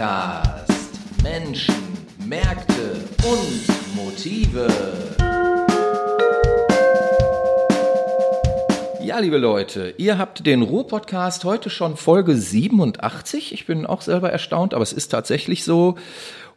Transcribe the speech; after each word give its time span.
Ruhr-Podcast. 0.00 1.22
Menschen, 1.22 1.74
Märkte 2.26 3.04
und 3.22 3.94
Motive. 3.94 4.66
Ja, 9.02 9.18
liebe 9.18 9.36
Leute, 9.36 9.92
ihr 9.98 10.16
habt 10.16 10.46
den 10.46 10.62
Ruhr-Podcast 10.62 11.44
heute 11.44 11.68
schon 11.68 11.98
Folge 11.98 12.34
87. 12.34 13.52
Ich 13.52 13.66
bin 13.66 13.84
auch 13.84 14.00
selber 14.00 14.32
erstaunt, 14.32 14.72
aber 14.72 14.82
es 14.82 14.94
ist 14.94 15.08
tatsächlich 15.08 15.64
so. 15.64 15.96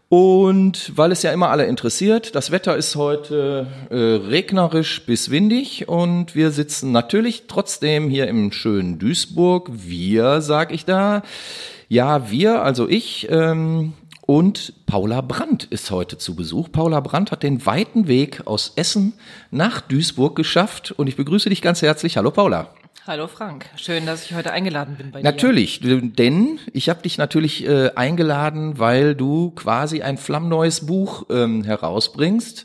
Und 0.08 0.94
weil 0.96 1.12
es 1.12 1.24
ja 1.24 1.34
immer 1.34 1.50
alle 1.50 1.66
interessiert, 1.66 2.36
das 2.36 2.52
Wetter 2.52 2.78
ist 2.78 2.96
heute 2.96 3.68
äh, 3.90 3.96
regnerisch 3.96 5.06
bis 5.06 5.32
windig 5.32 5.90
und 5.90 6.34
wir 6.34 6.52
sitzen 6.52 6.94
natürlich 6.94 7.44
trotzdem 7.48 8.10
hier 8.10 8.28
im 8.28 8.54
schönen 8.54 9.00
Duisburg. 9.00 9.70
Wir, 9.74 10.40
sag 10.40 10.72
ich 10.72 10.86
da. 10.86 11.24
Ja, 11.88 12.30
wir, 12.32 12.64
also 12.64 12.88
ich 12.88 13.28
ähm, 13.30 13.94
und 14.26 14.86
Paula 14.86 15.22
Brandt 15.22 15.66
ist 15.66 15.92
heute 15.92 16.18
zu 16.18 16.36
Besuch. 16.36 16.72
Paula 16.72 17.02
Brandt 17.02 17.32
hat 17.32 17.44
den 17.44 17.66
weiten 17.66 18.08
Weg 18.08 18.48
aus 18.48 18.72
Essen 18.76 19.14
nach 19.52 19.82
Duisburg 19.82 20.36
geschafft 20.36 20.92
und 20.92 21.08
ich 21.08 21.18
begrüße 21.18 21.50
dich 21.50 21.62
ganz 21.62 21.82
herzlich. 21.82 22.16
Hallo 22.16 22.32
Paula. 22.32 22.70
Hallo 23.06 23.28
Frank, 23.28 23.66
schön, 23.76 24.06
dass 24.06 24.24
ich 24.24 24.34
heute 24.34 24.54
eingeladen 24.54 24.96
bin 24.96 25.12
bei 25.12 25.20
dir. 25.20 25.26
Natürlich, 25.26 25.82
denn 25.82 26.58
ich 26.72 26.88
habe 26.88 27.02
dich 27.02 27.18
natürlich 27.18 27.68
äh, 27.68 27.92
eingeladen, 27.96 28.80
weil 28.80 29.14
du 29.14 29.52
quasi 29.52 30.02
ein 30.02 30.18
flammneues 30.18 30.86
Buch 30.86 31.26
ähm, 31.30 31.66
herausbringst. 31.66 32.64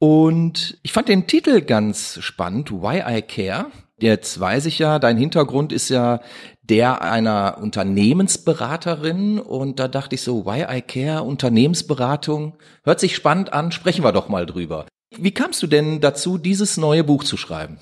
Und 0.00 0.78
ich 0.82 0.92
fand 0.92 1.08
den 1.08 1.28
Titel 1.28 1.60
ganz 1.60 2.18
spannend, 2.20 2.72
Why 2.72 3.02
I 3.06 3.22
Care. 3.22 3.66
Jetzt 3.98 4.38
weiß 4.38 4.66
ich 4.66 4.78
ja, 4.78 4.98
dein 4.98 5.16
Hintergrund 5.16 5.72
ist 5.72 5.88
ja 5.88 6.20
der 6.62 7.00
einer 7.00 7.58
Unternehmensberaterin 7.62 9.38
und 9.38 9.78
da 9.78 9.88
dachte 9.88 10.16
ich 10.16 10.22
so, 10.22 10.44
Why 10.44 10.66
I 10.78 10.82
Care, 10.82 11.22
Unternehmensberatung, 11.22 12.58
hört 12.84 13.00
sich 13.00 13.16
spannend 13.16 13.54
an, 13.54 13.72
sprechen 13.72 14.04
wir 14.04 14.12
doch 14.12 14.28
mal 14.28 14.44
drüber. 14.44 14.84
Wie 15.16 15.30
kamst 15.30 15.62
du 15.62 15.66
denn 15.66 16.02
dazu, 16.02 16.36
dieses 16.36 16.76
neue 16.76 17.04
Buch 17.04 17.24
zu 17.24 17.38
schreiben? 17.38 17.78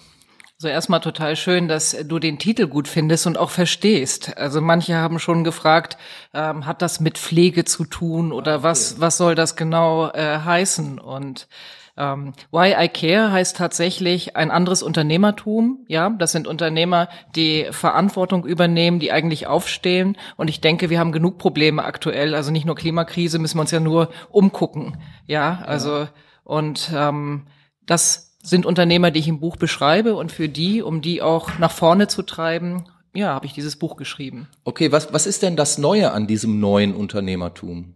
So 0.57 0.69
erstmal 0.69 1.01
total 1.01 1.35
schön, 1.35 1.67
dass 1.67 1.97
du 2.05 2.20
den 2.20 2.39
Titel 2.39 2.69
gut 2.69 2.87
findest 2.87 3.27
und 3.27 3.37
auch 3.37 3.51
verstehst. 3.51 4.37
Also 4.39 4.61
manche 4.61 4.95
haben 4.95 5.19
schon 5.19 5.42
gefragt, 5.42 5.98
ähm, 6.33 6.65
hat 6.65 6.81
das 6.81 7.01
mit 7.01 7.19
Pflege 7.19 7.65
zu 7.65 7.85
tun 7.85 8.31
oder 8.31 8.53
ah, 8.53 8.57
okay. 8.57 8.65
was 8.65 9.01
was 9.01 9.17
soll 9.17 9.35
das 9.35 9.57
genau 9.57 10.11
äh, 10.12 10.39
heißen? 10.39 11.01
Und 11.01 11.48
ähm, 11.97 12.33
Why 12.50 12.75
I 12.78 12.89
Care 12.89 13.31
heißt 13.31 13.56
tatsächlich 13.56 14.37
ein 14.37 14.50
anderes 14.50 14.83
Unternehmertum. 14.83 15.84
Ja, 15.87 16.11
das 16.11 16.33
sind 16.33 16.48
Unternehmer, 16.48 17.09
die 17.36 17.67
Verantwortung 17.70 18.45
übernehmen, 18.45 18.98
die 18.98 19.12
eigentlich 19.12 19.47
aufstehen. 19.47 20.17
Und 20.36 20.48
ich 20.48 20.61
denke, 20.61 20.91
wir 20.91 20.98
haben 20.98 21.12
genug 21.12 21.39
Probleme 21.39 21.84
aktuell. 21.84 22.34
Also 22.34 22.51
nicht 22.51 22.67
nur 22.67 22.75
Klimakrise, 22.75 23.39
müssen 23.39 23.59
wir 23.59 23.62
uns 23.62 23.70
ja 23.70 23.81
nur 23.81 24.11
umgucken. 24.31 24.97
Ja, 25.27 25.62
also 25.67 25.98
ja. 25.98 26.09
und 26.42 26.91
ähm, 26.95 27.47
das 27.86 28.36
sind 28.42 28.67
Unternehmer, 28.67 29.11
die 29.11 29.20
ich 29.20 29.29
im 29.29 29.41
Buch 29.41 29.56
beschreibe 29.56 30.17
und 30.17 30.33
für 30.33 30.48
die, 30.48 30.83
um 30.83 31.01
die 31.01 31.23
auch 31.23 31.58
nach 31.58 31.70
vorne 31.70 32.08
zu 32.08 32.23
treiben, 32.23 32.84
ja, 33.14 33.29
habe 33.29 33.47
ich 33.47 33.53
dieses 33.53 33.77
Buch 33.77 33.97
geschrieben. 33.97 34.48
Okay, 34.64 34.91
was, 34.91 35.12
was 35.12 35.27
ist 35.27 35.42
denn 35.42 35.56
das 35.56 35.79
Neue 35.79 36.11
an 36.11 36.27
diesem 36.27 36.58
neuen 36.58 36.95
Unternehmertum? 36.95 37.95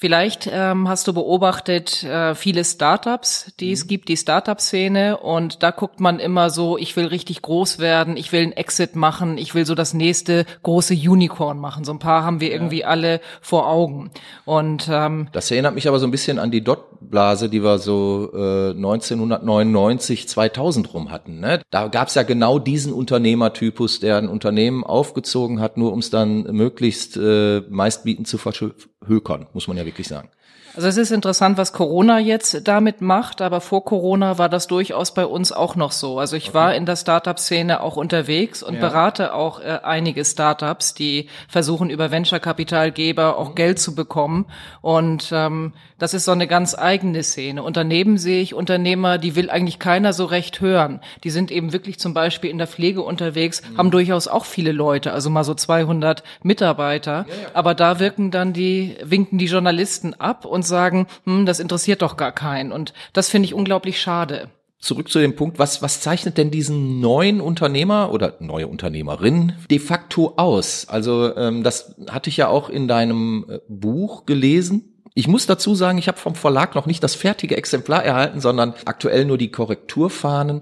Vielleicht 0.00 0.48
ähm, 0.50 0.88
hast 0.88 1.06
du 1.08 1.12
beobachtet 1.12 2.04
äh, 2.04 2.34
viele 2.34 2.64
Startups, 2.64 3.52
die 3.60 3.66
mhm. 3.66 3.72
es 3.72 3.86
gibt, 3.86 4.08
die 4.08 4.16
Startup-Szene 4.16 5.18
und 5.18 5.62
da 5.62 5.72
guckt 5.72 6.00
man 6.00 6.20
immer 6.20 6.48
so, 6.48 6.78
ich 6.78 6.96
will 6.96 7.04
richtig 7.04 7.42
groß 7.42 7.80
werden, 7.80 8.16
ich 8.16 8.32
will 8.32 8.44
einen 8.44 8.52
Exit 8.52 8.96
machen, 8.96 9.36
ich 9.36 9.54
will 9.54 9.66
so 9.66 9.74
das 9.74 9.92
nächste 9.92 10.46
große 10.62 10.94
Unicorn 10.94 11.58
machen. 11.58 11.84
So 11.84 11.92
ein 11.92 11.98
paar 11.98 12.24
haben 12.24 12.40
wir 12.40 12.50
irgendwie 12.50 12.82
alle 12.82 13.20
vor 13.42 13.68
Augen. 13.68 14.10
Und 14.46 14.88
ähm, 14.90 15.28
das 15.32 15.50
erinnert 15.50 15.74
mich 15.74 15.86
aber 15.86 15.98
so 15.98 16.06
ein 16.06 16.10
bisschen 16.10 16.38
an 16.38 16.50
die 16.50 16.64
Dot-Blase, 16.64 17.50
die 17.50 17.62
wir 17.62 17.78
so 17.78 18.30
äh, 18.32 18.70
1999, 18.70 20.28
2000 20.28 20.94
rum 20.94 21.10
hatten. 21.10 21.40
Ne? 21.40 21.60
Da 21.68 21.88
gab 21.88 22.08
es 22.08 22.14
ja 22.14 22.22
genau 22.22 22.58
diesen 22.58 22.94
Unternehmertypus, 22.94 24.00
der 24.00 24.16
ein 24.16 24.28
Unternehmen 24.28 24.82
aufgezogen 24.82 25.60
hat, 25.60 25.76
nur 25.76 25.92
um 25.92 25.98
es 25.98 26.08
dann 26.08 26.44
möglichst 26.44 27.18
äh, 27.18 27.60
meistbietend 27.68 28.28
zu 28.28 28.38
verhökern, 28.38 29.46
muss 29.52 29.68
man 29.68 29.76
ja 29.76 29.84
wirklich 29.90 30.08
sagen. 30.08 30.28
Also 30.76 30.86
es 30.86 30.96
ist 30.96 31.10
interessant, 31.10 31.58
was 31.58 31.72
Corona 31.72 32.20
jetzt 32.20 32.68
damit 32.68 33.00
macht, 33.00 33.42
aber 33.42 33.60
vor 33.60 33.84
Corona 33.84 34.38
war 34.38 34.48
das 34.48 34.68
durchaus 34.68 35.12
bei 35.12 35.26
uns 35.26 35.50
auch 35.50 35.74
noch 35.74 35.90
so. 35.90 36.20
Also 36.20 36.36
ich 36.36 36.50
okay. 36.50 36.54
war 36.54 36.74
in 36.76 36.86
der 36.86 36.94
Startup-Szene 36.94 37.80
auch 37.80 37.96
unterwegs 37.96 38.62
und 38.62 38.74
ja. 38.74 38.80
berate 38.80 39.34
auch 39.34 39.60
äh, 39.60 39.80
einige 39.82 40.24
Startups, 40.24 40.94
die 40.94 41.28
versuchen 41.48 41.90
über 41.90 42.12
Venture-Kapitalgeber 42.12 43.36
auch 43.36 43.50
mhm. 43.50 43.54
Geld 43.56 43.78
zu 43.80 43.96
bekommen. 43.96 44.46
Und 44.80 45.30
ähm, 45.32 45.72
das 46.00 46.14
ist 46.14 46.24
so 46.24 46.32
eine 46.32 46.48
ganz 46.48 46.74
eigene 46.76 47.22
Szene. 47.22 47.62
Und 47.62 47.76
daneben 47.76 48.18
sehe 48.18 48.42
ich 48.42 48.54
Unternehmer, 48.54 49.18
die 49.18 49.36
will 49.36 49.50
eigentlich 49.50 49.78
keiner 49.78 50.12
so 50.12 50.24
recht 50.24 50.60
hören. 50.60 51.00
Die 51.22 51.30
sind 51.30 51.52
eben 51.52 51.72
wirklich 51.72 52.00
zum 52.00 52.14
Beispiel 52.14 52.50
in 52.50 52.58
der 52.58 52.66
Pflege 52.66 53.02
unterwegs, 53.02 53.62
mhm. 53.62 53.78
haben 53.78 53.90
durchaus 53.92 54.26
auch 54.26 54.46
viele 54.46 54.72
Leute, 54.72 55.12
also 55.12 55.30
mal 55.30 55.44
so 55.44 55.54
200 55.54 56.24
Mitarbeiter. 56.42 57.26
Ja, 57.28 57.34
ja. 57.34 57.48
Aber 57.52 57.74
da 57.74 58.00
wirken 58.00 58.30
dann 58.30 58.52
die, 58.52 58.96
winken 59.04 59.38
die 59.38 59.46
Journalisten 59.46 60.14
ab 60.14 60.46
und 60.46 60.64
sagen, 60.64 61.06
hm, 61.24 61.46
das 61.46 61.60
interessiert 61.60 62.02
doch 62.02 62.16
gar 62.16 62.32
keinen. 62.32 62.72
Und 62.72 62.94
das 63.12 63.28
finde 63.28 63.46
ich 63.46 63.54
unglaublich 63.54 64.00
schade 64.00 64.48
zurück 64.80 65.10
zu 65.10 65.18
dem 65.18 65.36
Punkt, 65.36 65.58
was, 65.58 65.82
was 65.82 66.00
zeichnet 66.00 66.38
denn 66.38 66.50
diesen 66.50 67.00
neuen 67.00 67.40
Unternehmer 67.40 68.12
oder 68.12 68.36
neue 68.40 68.66
Unternehmerin 68.66 69.52
de 69.70 69.78
facto 69.78 70.34
aus? 70.36 70.88
Also 70.88 71.36
ähm, 71.36 71.62
das 71.62 71.94
hatte 72.10 72.30
ich 72.30 72.38
ja 72.38 72.48
auch 72.48 72.70
in 72.70 72.88
deinem 72.88 73.44
äh, 73.48 73.58
Buch 73.68 74.24
gelesen. 74.24 74.89
Ich 75.14 75.28
muss 75.28 75.46
dazu 75.46 75.74
sagen, 75.74 75.98
ich 75.98 76.08
habe 76.08 76.18
vom 76.18 76.34
Verlag 76.34 76.74
noch 76.74 76.86
nicht 76.86 77.02
das 77.02 77.14
fertige 77.14 77.56
Exemplar 77.56 78.04
erhalten, 78.04 78.40
sondern 78.40 78.74
aktuell 78.84 79.24
nur 79.24 79.38
die 79.38 79.50
Korrekturfahnen. 79.50 80.60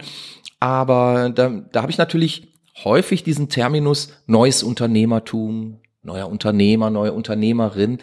Aber 0.60 1.31
da, 1.31 1.48
da 1.48 1.82
habe 1.82 1.92
ich 1.92 1.98
natürlich 1.98 2.54
häufig 2.84 3.22
diesen 3.22 3.48
Terminus 3.48 4.12
neues 4.26 4.62
Unternehmertum, 4.62 5.81
neuer 6.03 6.28
Unternehmer, 6.28 6.91
neue 6.91 7.12
Unternehmerin. 7.12 7.98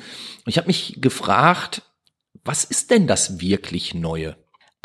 Ich 0.45 0.57
habe 0.57 0.67
mich 0.67 0.99
gefragt, 1.01 1.81
was 2.43 2.63
ist 2.63 2.91
denn 2.91 3.07
das 3.07 3.39
wirklich 3.41 3.95
Neue? 3.95 4.35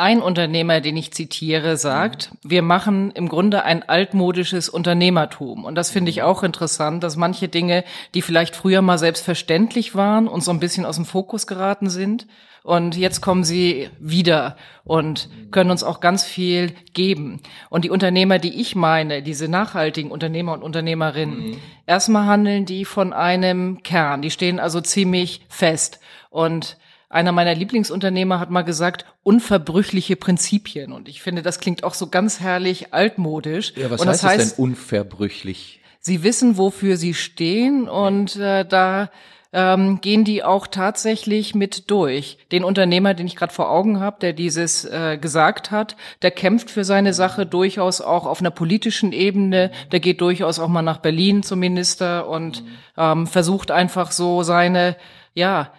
Ein 0.01 0.23
Unternehmer, 0.23 0.81
den 0.81 0.97
ich 0.97 1.13
zitiere, 1.13 1.77
sagt, 1.77 2.31
wir 2.43 2.63
machen 2.63 3.11
im 3.11 3.29
Grunde 3.29 3.65
ein 3.65 3.87
altmodisches 3.87 4.71
Unternehmertum. 4.71 5.67
Und 5.67 5.75
das 5.75 5.91
finde 5.91 6.09
ich 6.09 6.23
auch 6.23 6.43
interessant, 6.43 7.05
dass 7.05 7.17
manche 7.17 7.49
Dinge, 7.49 7.85
die 8.15 8.23
vielleicht 8.23 8.57
früher 8.57 8.81
mal 8.81 8.97
selbstverständlich 8.97 9.95
waren 9.95 10.27
und 10.27 10.43
so 10.43 10.53
ein 10.53 10.59
bisschen 10.59 10.87
aus 10.87 10.97
dem 10.97 11.05
Fokus 11.05 11.47
geraten 11.47 11.91
sind, 11.91 12.27
und 12.63 12.97
jetzt 12.97 13.21
kommen 13.21 13.45
sie 13.45 13.91
wieder 13.99 14.57
und 14.85 15.29
können 15.51 15.71
uns 15.71 15.83
auch 15.83 16.01
ganz 16.01 16.25
viel 16.25 16.75
geben. 16.95 17.41
Und 17.69 17.85
die 17.85 17.91
Unternehmer, 17.91 18.39
die 18.39 18.61
ich 18.61 18.75
meine, 18.75 19.23
diese 19.23 19.49
nachhaltigen 19.49 20.11
Unternehmer 20.11 20.53
und 20.53 20.63
Unternehmerinnen, 20.63 21.51
mhm. 21.51 21.57
erstmal 21.87 22.27
handeln 22.27 22.65
die 22.67 22.85
von 22.87 23.13
einem 23.13 23.83
Kern. 23.83 24.21
Die 24.23 24.31
stehen 24.31 24.61
also 24.61 24.81
ziemlich 24.81 25.43
fest. 25.49 26.01
Und 26.29 26.77
einer 27.11 27.33
meiner 27.33 27.55
Lieblingsunternehmer 27.55 28.39
hat 28.39 28.51
mal 28.51 28.63
gesagt, 28.63 29.05
unverbrüchliche 29.25 30.15
Prinzipien. 30.17 30.93
Und 30.93 31.09
ich 31.09 31.21
finde, 31.21 31.43
das 31.43 31.59
klingt 31.59 31.85
auch 31.85 31.95
so 31.95 32.07
ganz 32.07 32.41
herrlich 32.41 32.95
altmodisch. 32.95 33.75
Ja, 33.77 33.91
was 33.91 34.01
und 34.01 34.09
heißt 34.09 34.23
das 34.23 34.31
heißt, 34.31 34.59
denn 34.59 34.65
unverbrüchlich? 34.65 35.81
Sie 35.99 36.23
wissen, 36.23 36.57
wofür 36.57 36.97
sie 36.97 37.13
stehen 37.13 37.89
und 37.89 38.37
äh, 38.37 38.65
da 38.65 39.11
ähm, 39.53 40.01
gehen 40.01 40.25
die 40.25 40.45
auch 40.45 40.69
tatsächlich 40.69 41.57
mit 41.57 41.91
durch. 41.91 42.39
Den 42.53 42.63
Unternehmer, 42.63 43.15
den 43.15 43.27
ich 43.27 43.35
gerade 43.35 43.53
vor 43.53 43.71
Augen 43.71 43.99
habe, 43.99 44.19
der 44.21 44.33
dieses 44.33 44.85
äh, 44.85 45.19
gesagt 45.21 45.73
hat, 45.73 45.97
der 46.23 46.31
kämpft 46.31 46.71
für 46.71 46.85
seine 46.85 47.13
Sache 47.13 47.45
durchaus 47.45 48.01
auch 48.01 48.27
auf 48.27 48.39
einer 48.41 48.53
politischen 48.53 49.13
Ebene. 49.13 49.73
Der 49.91 49.99
geht 49.99 50.21
durchaus 50.21 50.61
auch 50.61 50.69
mal 50.69 50.83
nach 50.83 50.99
Berlin 50.99 51.43
zum 51.43 51.59
Minister 51.59 52.29
und 52.29 52.63
ähm, 52.97 53.27
versucht 53.27 53.73
einfach 53.73 54.13
so 54.13 54.45
seine 54.45 54.97
ja 55.35 55.73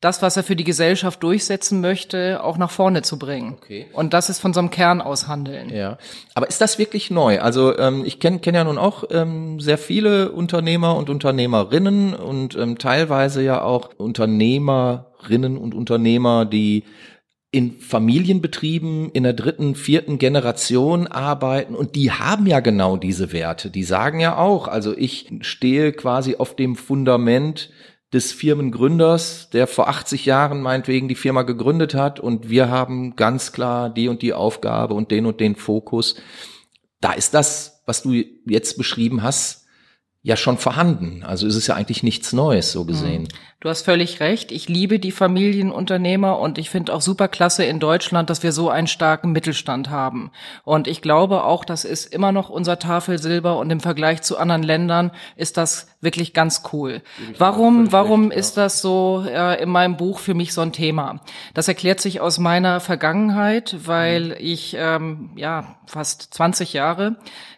das, 0.00 0.22
was 0.22 0.36
er 0.36 0.42
für 0.42 0.56
die 0.56 0.64
Gesellschaft 0.64 1.22
durchsetzen 1.22 1.82
möchte, 1.82 2.42
auch 2.42 2.56
nach 2.56 2.70
vorne 2.70 3.02
zu 3.02 3.18
bringen. 3.18 3.56
Okay. 3.60 3.86
Und 3.92 4.14
das 4.14 4.30
ist 4.30 4.40
von 4.40 4.54
so 4.54 4.60
einem 4.60 4.70
Kern 4.70 5.02
aus 5.02 5.28
handeln. 5.28 5.68
Ja. 5.68 5.98
Aber 6.34 6.48
ist 6.48 6.60
das 6.62 6.78
wirklich 6.78 7.10
neu? 7.10 7.40
Also 7.40 7.78
ähm, 7.78 8.04
ich 8.06 8.18
kenne 8.18 8.38
kenn 8.38 8.54
ja 8.54 8.64
nun 8.64 8.78
auch 8.78 9.04
ähm, 9.10 9.60
sehr 9.60 9.76
viele 9.76 10.32
Unternehmer 10.32 10.96
und 10.96 11.10
Unternehmerinnen 11.10 12.14
und 12.14 12.56
ähm, 12.56 12.78
teilweise 12.78 13.42
ja 13.42 13.60
auch 13.62 13.90
Unternehmerinnen 13.98 15.58
und 15.58 15.74
Unternehmer, 15.74 16.46
die 16.46 16.84
in 17.52 17.80
Familienbetrieben 17.80 19.10
in 19.10 19.24
der 19.24 19.32
dritten, 19.32 19.74
vierten 19.74 20.18
Generation 20.18 21.08
arbeiten 21.08 21.74
und 21.74 21.96
die 21.96 22.12
haben 22.12 22.46
ja 22.46 22.60
genau 22.60 22.96
diese 22.96 23.32
Werte. 23.32 23.70
Die 23.70 23.82
sagen 23.82 24.20
ja 24.20 24.36
auch, 24.38 24.68
also 24.68 24.96
ich 24.96 25.30
stehe 25.40 25.92
quasi 25.92 26.36
auf 26.36 26.54
dem 26.54 26.76
Fundament 26.76 27.70
des 28.12 28.32
Firmengründers, 28.32 29.50
der 29.50 29.66
vor 29.66 29.88
80 29.88 30.26
Jahren 30.26 30.62
meinetwegen 30.62 31.08
die 31.08 31.14
Firma 31.14 31.42
gegründet 31.42 31.94
hat 31.94 32.18
und 32.18 32.50
wir 32.50 32.68
haben 32.68 33.14
ganz 33.14 33.52
klar 33.52 33.88
die 33.88 34.08
und 34.08 34.22
die 34.22 34.32
Aufgabe 34.32 34.94
und 34.94 35.10
den 35.10 35.26
und 35.26 35.38
den 35.40 35.54
Fokus. 35.54 36.16
Da 37.00 37.12
ist 37.12 37.34
das, 37.34 37.82
was 37.86 38.02
du 38.02 38.12
jetzt 38.46 38.76
beschrieben 38.76 39.22
hast, 39.22 39.66
ja 40.22 40.36
schon 40.36 40.58
vorhanden. 40.58 41.22
Also 41.22 41.46
ist 41.46 41.56
es 41.56 41.66
ja 41.66 41.76
eigentlich 41.76 42.02
nichts 42.02 42.32
Neues 42.32 42.72
so 42.72 42.84
gesehen. 42.84 43.28
Du 43.60 43.68
hast 43.68 43.82
völlig 43.82 44.20
recht. 44.20 44.52
Ich 44.52 44.70
liebe 44.70 44.98
die 44.98 45.12
Familienunternehmer 45.12 46.38
und 46.38 46.56
ich 46.56 46.70
finde 46.70 46.94
auch 46.94 47.02
super 47.02 47.28
klasse 47.28 47.62
in 47.62 47.78
Deutschland, 47.78 48.30
dass 48.30 48.42
wir 48.42 48.52
so 48.52 48.70
einen 48.70 48.86
starken 48.86 49.32
Mittelstand 49.32 49.90
haben. 49.90 50.30
Und 50.64 50.88
ich 50.88 51.02
glaube 51.02 51.44
auch, 51.44 51.66
das 51.66 51.84
ist 51.84 52.06
immer 52.06 52.32
noch 52.32 52.48
unser 52.48 52.78
Tafelsilber 52.78 53.58
und 53.58 53.70
im 53.70 53.80
Vergleich 53.80 54.22
zu 54.22 54.38
anderen 54.38 54.62
Ländern 54.62 55.10
ist 55.36 55.58
das 55.58 55.88
wirklich 56.00 56.32
ganz 56.32 56.62
cool. 56.72 57.02
Warum, 57.36 57.92
warum 57.92 58.30
ist 58.30 58.56
das 58.56 58.80
so 58.80 59.26
äh, 59.28 59.62
in 59.62 59.68
meinem 59.68 59.98
Buch 59.98 60.20
für 60.20 60.32
mich 60.32 60.54
so 60.54 60.62
ein 60.62 60.72
Thema? 60.72 61.20
Das 61.52 61.68
erklärt 61.68 62.00
sich 62.00 62.22
aus 62.22 62.38
meiner 62.38 62.80
Vergangenheit, 62.80 63.76
weil 63.84 64.28
mhm. 64.28 64.34
ich 64.38 64.74
ähm, 64.78 65.32
ja 65.36 65.76
fast 65.84 66.32
20 66.32 66.72
Jahre 66.72 67.16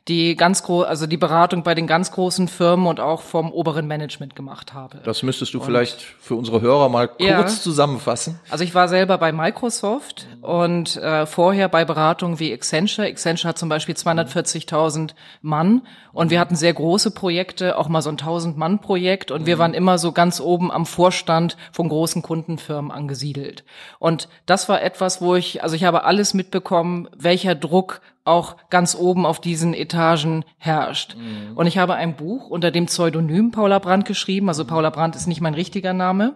die 0.09 0.35
ganz 0.35 0.65
groß, 0.65 0.87
also 0.87 1.07
die 1.07 1.17
Beratung 1.17 1.63
bei 1.63 1.75
den 1.75 1.87
ganz 1.87 2.11
großen 2.11 2.49
Firmen 2.49 2.87
und 2.87 2.99
auch 2.99 3.23
vom 3.23 3.53
oberen 3.53 3.87
Management 3.87 4.35
gemacht 4.35 4.75
habe. 4.75 5.01
Das 5.05 5.23
müsstest 5.23 5.55
du 5.55 5.61
und 5.61 5.65
vielleicht 5.65 5.92
für 6.00 6.37
unsere 6.37 6.61
Hörer 6.61 6.89
mal 6.89 7.09
kurz 7.09 7.21
ja, 7.21 7.47
zusammenfassen. 7.47 8.39
Also 8.49 8.62
ich 8.62 8.75
war 8.75 8.89
selber 8.89 9.19
bei 9.19 9.33
Microsoft 9.33 10.27
und 10.41 10.97
äh, 10.97 11.27
vorher 11.27 11.69
bei 11.69 11.85
Beratungen 11.85 12.39
wie 12.39 12.53
Accenture. 12.53 13.06
Accenture 13.09 13.49
hat 13.49 13.59
zum 13.59 13.69
Beispiel 13.69 13.94
240.000 13.94 15.11
Mann 15.41 15.83
und 16.12 16.31
wir 16.31 16.39
hatten 16.39 16.55
sehr 16.55 16.73
große 16.73 17.11
Projekte, 17.11 17.77
auch 17.77 17.89
mal 17.89 18.03
so 18.03 18.11
ein 18.11 18.19
1000-Mann-Projekt 18.19 19.31
und 19.31 19.47
wir 19.47 19.56
mhm. 19.56 19.61
waren 19.61 19.75
immer 19.75 19.99
so 19.99 20.12
ganz 20.12 20.41
oben 20.41 20.71
am 20.71 20.87
Vorstand 20.87 21.56
von 21.73 21.89
großen 21.89 22.23
Kundenfirmen 22.23 22.91
angesiedelt. 22.91 23.65
Und 23.99 24.29
das 24.47 24.69
war 24.69 24.81
etwas, 24.81 25.21
wo 25.21 25.35
ich, 25.35 25.62
also 25.62 25.75
ich 25.75 25.85
habe 25.85 26.05
alles 26.05 26.35
mitbekommen, 26.35 27.09
welcher 27.17 27.55
Druck 27.56 28.00
auch 28.25 28.57
ganz 28.71 28.95
oben 28.95 29.27
auf 29.27 29.41
diesen 29.41 29.75
Etagen 29.75 30.45
herrscht. 30.59 31.17
Mhm. 31.17 31.57
Und 31.57 31.67
ich 31.67 31.79
habe 31.79 31.95
ein 31.95 32.15
Buch 32.17 32.49
unter 32.49 32.71
dem 32.71 32.87
Pseudonym 32.87 33.51
Paula 33.51 33.79
Brandt 33.79 34.07
geschrieben. 34.07 34.49
Also 34.49 34.65
Paula 34.65 34.91
Brandt 34.91 35.17
ist 35.17 35.27
nicht 35.27 35.41
mein 35.41 35.55
richtiger 35.55 35.93
Name. 35.93 36.35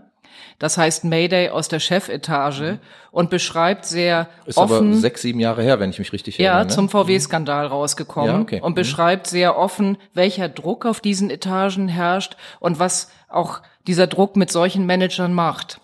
Das 0.58 0.78
heißt 0.78 1.04
Mayday 1.04 1.50
aus 1.50 1.68
der 1.68 1.80
Chefetage 1.80 2.60
mhm. 2.60 2.78
und 3.10 3.30
beschreibt 3.30 3.84
sehr 3.84 4.28
ist 4.46 4.58
offen. 4.58 4.92
aber 4.92 4.96
sechs, 4.96 5.22
sieben 5.22 5.40
Jahre 5.40 5.62
her, 5.62 5.80
wenn 5.80 5.90
ich 5.90 5.98
mich 5.98 6.12
richtig 6.12 6.38
erinnere. 6.38 6.58
Ja, 6.58 6.64
ne? 6.64 6.70
zum 6.70 6.88
VW-Skandal 6.88 7.66
rausgekommen 7.66 8.30
ja, 8.30 8.40
okay. 8.40 8.60
und 8.60 8.72
mhm. 8.72 8.76
beschreibt 8.76 9.26
sehr 9.26 9.56
offen, 9.58 9.98
welcher 10.14 10.48
Druck 10.48 10.86
auf 10.86 11.00
diesen 11.00 11.30
Etagen 11.30 11.88
herrscht 11.88 12.36
und 12.58 12.78
was 12.78 13.10
auch 13.28 13.60
dieser 13.86 14.06
Druck 14.06 14.36
mit 14.36 14.50
solchen 14.50 14.86
Managern 14.86 15.32
macht. 15.32 15.80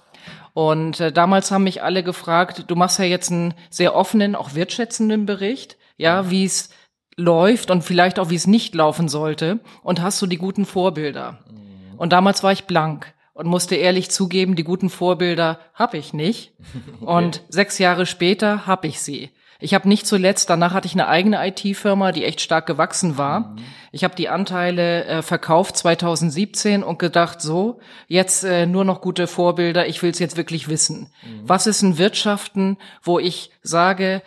Und 0.54 1.00
äh, 1.00 1.12
damals 1.12 1.50
haben 1.50 1.64
mich 1.64 1.82
alle 1.82 2.02
gefragt, 2.02 2.64
du 2.66 2.76
machst 2.76 2.98
ja 2.98 3.04
jetzt 3.04 3.30
einen 3.30 3.54
sehr 3.70 3.94
offenen, 3.94 4.34
auch 4.34 4.54
wertschätzenden 4.54 5.24
Bericht 5.24 5.76
ja, 6.02 6.30
wie 6.30 6.44
es 6.44 6.70
läuft 7.16 7.70
und 7.70 7.82
vielleicht 7.82 8.18
auch 8.18 8.28
wie 8.28 8.34
es 8.34 8.46
nicht 8.46 8.74
laufen 8.74 9.08
sollte 9.08 9.60
und 9.82 10.02
hast 10.02 10.20
du 10.20 10.26
die 10.26 10.38
guten 10.38 10.66
Vorbilder. 10.66 11.38
Mhm. 11.48 11.98
Und 11.98 12.12
damals 12.12 12.42
war 12.42 12.52
ich 12.52 12.64
blank 12.64 13.14
und 13.32 13.46
musste 13.46 13.76
ehrlich 13.76 14.10
zugeben, 14.10 14.56
die 14.56 14.64
guten 14.64 14.90
Vorbilder 14.90 15.60
habe 15.74 15.98
ich 15.98 16.12
nicht. 16.12 16.52
okay. 17.00 17.04
Und 17.04 17.42
sechs 17.48 17.78
Jahre 17.78 18.06
später 18.06 18.66
habe 18.66 18.88
ich 18.88 19.00
sie. 19.00 19.30
Ich 19.60 19.74
habe 19.74 19.88
nicht 19.88 20.08
zuletzt, 20.08 20.50
danach 20.50 20.74
hatte 20.74 20.88
ich 20.88 20.94
eine 20.94 21.06
eigene 21.06 21.46
IT-Firma, 21.46 22.10
die 22.10 22.24
echt 22.24 22.40
stark 22.40 22.66
gewachsen 22.66 23.16
war. 23.16 23.40
Mhm. 23.40 23.56
Ich 23.92 24.02
habe 24.02 24.16
die 24.16 24.28
Anteile 24.28 25.04
äh, 25.04 25.22
verkauft 25.22 25.76
2017 25.76 26.82
und 26.82 26.98
gedacht, 26.98 27.40
so, 27.40 27.78
jetzt 28.08 28.42
äh, 28.42 28.66
nur 28.66 28.84
noch 28.84 29.00
gute 29.00 29.28
Vorbilder, 29.28 29.86
ich 29.86 30.02
will 30.02 30.10
es 30.10 30.18
jetzt 30.18 30.36
wirklich 30.36 30.68
wissen. 30.68 31.12
Mhm. 31.22 31.42
Was 31.44 31.68
ist 31.68 31.82
ein 31.82 31.96
Wirtschaften, 31.96 32.76
wo 33.04 33.20
ich 33.20 33.52
sage, 33.62 34.22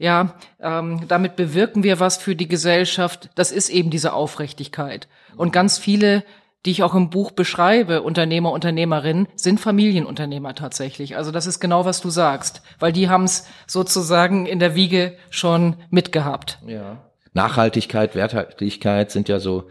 ja, 0.00 0.34
ähm, 0.60 1.02
damit 1.08 1.36
bewirken 1.36 1.82
wir 1.82 2.00
was 2.00 2.16
für 2.16 2.34
die 2.34 2.48
Gesellschaft. 2.48 3.28
Das 3.34 3.52
ist 3.52 3.68
eben 3.68 3.90
diese 3.90 4.14
Aufrichtigkeit. 4.14 5.08
Und 5.36 5.52
ganz 5.52 5.76
viele, 5.76 6.24
die 6.64 6.70
ich 6.70 6.82
auch 6.82 6.94
im 6.94 7.10
Buch 7.10 7.32
beschreibe, 7.32 8.00
Unternehmer, 8.00 8.50
Unternehmerinnen, 8.52 9.28
sind 9.36 9.60
Familienunternehmer 9.60 10.54
tatsächlich. 10.54 11.18
Also 11.18 11.30
das 11.30 11.46
ist 11.46 11.60
genau, 11.60 11.84
was 11.84 12.00
du 12.00 12.08
sagst, 12.08 12.62
weil 12.78 12.92
die 12.92 13.10
haben 13.10 13.24
es 13.24 13.46
sozusagen 13.66 14.46
in 14.46 14.58
der 14.58 14.74
Wiege 14.74 15.18
schon 15.28 15.76
mitgehabt. 15.90 16.60
Ja. 16.66 17.04
Nachhaltigkeit, 17.34 18.14
Werthaltigkeit 18.14 19.10
sind 19.10 19.28
ja 19.28 19.38
so 19.38 19.68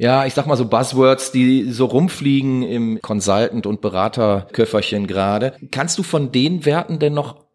ja, 0.00 0.24
ich 0.24 0.34
sag 0.34 0.46
mal 0.46 0.54
so 0.54 0.68
Buzzwords, 0.68 1.32
die 1.32 1.72
so 1.72 1.86
rumfliegen 1.86 2.62
im 2.62 3.02
Consultant- 3.02 3.66
und 3.66 3.80
Beraterköfferchen 3.80 5.08
gerade. 5.08 5.54
Kannst 5.72 5.98
du 5.98 6.04
von 6.04 6.30
den 6.30 6.64
Werten 6.64 7.00
denn 7.00 7.14
noch 7.14 7.47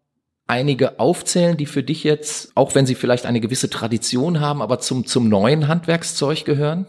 einige 0.46 1.00
aufzählen, 1.00 1.56
die 1.56 1.66
für 1.66 1.82
dich 1.82 2.04
jetzt, 2.04 2.52
auch 2.54 2.74
wenn 2.74 2.86
sie 2.86 2.94
vielleicht 2.94 3.26
eine 3.26 3.40
gewisse 3.40 3.70
Tradition 3.70 4.40
haben, 4.40 4.62
aber 4.62 4.78
zum, 4.78 5.06
zum 5.06 5.28
neuen 5.28 5.68
Handwerkszeug 5.68 6.44
gehören? 6.44 6.86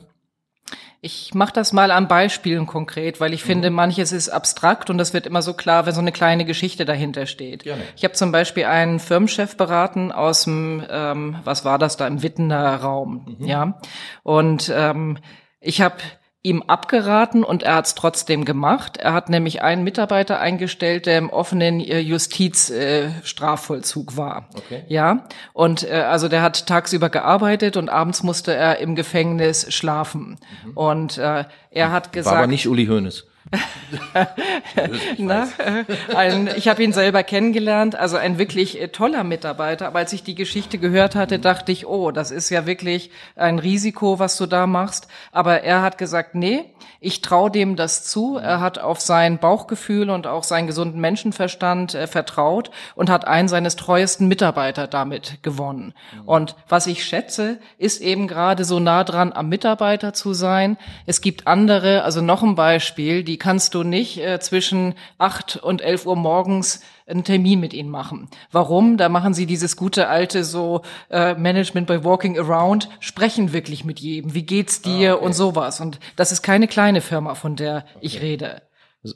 Ich 1.02 1.36
mache 1.36 1.54
das 1.54 1.72
mal 1.72 1.92
an 1.92 2.08
Beispielen 2.08 2.66
konkret, 2.66 3.22
weil 3.22 3.34
ich 3.34 3.44
mhm. 3.44 3.48
finde, 3.48 3.70
manches 3.70 4.12
ist 4.12 4.30
abstrakt 4.30 4.90
und 4.90 4.98
das 4.98 5.14
wird 5.14 5.28
immer 5.28 5.44
so 5.44 5.54
klar, 5.54 5.86
wenn 5.86 5.94
so 5.94 6.02
eine 6.02 6.12
kleine 6.12 6.46
Geschichte 6.46 6.84
dahinter 6.84 7.28
steht. 7.28 7.64
Gerne. 7.64 7.84
Ich 7.96 8.04
habe 8.04 8.16
zum 8.16 8.32
Beispiel 8.32 8.66
einen 8.66 9.00
Firmenchef 9.00 9.56
beraten 9.56 10.12
aus 10.12 10.46
dem, 10.46 10.84
ähm, 10.90 11.38
was 11.44 11.64
war 11.64 11.78
das 11.78 11.96
da, 11.96 12.08
im 12.08 12.24
Wittener 12.24 12.78
Raum, 12.78 13.38
mhm. 13.40 13.46
ja. 13.46 13.80
Und 14.24 14.74
ähm, 14.76 15.20
ich 15.60 15.82
habe 15.82 15.98
ihm 16.46 16.64
abgeraten 16.68 17.44
und 17.44 17.64
er 17.64 17.76
hat 17.76 17.88
es 17.88 17.96
trotzdem 17.96 18.46
gemacht. 18.46 18.98
Er 18.98 19.14
hat 19.14 19.30
nämlich 19.30 19.64
einen 19.64 19.84
Mitarbeiter 19.84 20.40
eingestellt, 20.40 21.08
der 21.08 21.18
im 21.18 21.32
offenen 21.32 21.80
äh, 21.80 21.98
Justizstrafvollzug 22.00 24.14
äh, 24.14 24.18
war. 24.18 24.48
Okay. 24.56 24.84
Ja, 24.88 25.26
und 25.54 25.90
äh, 25.90 25.94
also 25.94 26.30
der 26.30 26.44
hat 26.44 26.68
tagsüber 26.68 27.10
gearbeitet 27.10 27.78
und 27.78 27.90
abends 27.90 28.22
musste 28.22 28.54
er 28.54 28.78
im 28.78 28.94
Gefängnis 28.96 29.74
schlafen. 29.74 30.38
Mhm. 30.66 30.78
Und 30.78 31.18
äh, 31.18 31.46
er 31.72 31.92
hat 31.92 32.14
gesagt, 32.14 32.36
war 32.36 32.44
aber 32.44 32.52
nicht 32.52 32.68
Uli 32.68 32.86
Hoeneß. 32.86 33.26
Na, 35.18 35.48
äh, 35.60 36.16
ein, 36.16 36.50
ich 36.56 36.68
habe 36.68 36.84
ihn 36.84 36.94
selber 36.94 37.24
kennengelernt, 37.24 37.96
also 37.96 38.18
ein 38.18 38.40
wirklich 38.40 38.82
äh, 38.82 38.88
toller 38.88 39.24
Mitarbeiter. 39.24 39.88
Aber 39.88 40.00
als 40.00 40.14
ich 40.14 40.24
die 40.24 40.36
Geschichte 40.36 40.78
gehört 40.78 41.16
hatte, 41.16 41.38
dachte 41.40 41.72
ich, 41.72 41.86
oh, 41.86 42.12
das 42.12 42.32
ist 42.32 42.50
ja 42.50 42.66
wirklich 42.66 43.12
ein 43.36 43.60
Risiko, 43.60 44.20
was 44.20 44.38
du 44.38 44.48
da 44.48 44.66
machst. 44.68 45.08
Aber 45.32 45.62
er 45.62 45.82
hat 45.82 45.98
gesagt, 45.98 46.34
nee, 46.34 46.66
ich 47.00 47.22
traue 47.22 47.52
dem 47.52 47.76
das 47.76 48.04
zu. 48.04 48.38
Er 48.38 48.62
hat 48.62 48.80
auf 48.80 49.00
sein 49.00 49.38
Bauchgefühl 49.38 50.10
und 50.10 50.26
auch 50.26 50.44
seinen 50.44 50.68
gesunden 50.68 51.00
Menschenverstand 51.00 51.94
äh, 51.94 52.08
vertraut 52.08 52.72
und 52.96 53.12
hat 53.12 53.28
einen 53.28 53.48
seines 53.48 53.76
treuesten 53.76 54.28
Mitarbeiter 54.28 54.88
damit 54.88 55.44
gewonnen. 55.44 55.94
Und 56.26 56.56
was 56.68 56.88
ich 56.88 57.06
schätze, 57.06 57.60
ist 57.78 58.02
eben 58.02 58.28
gerade 58.28 58.66
so 58.66 58.80
nah 58.80 59.04
dran 59.04 59.34
am 59.34 59.50
Mitarbeiter 59.50 60.14
zu 60.14 60.34
sein. 60.34 60.78
Es 61.06 61.22
gibt 61.22 61.46
andere, 61.46 62.04
also 62.04 62.22
noch 62.22 62.42
ein 62.42 62.56
Beispiel, 62.56 63.24
die 63.24 63.35
kannst 63.38 63.74
du 63.74 63.84
nicht 63.84 64.18
äh, 64.18 64.40
zwischen 64.40 64.96
acht 65.18 65.58
und 65.58 65.82
elf 65.82 66.06
Uhr 66.06 66.16
morgens 66.16 66.82
einen 67.08 67.24
Termin 67.24 67.60
mit 67.60 67.74
ihnen 67.74 67.90
machen. 67.90 68.30
Warum? 68.52 68.98
Da 68.98 69.10
machen 69.10 69.34
sie 69.34 69.46
dieses 69.46 69.76
gute 69.78 70.08
alte 70.08 70.44
so 70.44 70.82
äh, 71.10 71.36
Management 71.36 71.88
by 71.88 72.04
Walking 72.04 72.38
Around, 72.40 72.90
sprechen 73.00 73.54
wirklich 73.54 73.86
mit 73.86 74.00
jedem. 74.00 74.34
Wie 74.34 74.44
geht's 74.44 74.82
dir 74.82 75.12
ah, 75.12 75.16
okay. 75.16 75.26
und 75.26 75.34
sowas. 75.34 75.82
Und 75.82 76.00
das 76.16 76.32
ist 76.32 76.42
keine 76.42 76.68
kleine 76.68 77.02
Firma, 77.02 77.36
von 77.36 77.56
der 77.56 77.86
okay. 77.96 78.00
ich 78.02 78.22
rede. 78.22 78.62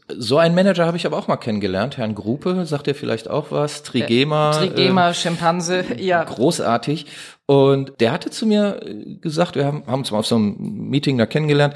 So 0.08 0.38
einen 0.38 0.54
Manager 0.54 0.86
habe 0.86 0.98
ich 0.98 1.08
aber 1.08 1.18
auch 1.18 1.28
mal 1.28 1.38
kennengelernt, 1.38 1.98
Herrn 1.98 2.14
Gruppe, 2.14 2.64
sagt 2.68 2.86
ihr 2.86 2.94
vielleicht 2.94 3.28
auch 3.28 3.48
was? 3.50 3.82
Trigema. 3.82 4.52
Äh, 4.52 4.68
Trigema, 4.68 5.10
äh, 5.10 5.14
Schimpanse, 5.16 5.84
ja. 5.98 6.24
Großartig. 6.24 7.08
Und 7.48 8.00
der 8.00 8.12
hatte 8.12 8.30
zu 8.30 8.46
mir 8.46 8.80
gesagt, 9.22 9.56
wir 9.56 9.66
haben, 9.66 9.84
haben 9.88 10.02
uns 10.02 10.12
mal 10.12 10.20
auf 10.20 10.28
so 10.28 10.36
einem 10.36 10.56
Meeting 10.60 11.18
da 11.18 11.26
kennengelernt, 11.26 11.74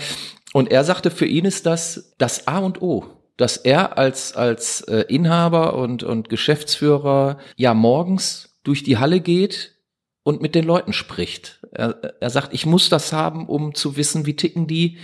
und 0.53 0.71
er 0.71 0.83
sagte, 0.83 1.11
für 1.11 1.25
ihn 1.25 1.45
ist 1.45 1.65
das 1.65 2.15
das 2.17 2.47
A 2.47 2.59
und 2.59 2.81
O 2.81 3.05
dass 3.37 3.57
er 3.57 3.97
als, 3.97 4.35
als 4.35 4.81
äh, 4.81 5.05
Inhaber 5.07 5.75
und, 5.75 6.03
und 6.03 6.29
Geschäftsführer 6.29 7.39
ja 7.55 7.73
morgens 7.73 8.59
durch 8.63 8.83
die 8.83 8.97
Halle 8.97 9.19
geht 9.19 9.75
und 10.23 10.41
mit 10.41 10.55
den 10.55 10.65
Leuten 10.65 10.93
spricht. 10.93 11.59
Er, 11.71 12.13
er 12.19 12.29
sagt, 12.29 12.53
ich 12.53 12.65
muss 12.65 12.89
das 12.89 13.11
haben, 13.11 13.47
um 13.47 13.73
zu 13.73 13.97
wissen, 13.97 14.25
wie 14.25 14.35
ticken 14.35 14.67
die, 14.67 14.97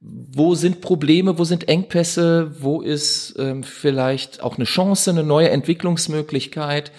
wo 0.00 0.54
sind 0.54 0.80
Probleme, 0.80 1.38
wo 1.38 1.44
sind 1.44 1.68
Engpässe, 1.68 2.56
wo 2.60 2.80
ist 2.80 3.34
ähm, 3.38 3.62
vielleicht 3.62 4.42
auch 4.42 4.56
eine 4.56 4.64
Chance, 4.64 5.10
eine 5.10 5.22
neue 5.22 5.50
Entwicklungsmöglichkeit. 5.50 6.90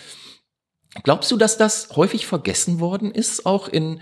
Glaubst 1.04 1.30
du, 1.32 1.36
dass 1.36 1.58
das 1.58 1.90
häufig 1.96 2.26
vergessen 2.26 2.80
worden 2.80 3.12
ist, 3.12 3.46
auch 3.46 3.68
in 3.68 4.00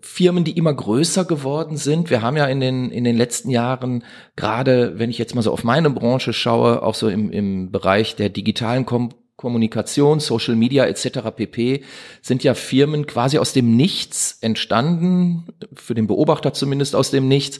Firmen, 0.00 0.44
die 0.44 0.56
immer 0.56 0.72
größer 0.72 1.24
geworden 1.24 1.76
sind. 1.76 2.10
Wir 2.10 2.22
haben 2.22 2.36
ja 2.36 2.46
in 2.46 2.60
den, 2.60 2.90
in 2.90 3.04
den 3.04 3.16
letzten 3.16 3.50
Jahren, 3.50 4.04
gerade 4.36 4.98
wenn 4.98 5.10
ich 5.10 5.18
jetzt 5.18 5.34
mal 5.34 5.42
so 5.42 5.52
auf 5.52 5.64
meine 5.64 5.90
Branche 5.90 6.32
schaue, 6.32 6.82
auch 6.82 6.94
so 6.94 7.08
im, 7.08 7.30
im 7.30 7.70
Bereich 7.70 8.16
der 8.16 8.28
digitalen 8.28 8.86
Kom 8.86 9.10
Kommunikation, 9.36 10.20
Social 10.20 10.54
Media 10.54 10.86
etc. 10.86 11.18
pp. 11.34 11.82
sind 12.22 12.44
ja 12.44 12.54
Firmen 12.54 13.06
quasi 13.06 13.38
aus 13.38 13.52
dem 13.52 13.76
Nichts 13.76 14.38
entstanden, 14.40 15.48
für 15.74 15.94
den 15.94 16.06
Beobachter 16.06 16.52
zumindest 16.52 16.94
aus 16.94 17.10
dem 17.10 17.26
Nichts, 17.26 17.58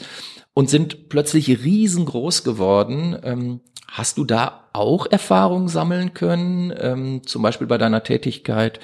und 0.54 0.70
sind 0.70 1.08
plötzlich 1.08 1.48
riesengroß 1.48 2.44
geworden. 2.44 3.18
Ähm, 3.22 3.60
hast 3.90 4.18
du 4.18 4.24
da 4.24 4.68
auch 4.72 5.06
Erfahrungen 5.10 5.68
sammeln 5.68 6.14
können, 6.14 6.72
ähm, 6.78 7.22
zum 7.26 7.42
Beispiel 7.42 7.66
bei 7.66 7.78
deiner 7.78 8.02
Tätigkeit 8.02 8.80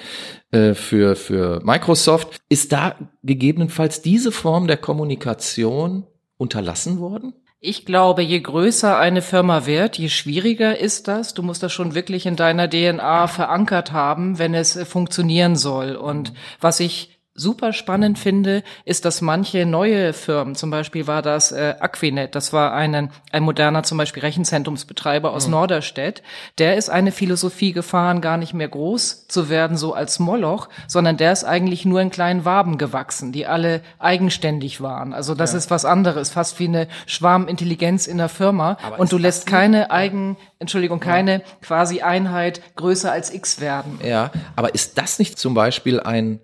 äh, 0.51 0.73
für, 0.73 1.15
für 1.15 1.61
Microsoft? 1.63 2.41
Ist 2.49 2.71
da 2.71 2.95
gegebenenfalls 3.23 4.01
diese 4.01 4.31
Form 4.31 4.67
der 4.67 4.77
Kommunikation 4.77 6.05
unterlassen 6.37 6.99
worden? 6.99 7.33
Ich 7.63 7.85
glaube, 7.85 8.23
je 8.23 8.39
größer 8.39 8.97
eine 8.97 9.21
Firma 9.21 9.67
wird, 9.67 9.99
je 9.99 10.09
schwieriger 10.09 10.79
ist 10.79 11.07
das. 11.07 11.35
Du 11.35 11.43
musst 11.43 11.61
das 11.61 11.71
schon 11.71 11.93
wirklich 11.93 12.25
in 12.25 12.35
deiner 12.35 12.67
DNA 12.67 13.27
verankert 13.27 13.91
haben, 13.91 14.39
wenn 14.39 14.55
es 14.55 14.81
funktionieren 14.87 15.55
soll. 15.55 15.95
Und 15.95 16.33
was 16.59 16.79
ich 16.79 17.10
super 17.41 17.73
spannend 17.73 18.19
finde, 18.19 18.63
ist, 18.85 19.05
dass 19.05 19.21
manche 19.21 19.65
neue 19.65 20.13
Firmen, 20.13 20.55
zum 20.55 20.69
Beispiel 20.69 21.07
war 21.07 21.21
das 21.21 21.51
äh, 21.51 21.75
Aquinet, 21.79 22.35
das 22.35 22.53
war 22.53 22.73
ein, 22.73 23.11
ein 23.31 23.43
moderner 23.43 23.83
zum 23.83 23.97
Beispiel 23.97 24.21
Rechenzentrumsbetreiber 24.21 25.31
aus 25.31 25.47
mhm. 25.47 25.51
Norderstedt, 25.51 26.21
der 26.57 26.77
ist 26.77 26.89
eine 26.89 27.11
Philosophie 27.11 27.73
gefahren, 27.73 28.21
gar 28.21 28.37
nicht 28.37 28.53
mehr 28.53 28.67
groß 28.67 29.27
zu 29.27 29.49
werden, 29.49 29.77
so 29.77 29.93
als 29.93 30.19
Moloch, 30.19 30.69
sondern 30.87 31.17
der 31.17 31.31
ist 31.31 31.43
eigentlich 31.43 31.85
nur 31.85 32.01
in 32.01 32.11
kleinen 32.11 32.45
Waben 32.45 32.77
gewachsen, 32.77 33.31
die 33.31 33.47
alle 33.47 33.81
eigenständig 33.99 34.81
waren. 34.81 35.13
Also 35.13 35.35
das 35.35 35.53
ja. 35.53 35.57
ist 35.57 35.71
was 35.71 35.85
anderes, 35.85 36.29
fast 36.29 36.59
wie 36.59 36.67
eine 36.67 36.87
Schwarmintelligenz 37.07 38.07
in 38.07 38.17
der 38.17 38.29
Firma. 38.29 38.77
Aber 38.83 38.99
und 38.99 39.11
du 39.11 39.17
lässt 39.17 39.47
keine 39.47 39.91
eigen, 39.91 40.37
Entschuldigung, 40.59 40.99
keine 40.99 41.33
ja. 41.33 41.41
quasi 41.61 42.01
Einheit 42.01 42.61
größer 42.75 43.11
als 43.11 43.33
X 43.33 43.59
werden. 43.59 43.99
Ja, 44.05 44.31
aber 44.55 44.75
ist 44.75 44.97
das 44.97 45.19
nicht 45.19 45.39
zum 45.39 45.53
Beispiel 45.53 45.99
ein 45.99 46.39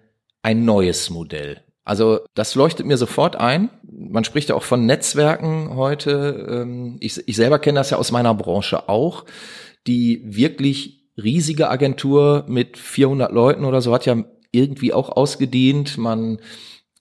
ein 0.47 0.63
neues 0.63 1.09
Modell. 1.09 1.59
Also 1.83 2.21
das 2.33 2.55
leuchtet 2.55 2.85
mir 2.85 2.95
sofort 2.95 3.35
ein. 3.35 3.69
Man 3.83 4.23
spricht 4.23 4.47
ja 4.47 4.55
auch 4.55 4.63
von 4.63 4.85
Netzwerken 4.85 5.75
heute. 5.75 6.47
Ähm, 6.49 6.95
ich, 7.01 7.21
ich 7.27 7.35
selber 7.35 7.59
kenne 7.59 7.79
das 7.79 7.89
ja 7.89 7.97
aus 7.97 8.13
meiner 8.13 8.33
Branche 8.33 8.87
auch. 8.87 9.25
Die 9.87 10.21
wirklich 10.23 11.03
riesige 11.21 11.69
Agentur 11.69 12.45
mit 12.47 12.77
400 12.77 13.29
Leuten 13.33 13.65
oder 13.65 13.81
so 13.81 13.93
hat 13.93 14.05
ja 14.05 14.23
irgendwie 14.53 14.93
auch 14.93 15.09
ausgedient. 15.09 15.97
Man 15.97 16.39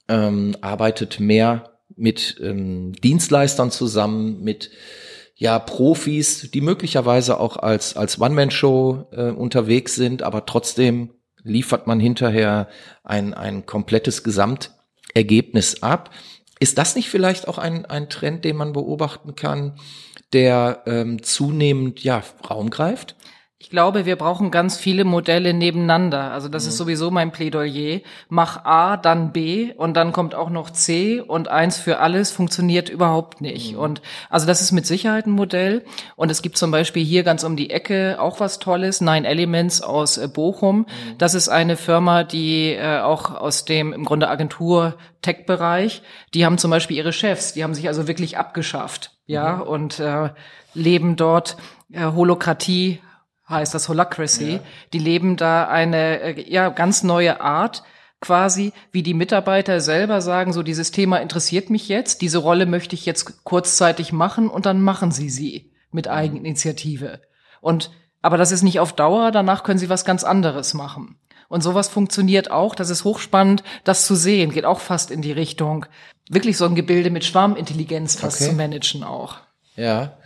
ähm, 0.08 0.56
arbeitet 0.60 1.20
mehr 1.20 1.78
mit 1.94 2.40
ähm, 2.42 2.94
Dienstleistern 2.94 3.70
zusammen, 3.70 4.42
mit 4.42 4.72
ja 5.36 5.60
Profis, 5.60 6.50
die 6.50 6.60
möglicherweise 6.60 7.38
auch 7.38 7.58
als 7.58 7.96
als 7.96 8.20
One-Man-Show 8.20 9.06
äh, 9.12 9.30
unterwegs 9.30 9.94
sind, 9.94 10.24
aber 10.24 10.46
trotzdem 10.46 11.10
liefert 11.46 11.86
man 11.86 12.00
hinterher 12.00 12.68
ein, 13.04 13.34
ein 13.34 13.66
komplettes 13.66 14.22
Gesamtergebnis 14.22 15.82
ab. 15.82 16.10
Ist 16.58 16.78
das 16.78 16.96
nicht 16.96 17.08
vielleicht 17.08 17.48
auch 17.48 17.58
ein, 17.58 17.86
ein 17.86 18.08
Trend, 18.08 18.44
den 18.44 18.56
man 18.56 18.72
beobachten 18.72 19.34
kann, 19.34 19.78
der 20.32 20.82
ähm, 20.86 21.22
zunehmend 21.22 22.02
ja 22.02 22.22
Raum 22.48 22.70
greift? 22.70 23.16
Ich 23.66 23.70
glaube, 23.70 24.06
wir 24.06 24.14
brauchen 24.14 24.52
ganz 24.52 24.76
viele 24.76 25.02
Modelle 25.02 25.52
nebeneinander. 25.52 26.30
Also 26.30 26.46
das 26.46 26.62
mhm. 26.62 26.68
ist 26.68 26.76
sowieso 26.76 27.10
mein 27.10 27.32
Plädoyer. 27.32 27.98
Mach 28.28 28.64
A, 28.64 28.96
dann 28.96 29.32
B 29.32 29.72
und 29.72 29.94
dann 29.94 30.12
kommt 30.12 30.36
auch 30.36 30.50
noch 30.50 30.70
C 30.70 31.20
und 31.20 31.48
eins 31.48 31.76
für 31.76 31.98
alles 31.98 32.30
funktioniert 32.30 32.88
überhaupt 32.88 33.40
nicht. 33.40 33.72
Mhm. 33.72 33.80
Und 33.80 34.02
also 34.30 34.46
das 34.46 34.60
ist 34.60 34.70
mit 34.70 34.86
Sicherheit 34.86 35.26
ein 35.26 35.32
Modell. 35.32 35.84
Und 36.14 36.30
es 36.30 36.42
gibt 36.42 36.58
zum 36.58 36.70
Beispiel 36.70 37.04
hier 37.04 37.24
ganz 37.24 37.42
um 37.42 37.56
die 37.56 37.70
Ecke 37.70 38.18
auch 38.20 38.38
was 38.38 38.60
Tolles, 38.60 39.00
Nine 39.00 39.26
Elements 39.26 39.82
aus 39.82 40.16
äh, 40.16 40.28
Bochum. 40.28 40.78
Mhm. 40.78 41.18
Das 41.18 41.34
ist 41.34 41.48
eine 41.48 41.76
Firma, 41.76 42.22
die 42.22 42.70
äh, 42.70 43.00
auch 43.00 43.34
aus 43.34 43.64
dem 43.64 43.92
im 43.92 44.04
Grunde 44.04 44.28
Agentur 44.28 44.94
Tech-Bereich, 45.22 46.02
die 46.34 46.46
haben 46.46 46.56
zum 46.56 46.70
Beispiel 46.70 46.98
ihre 46.98 47.12
Chefs, 47.12 47.54
die 47.54 47.64
haben 47.64 47.74
sich 47.74 47.88
also 47.88 48.06
wirklich 48.06 48.38
abgeschafft, 48.38 49.10
ja, 49.26 49.56
mhm. 49.56 49.62
und 49.62 49.98
äh, 49.98 50.28
leben 50.72 51.16
dort 51.16 51.56
äh, 51.90 52.04
Holokratie 52.04 53.00
heißt 53.48 53.74
das 53.74 53.88
Holacracy. 53.88 54.54
Ja. 54.54 54.60
Die 54.92 54.98
leben 54.98 55.36
da 55.36 55.68
eine 55.68 56.20
äh, 56.20 56.52
ja 56.52 56.68
ganz 56.68 57.02
neue 57.02 57.40
Art 57.40 57.82
quasi, 58.20 58.72
wie 58.92 59.02
die 59.02 59.14
Mitarbeiter 59.14 59.80
selber 59.80 60.20
sagen, 60.20 60.52
so 60.52 60.62
dieses 60.62 60.90
Thema 60.90 61.18
interessiert 61.18 61.70
mich 61.70 61.88
jetzt, 61.88 62.22
diese 62.22 62.38
Rolle 62.38 62.66
möchte 62.66 62.94
ich 62.94 63.06
jetzt 63.06 63.44
kurzzeitig 63.44 64.12
machen 64.12 64.48
und 64.48 64.66
dann 64.66 64.80
machen 64.80 65.10
sie 65.10 65.28
sie 65.28 65.72
mit 65.92 66.06
mhm. 66.06 66.12
Eigeninitiative. 66.12 67.20
Und 67.60 67.90
aber 68.22 68.38
das 68.38 68.50
ist 68.50 68.62
nicht 68.62 68.80
auf 68.80 68.92
Dauer, 68.92 69.30
danach 69.30 69.62
können 69.62 69.78
sie 69.78 69.88
was 69.88 70.04
ganz 70.04 70.24
anderes 70.24 70.74
machen. 70.74 71.18
Und 71.48 71.62
sowas 71.62 71.88
funktioniert 71.88 72.50
auch, 72.50 72.74
das 72.74 72.90
ist 72.90 73.04
hochspannend, 73.04 73.62
das 73.84 74.04
zu 74.04 74.16
sehen, 74.16 74.50
geht 74.50 74.64
auch 74.64 74.80
fast 74.80 75.12
in 75.12 75.22
die 75.22 75.30
Richtung, 75.30 75.86
wirklich 76.28 76.56
so 76.56 76.64
ein 76.64 76.74
Gebilde 76.74 77.10
mit 77.10 77.24
Schwarmintelligenz 77.24 78.16
fast 78.16 78.40
okay. 78.40 78.50
zu 78.50 78.56
managen 78.56 79.04
auch. 79.04 79.36
Ja, 79.76 80.16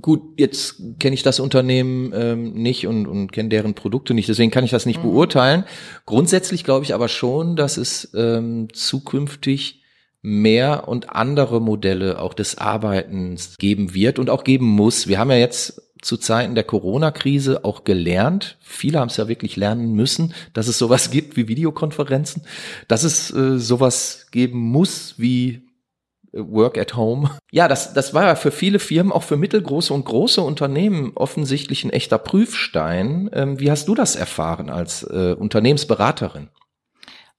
Gut, 0.00 0.38
jetzt 0.38 0.76
kenne 1.00 1.14
ich 1.14 1.24
das 1.24 1.40
Unternehmen 1.40 2.12
ähm, 2.14 2.52
nicht 2.52 2.86
und, 2.86 3.08
und 3.08 3.32
kenne 3.32 3.48
deren 3.48 3.74
Produkte 3.74 4.14
nicht, 4.14 4.28
deswegen 4.28 4.52
kann 4.52 4.62
ich 4.62 4.70
das 4.70 4.86
nicht 4.86 4.98
mhm. 4.98 5.08
beurteilen. 5.08 5.64
Grundsätzlich 6.06 6.62
glaube 6.62 6.84
ich 6.84 6.94
aber 6.94 7.08
schon, 7.08 7.56
dass 7.56 7.76
es 7.76 8.12
ähm, 8.14 8.68
zukünftig 8.72 9.82
mehr 10.22 10.86
und 10.86 11.10
andere 11.10 11.60
Modelle 11.60 12.20
auch 12.20 12.34
des 12.34 12.58
Arbeitens 12.58 13.56
geben 13.58 13.92
wird 13.92 14.20
und 14.20 14.30
auch 14.30 14.44
geben 14.44 14.66
muss. 14.66 15.08
Wir 15.08 15.18
haben 15.18 15.30
ja 15.30 15.38
jetzt 15.38 15.82
zu 16.02 16.16
Zeiten 16.16 16.54
der 16.54 16.64
Corona-Krise 16.64 17.64
auch 17.64 17.82
gelernt, 17.82 18.58
viele 18.60 19.00
haben 19.00 19.08
es 19.08 19.16
ja 19.16 19.26
wirklich 19.26 19.56
lernen 19.56 19.92
müssen, 19.92 20.34
dass 20.52 20.68
es 20.68 20.78
sowas 20.78 21.10
gibt 21.10 21.36
wie 21.36 21.48
Videokonferenzen, 21.48 22.42
dass 22.86 23.02
es 23.02 23.32
äh, 23.34 23.58
sowas 23.58 24.28
geben 24.30 24.60
muss 24.60 25.14
wie 25.18 25.69
Work 26.32 26.78
at 26.78 26.96
Home. 26.96 27.30
Ja, 27.52 27.66
das, 27.66 27.94
das 27.94 28.14
war 28.14 28.24
ja 28.26 28.36
für 28.36 28.52
viele 28.52 28.78
Firmen, 28.78 29.12
auch 29.12 29.24
für 29.24 29.36
mittelgroße 29.36 29.92
und 29.92 30.04
große 30.04 30.40
Unternehmen 30.40 31.12
offensichtlich 31.16 31.82
ein 31.82 31.90
echter 31.90 32.16
Prüfstein. 32.16 33.28
Ähm, 33.32 33.58
wie 33.58 33.72
hast 33.72 33.88
du 33.88 33.96
das 33.96 34.14
erfahren 34.14 34.70
als 34.70 35.02
äh, 35.02 35.34
Unternehmensberaterin? 35.36 36.48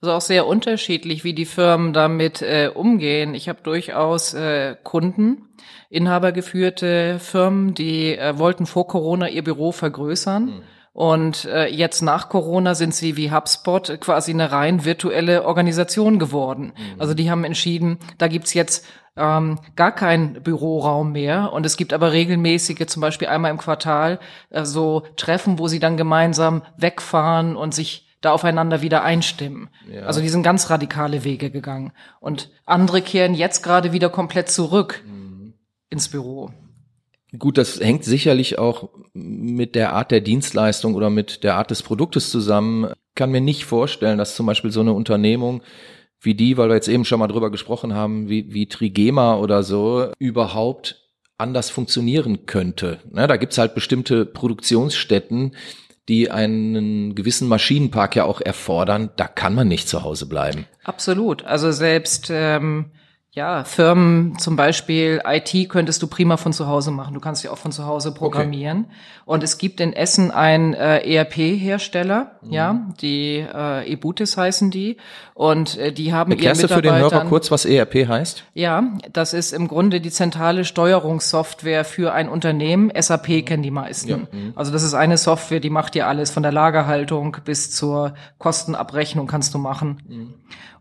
Also 0.02 0.14
auch 0.14 0.22
sehr 0.22 0.48
unterschiedlich, 0.48 1.24
wie 1.24 1.34
die 1.34 1.46
Firmen 1.46 1.94
damit 1.94 2.42
äh, 2.42 2.72
umgehen. 2.74 3.36
Ich 3.36 3.48
habe 3.48 3.62
durchaus 3.64 4.34
äh, 4.34 4.76
Kunden, 4.84 5.48
inhabergeführte 5.90 7.20
Firmen, 7.20 7.74
die 7.74 8.18
äh, 8.18 8.38
wollten 8.38 8.66
vor 8.66 8.88
Corona 8.88 9.30
ihr 9.30 9.46
Büro 9.46 9.72
vergrößern. 9.72 10.46
Mhm 10.46 10.62
und 10.94 11.46
äh, 11.46 11.68
jetzt 11.68 12.02
nach 12.02 12.28
Corona 12.28 12.76
sind 12.76 12.94
sie 12.94 13.16
wie 13.16 13.32
HubSpot 13.32 14.00
quasi 14.02 14.32
eine 14.32 14.52
rein 14.52 14.84
virtuelle 14.84 15.46
Organisation 15.46 16.20
geworden. 16.20 16.74
Mhm. 16.76 17.00
Also 17.02 17.14
die 17.14 17.32
haben 17.32 17.46
entschieden, 17.46 17.98
da 18.18 18.28
gibt's 18.28 18.54
jetzt 18.54 18.86
ähm, 19.16 19.60
gar 19.76 19.94
keinen 19.94 20.44
Büroraum 20.44 21.14
mehr 21.14 21.54
und 21.54 21.66
es 21.66 21.78
gibt 21.78 21.94
aber 21.94 22.12
regelmäßige, 22.12 22.88
zum 22.88 23.02
Beispiel 23.02 23.30
einmal 23.30 23.52
im 23.52 23.58
Quartal, 23.58 24.20
äh, 24.50 24.66
so 24.66 25.04
Treffen, 25.16 25.60
wo 25.60 25.68
sie 25.68 25.80
dann 25.80 25.98
gemeinsam 25.98 26.62
wegfahren 26.78 27.56
und 27.56 27.74
sich 27.74 28.08
da 28.20 28.34
aufeinander 28.34 28.82
wieder 28.82 29.04
einstimmen. 29.04 29.70
Ja. 29.92 30.04
Also 30.04 30.22
die 30.22 30.30
sind 30.30 30.44
ganz 30.44 30.70
radikale 30.70 31.24
Wege 31.24 31.50
gegangen. 31.52 31.92
Und 32.20 32.52
andere 32.66 33.02
kehren 33.02 33.34
jetzt 33.34 33.64
gerade 33.64 33.94
wieder 33.94 34.10
komplett 34.10 34.50
zurück 34.50 35.04
mhm. 35.06 35.54
ins 35.90 36.10
Büro. 36.10 36.52
Gut, 37.38 37.58
das 37.58 37.80
hängt 37.80 38.04
sicherlich 38.04 38.60
auch 38.60 38.90
mit 39.14 39.76
der 39.76 39.94
Art 39.94 40.12
der 40.12 40.20
Dienstleistung 40.20 40.96
oder 40.96 41.10
mit 41.10 41.44
der 41.44 41.56
Art 41.56 41.72
des 41.72 41.82
Produktes 41.82 42.30
zusammen. 42.30 42.92
Ich 43.10 43.16
kann 43.16 43.32
mir 43.32 43.40
nicht 43.40 43.64
vorstellen, 43.64 44.18
dass 44.18 44.36
zum 44.36 44.46
Beispiel 44.46 44.72
so 44.72 44.82
eine 44.82 44.94
Unternehmung 44.94 45.64
wie 46.20 46.36
die, 46.36 46.58
weil 46.58 46.70
wir 46.70 46.76
jetzt 46.76 46.90
eben 46.90 47.06
schon 47.06 47.20
mal 47.20 47.28
drüber 47.28 47.50
gesprochen 47.50 47.96
haben, 47.96 48.30
wie, 48.30 48.54
wie 48.54 48.68
Trigema 48.68 49.36
oder 49.36 49.64
so, 49.64 50.12
überhaupt 50.20 51.10
anders 51.38 51.70
funktionieren 51.70 52.46
könnte. 52.46 53.00
Ne, 53.10 53.28
da 53.28 53.38
gibt's 53.38 53.58
halt 53.58 53.74
bestimmte 53.74 54.26
Produktionsstätten, 54.26 55.56
die 56.10 56.30
einen 56.30 57.16
gewissen 57.16 57.48
Maschinenpark 57.48 58.16
ja 58.18 58.26
auch 58.26 58.42
erfordern. 58.42 59.10
Da 59.16 59.28
kann 59.28 59.56
man 59.56 59.68
nicht 59.68 59.88
zu 59.88 60.04
Hause 60.04 60.28
bleiben. 60.28 60.66
Absolut. 60.84 61.46
Also 61.46 61.72
selbst 61.72 62.30
ähm 62.30 62.92
ja, 63.34 63.64
Firmen 63.64 64.38
zum 64.40 64.58
Beispiel 64.58 65.22
IT 65.26 65.70
könntest 65.70 66.02
du 66.02 66.08
prima 66.08 66.36
von 66.36 66.52
zu 66.52 66.68
Hause 66.68 66.92
machen. 66.92 67.14
Du 67.14 67.22
kannst 67.22 67.46
ja 67.46 67.52
auch 67.52 67.58
von 67.58 67.72
zu 67.72 67.86
Hause 67.86 68.14
programmieren. 68.14 68.88
Okay. 68.88 69.22
Und 69.24 69.42
es 69.42 69.58
gibt 69.58 69.80
in 69.80 69.94
Essen 69.94 70.32
einen 70.32 70.74
äh, 70.74 71.00
ERP-Hersteller, 71.00 72.32
mhm. 72.42 72.52
ja, 72.52 72.88
die 73.00 73.38
äh, 73.38 73.90
Ebutis 73.90 74.36
heißen 74.36 74.70
die. 74.70 74.98
Und 75.34 75.78
äh, 75.78 75.94
die 75.94 76.12
haben 76.12 76.32
Erklärst 76.32 76.64
ihr 76.64 76.68
für 76.68 76.82
den 76.82 76.94
Hörer 76.94 77.24
kurz, 77.24 77.52
was 77.52 77.64
ERP 77.64 78.06
heißt? 78.06 78.44
Ja, 78.54 78.84
das 79.14 79.34
ist 79.34 79.54
im 79.54 79.70
Grunde 79.70 80.02
die 80.02 80.12
zentrale 80.12 80.66
Steuerungssoftware 80.66 81.86
für 81.86 82.12
ein 82.12 82.28
Unternehmen. 82.28 82.92
SAP 83.00 83.30
mhm. 83.30 83.46
kennen 83.46 83.64
die 83.64 83.72
meisten. 83.72 84.10
Ja. 84.10 84.18
Mhm. 84.18 84.52
Also 84.56 84.74
das 84.74 84.84
ist 84.84 84.94
eine 84.94 85.18
Software, 85.18 85.62
die 85.62 85.70
macht 85.70 85.96
dir 85.96 86.06
alles 86.08 86.32
von 86.32 86.44
der 86.44 86.52
Lagerhaltung 86.52 87.38
bis 87.46 87.72
zur 87.72 88.14
Kostenabrechnung 88.40 89.28
kannst 89.28 89.54
du 89.54 89.58
machen. 89.58 90.02
Mhm. 90.10 90.34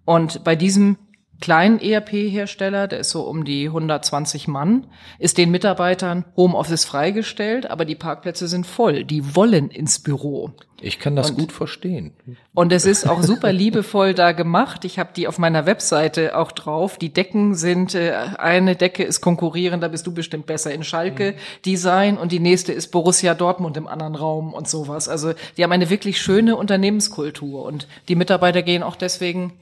Und 0.05 0.43
bei 0.43 0.57
diesem 0.57 0.97
kleinen 1.41 1.81
ERP-Hersteller, 1.81 2.87
der 2.87 3.01
ist 3.01 3.11
so 3.11 3.23
um 3.23 3.45
die 3.45 3.67
120 3.67 4.49
Mann, 4.49 4.87
ist 5.19 5.39
den 5.39 5.51
Mitarbeitern 5.51 6.25
Homeoffice 6.37 6.85
freigestellt, 6.85 7.71
aber 7.71 7.85
die 7.85 7.95
Parkplätze 7.95 8.47
sind 8.49 8.67
voll. 8.67 9.05
Die 9.05 9.35
wollen 9.35 9.71
ins 9.71 9.99
Büro. 9.99 10.53
Ich 10.83 10.99
kann 10.99 11.15
das 11.15 11.31
und, 11.31 11.39
gut 11.39 11.53
verstehen. 11.53 12.13
Und 12.55 12.73
es 12.73 12.87
ist 12.87 13.07
auch 13.09 13.23
super 13.23 13.53
liebevoll 13.53 14.15
da 14.15 14.33
gemacht. 14.33 14.85
Ich 14.85 14.99
habe 14.99 15.11
die 15.15 15.29
auf 15.29 15.39
meiner 15.39 15.67
Webseite 15.67 16.37
auch 16.37 16.53
drauf. 16.53 16.97
Die 16.97 17.13
Decken 17.13 17.55
sind, 17.55 17.95
äh, 17.95 18.13
eine 18.39 18.77
Decke 18.77 19.03
ist 19.03 19.21
konkurrierend, 19.21 19.83
da 19.83 19.89
bist 19.89 20.07
du 20.07 20.15
bestimmt 20.15 20.47
besser 20.47 20.73
in 20.73 20.83
Schalke 20.83 21.33
mhm. 21.33 21.63
Design 21.67 22.19
und 22.19 22.33
die 22.33 22.41
nächste 22.41 22.73
ist 22.73 22.89
Borussia 22.89 23.35
Dortmund 23.35 23.77
im 23.77 23.87
anderen 23.87 24.15
Raum 24.15 24.55
und 24.55 24.69
sowas. 24.69 25.09
Also 25.09 25.35
die 25.57 25.65
haben 25.65 25.73
eine 25.73 25.91
wirklich 25.91 26.21
schöne 26.21 26.57
Unternehmenskultur 26.57 27.65
und 27.65 27.87
die 28.09 28.17
Mitarbeiter 28.17 28.63
gehen 28.63 28.83
auch 28.83 28.97
deswegen 28.97 29.53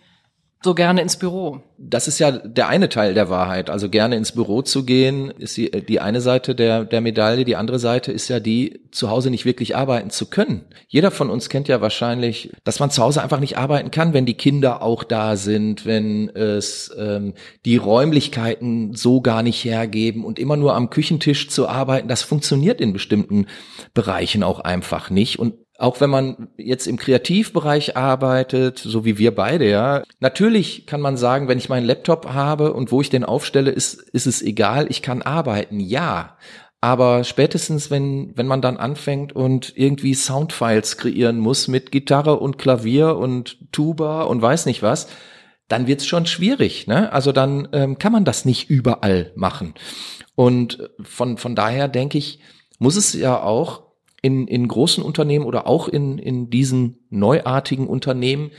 so 0.62 0.74
gerne 0.74 1.02
ins 1.02 1.16
Büro? 1.16 1.62
Das 1.78 2.08
ist 2.08 2.18
ja 2.18 2.32
der 2.32 2.68
eine 2.68 2.88
Teil 2.88 3.14
der 3.14 3.30
Wahrheit. 3.30 3.70
Also 3.70 3.88
gerne 3.88 4.16
ins 4.16 4.32
Büro 4.32 4.62
zu 4.62 4.84
gehen, 4.84 5.30
ist 5.30 5.56
die, 5.56 5.70
die 5.70 6.00
eine 6.00 6.20
Seite 6.20 6.56
der, 6.56 6.84
der 6.84 7.00
Medaille. 7.00 7.44
Die 7.44 7.54
andere 7.54 7.78
Seite 7.78 8.10
ist 8.10 8.28
ja 8.28 8.40
die, 8.40 8.80
zu 8.90 9.08
Hause 9.08 9.30
nicht 9.30 9.44
wirklich 9.44 9.76
arbeiten 9.76 10.10
zu 10.10 10.26
können. 10.26 10.64
Jeder 10.88 11.12
von 11.12 11.30
uns 11.30 11.48
kennt 11.48 11.68
ja 11.68 11.80
wahrscheinlich, 11.80 12.50
dass 12.64 12.80
man 12.80 12.90
zu 12.90 13.02
Hause 13.02 13.22
einfach 13.22 13.38
nicht 13.38 13.56
arbeiten 13.56 13.92
kann, 13.92 14.12
wenn 14.12 14.26
die 14.26 14.34
Kinder 14.34 14.82
auch 14.82 15.04
da 15.04 15.36
sind, 15.36 15.86
wenn 15.86 16.28
es 16.30 16.92
ähm, 16.98 17.34
die 17.64 17.76
Räumlichkeiten 17.76 18.94
so 18.94 19.20
gar 19.20 19.44
nicht 19.44 19.64
hergeben 19.64 20.24
und 20.24 20.40
immer 20.40 20.56
nur 20.56 20.74
am 20.74 20.90
Küchentisch 20.90 21.48
zu 21.48 21.68
arbeiten, 21.68 22.08
das 22.08 22.22
funktioniert 22.22 22.80
in 22.80 22.92
bestimmten 22.92 23.46
Bereichen 23.94 24.42
auch 24.42 24.58
einfach 24.58 25.10
nicht. 25.10 25.38
Und 25.38 25.54
auch 25.78 26.00
wenn 26.00 26.10
man 26.10 26.48
jetzt 26.56 26.88
im 26.88 26.96
Kreativbereich 26.96 27.96
arbeitet, 27.96 28.78
so 28.78 29.04
wie 29.04 29.16
wir 29.16 29.32
beide, 29.32 29.70
ja, 29.70 30.02
natürlich 30.18 30.86
kann 30.86 31.00
man 31.00 31.16
sagen, 31.16 31.46
wenn 31.46 31.56
ich 31.56 31.68
meinen 31.68 31.86
Laptop 31.86 32.32
habe 32.32 32.74
und 32.74 32.90
wo 32.90 33.00
ich 33.00 33.10
den 33.10 33.24
aufstelle, 33.24 33.70
ist, 33.70 33.94
ist 33.94 34.26
es 34.26 34.42
egal, 34.42 34.88
ich 34.90 35.02
kann 35.02 35.22
arbeiten, 35.22 35.78
ja. 35.78 36.36
Aber 36.80 37.22
spätestens, 37.22 37.90
wenn, 37.92 38.36
wenn 38.36 38.48
man 38.48 38.60
dann 38.60 38.76
anfängt 38.76 39.34
und 39.34 39.72
irgendwie 39.76 40.14
Soundfiles 40.14 40.96
kreieren 40.96 41.38
muss 41.38 41.68
mit 41.68 41.92
Gitarre 41.92 42.38
und 42.38 42.58
Klavier 42.58 43.16
und 43.16 43.58
Tuba 43.72 44.22
und 44.22 44.42
weiß 44.42 44.66
nicht 44.66 44.82
was, 44.82 45.08
dann 45.68 45.86
wird's 45.86 46.06
schon 46.06 46.26
schwierig. 46.26 46.86
Ne? 46.86 47.12
Also 47.12 47.32
dann 47.32 47.68
ähm, 47.72 47.98
kann 47.98 48.12
man 48.12 48.24
das 48.24 48.44
nicht 48.44 48.70
überall 48.70 49.32
machen. 49.34 49.74
Und 50.34 50.88
von, 51.02 51.36
von 51.36 51.56
daher 51.56 51.88
denke 51.88 52.16
ich, 52.18 52.38
muss 52.78 52.96
es 52.96 53.12
ja 53.12 53.42
auch 53.42 53.87
in, 54.22 54.46
in 54.48 54.66
großen 54.68 55.02
Unternehmen 55.02 55.44
oder 55.44 55.66
auch 55.66 55.88
in, 55.88 56.18
in 56.18 56.50
diesen 56.50 57.06
neuartigen 57.10 57.86
Unternehmen 57.86 58.50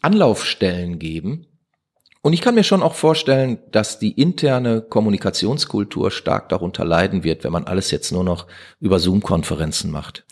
Anlaufstellen 0.00 0.98
geben. 0.98 1.46
Und 2.22 2.32
ich 2.32 2.40
kann 2.40 2.54
mir 2.54 2.62
schon 2.62 2.82
auch 2.82 2.94
vorstellen, 2.94 3.58
dass 3.72 3.98
die 3.98 4.12
interne 4.12 4.80
Kommunikationskultur 4.80 6.12
stark 6.12 6.48
darunter 6.48 6.84
leiden 6.84 7.24
wird, 7.24 7.42
wenn 7.42 7.52
man 7.52 7.64
alles 7.64 7.90
jetzt 7.90 8.12
nur 8.12 8.22
noch 8.22 8.46
über 8.78 9.00
Zoom-Konferenzen 9.00 9.90
macht. 9.90 10.24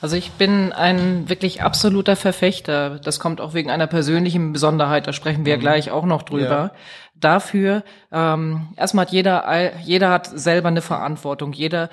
Also 0.00 0.14
ich 0.14 0.30
bin 0.32 0.72
ein 0.72 1.28
wirklich 1.28 1.62
absoluter 1.62 2.16
Verfechter. 2.16 3.00
Das 3.00 3.18
kommt 3.18 3.40
auch 3.40 3.54
wegen 3.54 3.70
einer 3.70 3.86
persönlichen 3.86 4.52
Besonderheit. 4.52 5.06
Da 5.06 5.12
sprechen 5.12 5.44
wir 5.44 5.56
mhm. 5.56 5.60
gleich 5.60 5.90
auch 5.90 6.04
noch 6.04 6.22
drüber. 6.22 6.44
Ja. 6.44 6.72
Dafür 7.14 7.82
ähm, 8.12 8.68
erstmal 8.76 9.06
hat 9.06 9.12
jeder 9.12 9.78
jeder 9.80 10.10
hat 10.10 10.26
selber 10.26 10.68
eine 10.68 10.82
Verantwortung. 10.82 11.52
Jeder 11.52 11.90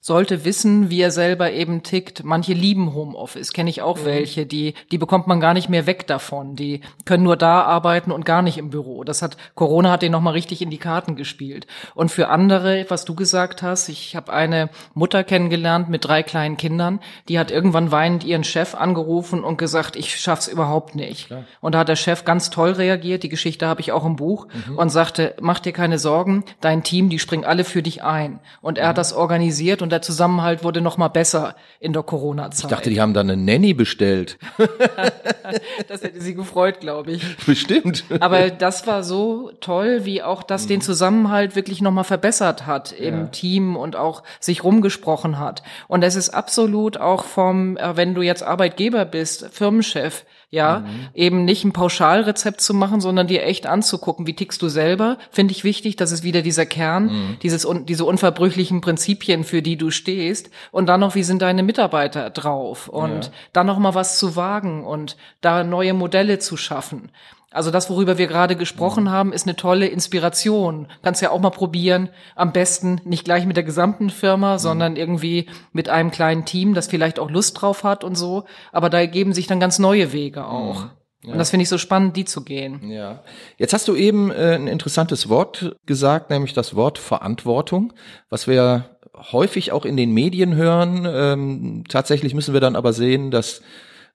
sollte 0.00 0.44
wissen, 0.44 0.90
wie 0.90 1.00
er 1.00 1.10
selber 1.10 1.52
eben 1.52 1.82
tickt. 1.82 2.24
Manche 2.24 2.52
lieben 2.52 2.94
Homeoffice, 2.94 3.52
kenne 3.52 3.70
ich 3.70 3.82
auch 3.82 3.98
mhm. 3.98 4.04
welche, 4.04 4.46
die 4.46 4.74
die 4.90 4.98
bekommt 4.98 5.26
man 5.26 5.40
gar 5.40 5.54
nicht 5.54 5.68
mehr 5.68 5.86
weg 5.86 6.06
davon. 6.06 6.56
Die 6.56 6.80
können 7.04 7.24
nur 7.24 7.36
da 7.36 7.62
arbeiten 7.62 8.12
und 8.12 8.24
gar 8.24 8.42
nicht 8.42 8.58
im 8.58 8.70
Büro. 8.70 9.04
Das 9.04 9.22
hat 9.22 9.36
Corona 9.54 9.90
hat 9.90 10.02
den 10.02 10.12
noch 10.12 10.20
mal 10.20 10.30
richtig 10.30 10.62
in 10.62 10.70
die 10.70 10.78
Karten 10.78 11.16
gespielt. 11.16 11.66
Und 11.94 12.10
für 12.10 12.28
andere, 12.28 12.86
was 12.88 13.04
du 13.04 13.14
gesagt 13.14 13.62
hast, 13.62 13.88
ich 13.88 14.14
habe 14.16 14.32
eine 14.32 14.70
Mutter 14.94 15.24
kennengelernt 15.24 15.88
mit 15.88 16.04
drei 16.04 16.22
kleinen 16.22 16.56
Kindern, 16.56 17.00
die 17.28 17.38
hat 17.38 17.50
irgendwann 17.50 17.90
weinend 17.90 18.24
ihren 18.24 18.44
Chef 18.44 18.74
angerufen 18.74 19.44
und 19.44 19.58
gesagt, 19.58 19.96
ich 19.96 20.18
schaff's 20.20 20.48
überhaupt 20.48 20.94
nicht. 20.94 21.26
Klar. 21.26 21.44
Und 21.60 21.74
da 21.74 21.80
hat 21.80 21.88
der 21.88 21.96
Chef 21.96 22.24
ganz 22.24 22.50
toll 22.50 22.70
reagiert, 22.70 23.22
die 23.22 23.28
Geschichte 23.28 23.66
habe 23.66 23.80
ich 23.80 23.92
auch 23.92 24.04
im 24.04 24.16
Buch 24.16 24.46
mhm. 24.68 24.78
und 24.78 24.90
sagte, 24.90 25.34
mach 25.40 25.60
dir 25.60 25.72
keine 25.72 25.98
Sorgen, 25.98 26.44
dein 26.60 26.82
Team, 26.82 27.08
die 27.08 27.18
springen 27.18 27.44
alle 27.44 27.64
für 27.64 27.82
dich 27.82 28.02
ein. 28.02 28.40
Und 28.60 28.78
er 28.78 28.84
mhm. 28.84 28.88
hat 28.90 28.98
das 28.98 29.12
organisiert 29.12 29.82
und 29.82 29.87
der 29.88 30.02
Zusammenhalt 30.02 30.64
wurde 30.64 30.80
noch 30.80 30.96
mal 30.96 31.08
besser 31.08 31.54
in 31.80 31.92
der 31.92 32.02
Corona-Zeit. 32.02 32.64
Ich 32.64 32.76
dachte, 32.76 32.90
die 32.90 33.00
haben 33.00 33.14
dann 33.14 33.30
eine 33.30 33.40
Nanny 33.40 33.74
bestellt. 33.74 34.38
das 35.88 36.02
hätte 36.02 36.20
sie 36.20 36.34
gefreut, 36.34 36.80
glaube 36.80 37.12
ich. 37.12 37.36
Bestimmt. 37.46 38.04
Aber 38.20 38.50
das 38.50 38.86
war 38.86 39.02
so 39.02 39.52
toll, 39.60 40.04
wie 40.04 40.22
auch 40.22 40.42
das 40.42 40.64
mhm. 40.64 40.68
den 40.68 40.80
Zusammenhalt 40.80 41.56
wirklich 41.56 41.80
noch 41.80 41.92
mal 41.92 42.04
verbessert 42.04 42.66
hat 42.66 42.92
im 42.92 43.14
ja. 43.14 43.26
Team 43.26 43.76
und 43.76 43.96
auch 43.96 44.22
sich 44.40 44.64
rumgesprochen 44.64 45.38
hat. 45.38 45.62
Und 45.86 46.02
es 46.02 46.14
ist 46.14 46.30
absolut 46.30 46.98
auch 46.98 47.24
vom, 47.24 47.76
äh, 47.76 47.96
wenn 47.96 48.14
du 48.14 48.22
jetzt 48.22 48.42
Arbeitgeber 48.42 49.04
bist, 49.04 49.48
Firmenchef, 49.52 50.24
ja, 50.50 50.80
mhm. 50.80 51.08
eben 51.12 51.44
nicht 51.44 51.64
ein 51.64 51.72
Pauschalrezept 51.72 52.62
zu 52.62 52.72
machen, 52.72 53.00
sondern 53.00 53.26
dir 53.26 53.42
echt 53.42 53.66
anzugucken, 53.66 54.26
wie 54.26 54.34
tickst 54.34 54.62
du 54.62 54.68
selber, 54.68 55.18
finde 55.30 55.52
ich 55.52 55.62
wichtig, 55.62 55.96
das 55.96 56.10
ist 56.10 56.22
wieder 56.22 56.40
dieser 56.40 56.64
Kern, 56.64 57.04
mhm. 57.04 57.36
dieses, 57.42 57.66
diese 57.84 58.06
unverbrüchlichen 58.06 58.80
Prinzipien, 58.80 59.44
für 59.44 59.60
die 59.60 59.76
du 59.76 59.90
stehst 59.90 60.50
und 60.70 60.86
dann 60.86 61.00
noch, 61.00 61.14
wie 61.14 61.22
sind 61.22 61.42
deine 61.42 61.62
Mitarbeiter 61.62 62.30
drauf 62.30 62.88
und 62.88 63.26
ja. 63.26 63.30
dann 63.52 63.66
noch 63.66 63.78
mal 63.78 63.94
was 63.94 64.18
zu 64.18 64.36
wagen 64.36 64.84
und 64.84 65.18
da 65.42 65.64
neue 65.64 65.92
Modelle 65.92 66.38
zu 66.38 66.56
schaffen. 66.56 67.10
Also 67.50 67.70
das, 67.70 67.88
worüber 67.88 68.18
wir 68.18 68.26
gerade 68.26 68.56
gesprochen 68.56 69.04
mhm. 69.04 69.10
haben, 69.10 69.32
ist 69.32 69.46
eine 69.46 69.56
tolle 69.56 69.86
Inspiration. 69.86 70.86
Kannst 71.02 71.22
ja 71.22 71.30
auch 71.30 71.40
mal 71.40 71.50
probieren. 71.50 72.10
Am 72.34 72.52
besten 72.52 73.00
nicht 73.04 73.24
gleich 73.24 73.46
mit 73.46 73.56
der 73.56 73.64
gesamten 73.64 74.10
Firma, 74.10 74.54
mhm. 74.54 74.58
sondern 74.58 74.96
irgendwie 74.96 75.48
mit 75.72 75.88
einem 75.88 76.10
kleinen 76.10 76.44
Team, 76.44 76.74
das 76.74 76.88
vielleicht 76.88 77.18
auch 77.18 77.30
Lust 77.30 77.60
drauf 77.60 77.84
hat 77.84 78.04
und 78.04 78.16
so. 78.16 78.44
Aber 78.70 78.90
da 78.90 78.98
ergeben 78.98 79.32
sich 79.32 79.46
dann 79.46 79.60
ganz 79.60 79.78
neue 79.78 80.12
Wege 80.12 80.46
auch. 80.46 80.84
Mhm. 80.84 80.90
Ja. 81.24 81.32
Und 81.32 81.38
das 81.38 81.50
finde 81.50 81.62
ich 81.62 81.68
so 81.68 81.78
spannend, 81.78 82.16
die 82.16 82.24
zu 82.24 82.44
gehen. 82.44 82.90
Ja. 82.90 83.24
Jetzt 83.56 83.72
hast 83.72 83.88
du 83.88 83.96
eben 83.96 84.30
äh, 84.30 84.54
ein 84.54 84.68
interessantes 84.68 85.28
Wort 85.28 85.74
gesagt, 85.84 86.30
nämlich 86.30 86.52
das 86.52 86.76
Wort 86.76 86.98
Verantwortung, 86.98 87.92
was 88.30 88.46
wir 88.46 88.98
häufig 89.32 89.72
auch 89.72 89.84
in 89.84 89.96
den 89.96 90.12
Medien 90.12 90.54
hören. 90.54 91.06
Ähm, 91.10 91.84
tatsächlich 91.88 92.34
müssen 92.34 92.54
wir 92.54 92.60
dann 92.60 92.76
aber 92.76 92.92
sehen, 92.92 93.30
dass 93.30 93.62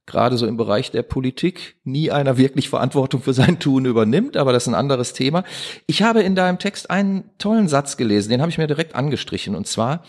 gerade 0.06 0.38
so 0.38 0.46
im 0.46 0.58
Bereich 0.58 0.92
der 0.92 1.04
Politik 1.04 1.76
nie 1.84 2.12
einer 2.12 2.38
wirklich 2.38 2.70
Verantwortung 2.70 3.22
für 3.22 3.34
sein 3.34 3.60
Tun 3.60 3.86
übernimmt, 3.86 4.38
aber 4.38 4.52
das 4.52 4.63
ist 4.63 4.70
ein 4.70 4.76
anderes 4.76 5.13
Thema. 5.13 5.44
Ich 5.88 6.02
habe 6.02 6.22
in 6.22 6.36
deinem 6.36 6.60
Text 6.60 6.89
einen 6.89 7.30
tollen 7.38 7.68
Satz 7.68 7.98
gelesen, 7.98 8.30
den 8.30 8.42
habe 8.42 8.52
ich 8.52 8.58
mir 8.58 8.68
direkt 8.68 8.96
angestrichen, 8.96 9.56
und 9.56 9.68
zwar, 9.68 10.04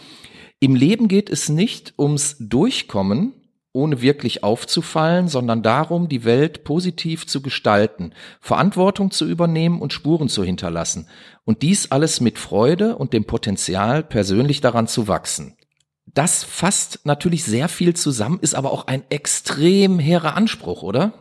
im 0.60 0.74
Leben 0.74 1.08
geht 1.08 1.30
es 1.30 1.48
nicht 1.48 1.94
ums 1.98 2.36
Durchkommen, 2.38 3.34
ohne 3.72 4.00
wirklich 4.00 4.44
aufzufallen, 4.44 5.26
sondern 5.28 5.62
darum, 5.62 6.08
die 6.08 6.24
Welt 6.24 6.62
positiv 6.62 7.26
zu 7.26 7.42
gestalten, 7.42 8.12
Verantwortung 8.40 9.10
zu 9.10 9.26
übernehmen 9.26 9.82
und 9.82 9.92
Spuren 9.92 10.28
zu 10.28 10.44
hinterlassen. 10.44 11.08
Und 11.44 11.62
dies 11.62 11.90
alles 11.90 12.20
mit 12.20 12.38
Freude 12.38 12.96
und 12.96 13.12
dem 13.12 13.24
Potenzial, 13.24 14.04
persönlich 14.04 14.60
daran 14.60 14.86
zu 14.86 15.08
wachsen 15.08 15.56
das 16.14 16.44
fasst 16.44 17.00
natürlich 17.04 17.44
sehr 17.44 17.68
viel 17.68 17.94
zusammen, 17.94 18.38
ist 18.40 18.54
aber 18.54 18.72
auch 18.72 18.86
ein 18.86 19.02
extrem 19.10 19.98
hehrer 19.98 20.36
Anspruch, 20.36 20.82
oder? 20.82 21.12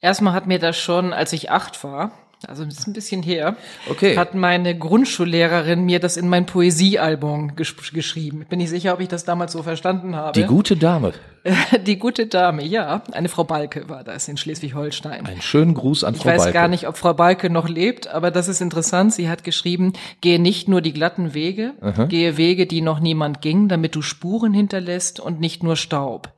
Erstmal 0.00 0.34
hat 0.34 0.48
mir 0.48 0.58
das 0.58 0.76
schon, 0.76 1.12
als 1.12 1.32
ich 1.32 1.50
acht 1.50 1.82
war, 1.84 2.10
also 2.48 2.64
das 2.64 2.78
ist 2.78 2.86
ein 2.86 2.92
bisschen 2.92 3.22
her, 3.22 3.56
okay. 3.88 4.16
hat 4.16 4.34
meine 4.34 4.76
Grundschullehrerin 4.76 5.84
mir 5.84 6.00
das 6.00 6.16
in 6.16 6.28
mein 6.28 6.46
Poesiealbum 6.46 7.56
gesch 7.56 7.92
geschrieben. 7.92 8.46
Bin 8.48 8.60
ich 8.60 8.70
sicher, 8.70 8.94
ob 8.94 9.00
ich 9.00 9.08
das 9.08 9.24
damals 9.24 9.52
so 9.52 9.62
verstanden 9.62 10.16
habe. 10.16 10.38
Die 10.38 10.46
gute 10.46 10.76
Dame. 10.76 11.12
Die 11.86 11.98
gute 11.98 12.26
Dame, 12.26 12.64
ja. 12.64 13.02
Eine 13.10 13.28
Frau 13.28 13.44
Balke 13.44 13.88
war 13.88 14.04
das 14.04 14.28
in 14.28 14.36
Schleswig-Holstein. 14.36 15.26
Einen 15.26 15.42
schönen 15.42 15.74
Gruß 15.74 16.04
an 16.04 16.14
Frau 16.14 16.24
Balke. 16.24 16.40
Ich 16.40 16.46
weiß 16.46 16.52
gar 16.52 16.68
nicht, 16.68 16.86
ob 16.86 16.96
Frau 16.96 17.14
Balke 17.14 17.50
noch 17.50 17.68
lebt, 17.68 18.08
aber 18.08 18.30
das 18.30 18.48
ist 18.48 18.60
interessant. 18.60 19.12
Sie 19.12 19.28
hat 19.28 19.42
geschrieben, 19.42 19.92
gehe 20.20 20.40
nicht 20.40 20.68
nur 20.68 20.80
die 20.80 20.92
glatten 20.92 21.34
Wege, 21.34 21.74
Aha. 21.80 22.04
gehe 22.04 22.36
Wege, 22.36 22.66
die 22.66 22.80
noch 22.80 23.00
niemand 23.00 23.40
ging, 23.40 23.68
damit 23.68 23.94
du 23.96 24.02
Spuren 24.02 24.54
hinterlässt 24.54 25.18
und 25.18 25.40
nicht 25.40 25.62
nur 25.62 25.76
Staub. 25.76 26.32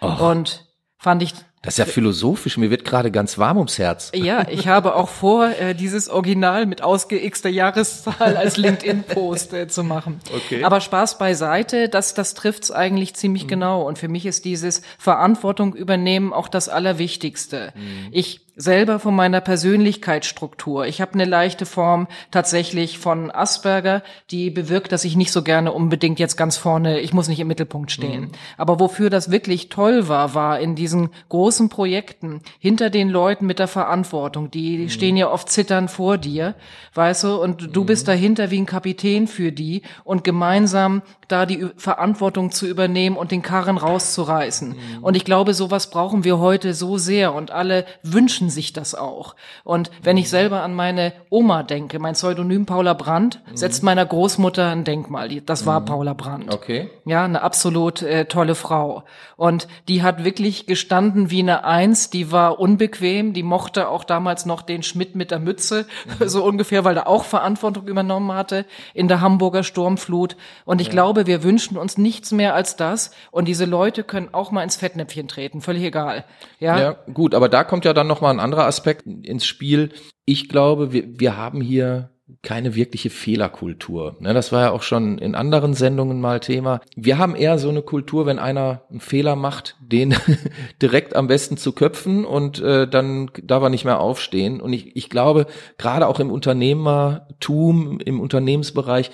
Och. 0.00 0.20
Und 0.20 0.66
fand 0.98 1.22
ich 1.22 1.34
das 1.62 1.74
ist 1.74 1.78
ja 1.78 1.86
philosophisch, 1.86 2.56
mir 2.56 2.70
wird 2.70 2.84
gerade 2.84 3.10
ganz 3.10 3.36
warm 3.36 3.56
ums 3.56 3.78
Herz. 3.78 4.12
Ja, 4.14 4.46
ich 4.48 4.68
habe 4.68 4.94
auch 4.94 5.08
vor, 5.08 5.48
äh, 5.48 5.74
dieses 5.74 6.08
Original 6.08 6.66
mit 6.66 6.82
ausgeixter 6.82 7.48
Jahreszahl 7.48 8.36
als 8.36 8.56
LinkedIn-Post 8.56 9.52
äh, 9.54 9.68
zu 9.68 9.82
machen. 9.82 10.20
Okay. 10.34 10.62
Aber 10.62 10.80
Spaß 10.80 11.18
beiseite, 11.18 11.88
das, 11.88 12.14
das 12.14 12.34
trifft's 12.34 12.70
eigentlich 12.70 13.14
ziemlich 13.14 13.44
mhm. 13.44 13.48
genau. 13.48 13.82
Und 13.82 13.98
für 13.98 14.08
mich 14.08 14.24
ist 14.24 14.44
dieses 14.44 14.82
Verantwortung 14.98 15.74
übernehmen 15.74 16.32
auch 16.32 16.48
das 16.48 16.68
Allerwichtigste. 16.68 17.72
Mhm. 17.74 18.08
Ich 18.12 18.40
selber 18.58 18.98
von 18.98 19.14
meiner 19.14 19.40
Persönlichkeitsstruktur. 19.40 20.84
Ich 20.86 21.00
habe 21.00 21.14
eine 21.14 21.24
leichte 21.24 21.64
Form 21.64 22.08
tatsächlich 22.32 22.98
von 22.98 23.30
Asperger, 23.30 24.02
die 24.32 24.50
bewirkt, 24.50 24.90
dass 24.90 25.04
ich 25.04 25.14
nicht 25.14 25.30
so 25.30 25.42
gerne 25.42 25.72
unbedingt 25.72 26.18
jetzt 26.18 26.36
ganz 26.36 26.56
vorne, 26.56 26.98
ich 26.98 27.14
muss 27.14 27.28
nicht 27.28 27.38
im 27.38 27.46
Mittelpunkt 27.46 27.92
stehen. 27.92 28.22
Mhm. 28.22 28.30
Aber 28.56 28.80
wofür 28.80 29.10
das 29.10 29.30
wirklich 29.30 29.68
toll 29.68 30.08
war, 30.08 30.34
war 30.34 30.58
in 30.58 30.74
diesen 30.74 31.10
großen 31.28 31.68
Projekten 31.68 32.40
hinter 32.58 32.90
den 32.90 33.08
Leuten 33.08 33.46
mit 33.46 33.60
der 33.60 33.68
Verantwortung. 33.68 34.50
Die 34.50 34.78
mhm. 34.78 34.88
stehen 34.88 35.16
ja 35.16 35.30
oft 35.30 35.48
zitternd 35.48 35.88
vor 35.88 36.18
dir, 36.18 36.56
weißt 36.94 37.24
du, 37.24 37.40
und 37.40 37.76
du 37.76 37.82
mhm. 37.82 37.86
bist 37.86 38.08
dahinter 38.08 38.50
wie 38.50 38.58
ein 38.58 38.66
Kapitän 38.66 39.28
für 39.28 39.52
die 39.52 39.82
und 40.02 40.24
gemeinsam 40.24 41.02
da 41.28 41.46
die 41.46 41.68
Verantwortung 41.76 42.50
zu 42.50 42.66
übernehmen 42.66 43.16
und 43.16 43.30
den 43.30 43.42
Karren 43.42 43.76
rauszureißen. 43.76 44.70
Mhm. 44.70 44.74
Und 45.02 45.16
ich 45.16 45.24
glaube, 45.24 45.54
sowas 45.54 45.90
brauchen 45.90 46.24
wir 46.24 46.38
heute 46.38 46.74
so 46.74 46.98
sehr 46.98 47.34
und 47.34 47.50
alle 47.50 47.84
wünschen 48.02 48.47
wünschen 48.48 48.50
sich 48.50 48.72
das 48.72 48.94
auch. 48.94 49.34
Und 49.64 49.90
wenn 50.02 50.16
ich 50.16 50.28
selber 50.30 50.62
an 50.62 50.74
meine 50.74 51.12
Oma 51.30 51.62
denke, 51.62 51.98
mein 51.98 52.14
Pseudonym 52.14 52.66
Paula 52.66 52.94
Brandt, 52.94 53.40
mhm. 53.50 53.56
setzt 53.56 53.82
meiner 53.82 54.04
Großmutter 54.04 54.70
ein 54.70 54.84
Denkmal. 54.84 55.28
Das 55.42 55.66
war 55.66 55.80
mhm. 55.80 55.84
Paula 55.84 56.14
Brandt. 56.14 56.52
Okay. 56.52 56.90
Ja, 57.04 57.24
eine 57.24 57.42
absolut 57.42 58.02
äh, 58.02 58.24
tolle 58.24 58.54
Frau. 58.54 59.04
Und 59.36 59.68
die 59.88 60.02
hat 60.02 60.24
wirklich 60.24 60.66
gestanden 60.66 61.30
wie 61.30 61.40
eine 61.40 61.64
Eins, 61.64 62.10
die 62.10 62.32
war 62.32 62.58
unbequem, 62.58 63.32
die 63.32 63.42
mochte 63.42 63.88
auch 63.88 64.04
damals 64.04 64.46
noch 64.46 64.62
den 64.62 64.82
Schmidt 64.82 65.14
mit 65.14 65.30
der 65.30 65.38
Mütze, 65.38 65.86
mhm. 66.18 66.28
so 66.28 66.44
ungefähr, 66.44 66.84
weil 66.84 66.96
er 66.96 67.06
auch 67.06 67.24
Verantwortung 67.24 67.86
übernommen 67.86 68.32
hatte 68.32 68.64
in 68.94 69.08
der 69.08 69.20
Hamburger 69.20 69.62
Sturmflut. 69.62 70.36
Und 70.64 70.80
ich 70.80 70.88
ja. 70.88 70.92
glaube, 70.92 71.26
wir 71.26 71.42
wünschen 71.42 71.76
uns 71.76 71.98
nichts 71.98 72.32
mehr 72.32 72.54
als 72.54 72.76
das. 72.76 73.10
Und 73.30 73.46
diese 73.46 73.64
Leute 73.64 74.02
können 74.04 74.28
auch 74.32 74.50
mal 74.50 74.62
ins 74.62 74.76
Fettnäpfchen 74.76 75.28
treten, 75.28 75.60
völlig 75.60 75.82
egal. 75.82 76.24
Ja, 76.58 76.78
ja 76.78 76.96
gut, 77.12 77.34
aber 77.34 77.48
da 77.48 77.64
kommt 77.64 77.84
ja 77.84 77.92
dann 77.92 78.06
noch 78.06 78.20
mal 78.20 78.37
ein 78.38 78.44
anderer 78.44 78.66
Aspekt 78.66 79.06
ins 79.06 79.46
Spiel. 79.46 79.90
Ich 80.24 80.48
glaube, 80.48 80.92
wir, 80.92 81.18
wir 81.18 81.36
haben 81.36 81.60
hier 81.60 82.10
keine 82.42 82.74
wirkliche 82.74 83.08
Fehlerkultur. 83.08 84.16
Ne, 84.20 84.34
das 84.34 84.52
war 84.52 84.62
ja 84.62 84.70
auch 84.70 84.82
schon 84.82 85.18
in 85.18 85.34
anderen 85.34 85.74
Sendungen 85.74 86.20
mal 86.20 86.40
Thema. 86.40 86.80
Wir 86.94 87.18
haben 87.18 87.34
eher 87.34 87.58
so 87.58 87.70
eine 87.70 87.82
Kultur, 87.82 88.26
wenn 88.26 88.38
einer 88.38 88.82
einen 88.90 89.00
Fehler 89.00 89.34
macht, 89.34 89.76
den 89.80 90.14
direkt 90.82 91.16
am 91.16 91.26
besten 91.26 91.56
zu 91.56 91.72
köpfen 91.72 92.24
und 92.24 92.60
äh, 92.60 92.86
dann 92.86 93.30
darf 93.42 93.62
er 93.62 93.70
nicht 93.70 93.84
mehr 93.84 94.00
aufstehen. 94.00 94.60
Und 94.60 94.72
ich, 94.72 94.94
ich 94.94 95.08
glaube, 95.08 95.46
gerade 95.78 96.06
auch 96.06 96.20
im 96.20 96.30
Unternehmertum, 96.30 97.98
im 98.00 98.20
Unternehmensbereich, 98.20 99.10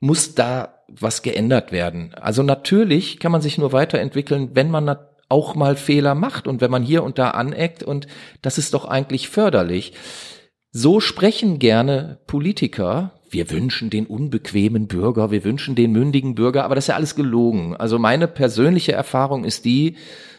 muss 0.00 0.34
da 0.34 0.74
was 0.88 1.22
geändert 1.22 1.72
werden. 1.72 2.14
Also 2.14 2.42
natürlich 2.42 3.18
kann 3.18 3.32
man 3.32 3.40
sich 3.40 3.56
nur 3.58 3.72
weiterentwickeln, 3.72 4.50
wenn 4.52 4.70
man 4.70 4.84
auch 5.28 5.54
mal 5.54 5.76
Fehler 5.76 6.14
macht 6.14 6.46
und 6.46 6.60
wenn 6.60 6.70
man 6.70 6.82
hier 6.82 7.02
und 7.02 7.18
da 7.18 7.30
aneckt 7.30 7.82
und 7.82 8.06
das 8.42 8.58
ist 8.58 8.74
doch 8.74 8.84
eigentlich 8.84 9.28
förderlich. 9.28 9.92
So 10.70 11.00
sprechen 11.00 11.58
gerne 11.58 12.18
Politiker. 12.26 13.12
Wir 13.28 13.50
wünschen 13.50 13.90
den 13.90 14.06
unbequemen 14.06 14.86
Bürger, 14.86 15.30
wir 15.30 15.42
wünschen 15.42 15.74
den 15.74 15.92
mündigen 15.92 16.34
Bürger, 16.36 16.64
aber 16.64 16.74
das 16.74 16.84
ist 16.84 16.88
ja 16.88 16.94
alles 16.94 17.16
gelogen. 17.16 17.74
Also 17.76 17.98
meine 17.98 18.28
persönliche 18.28 18.92
Erfahrung 18.92 19.44
ist 19.44 19.64
die, 19.64 19.96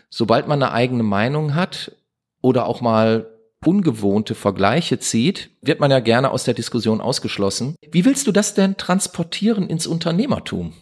sobald 0.09 0.47
man 0.47 0.63
eine 0.63 0.71
eigene 0.71 1.03
Meinung 1.03 1.53
hat 1.53 1.91
oder 2.41 2.65
auch 2.65 2.79
mal 2.79 3.27
ungewohnte 3.65 4.35
Vergleiche 4.35 4.99
zieht, 4.99 5.49
wird 5.61 5.79
man 5.79 5.91
ja 5.91 5.99
gerne 5.99 6.31
aus 6.31 6.43
der 6.43 6.53
Diskussion 6.53 7.01
ausgeschlossen. 7.01 7.75
Wie 7.91 8.05
willst 8.05 8.27
du 8.27 8.31
das 8.31 8.53
denn 8.53 8.77
transportieren 8.77 9.67
ins 9.67 9.87
Unternehmertum? 9.87 10.73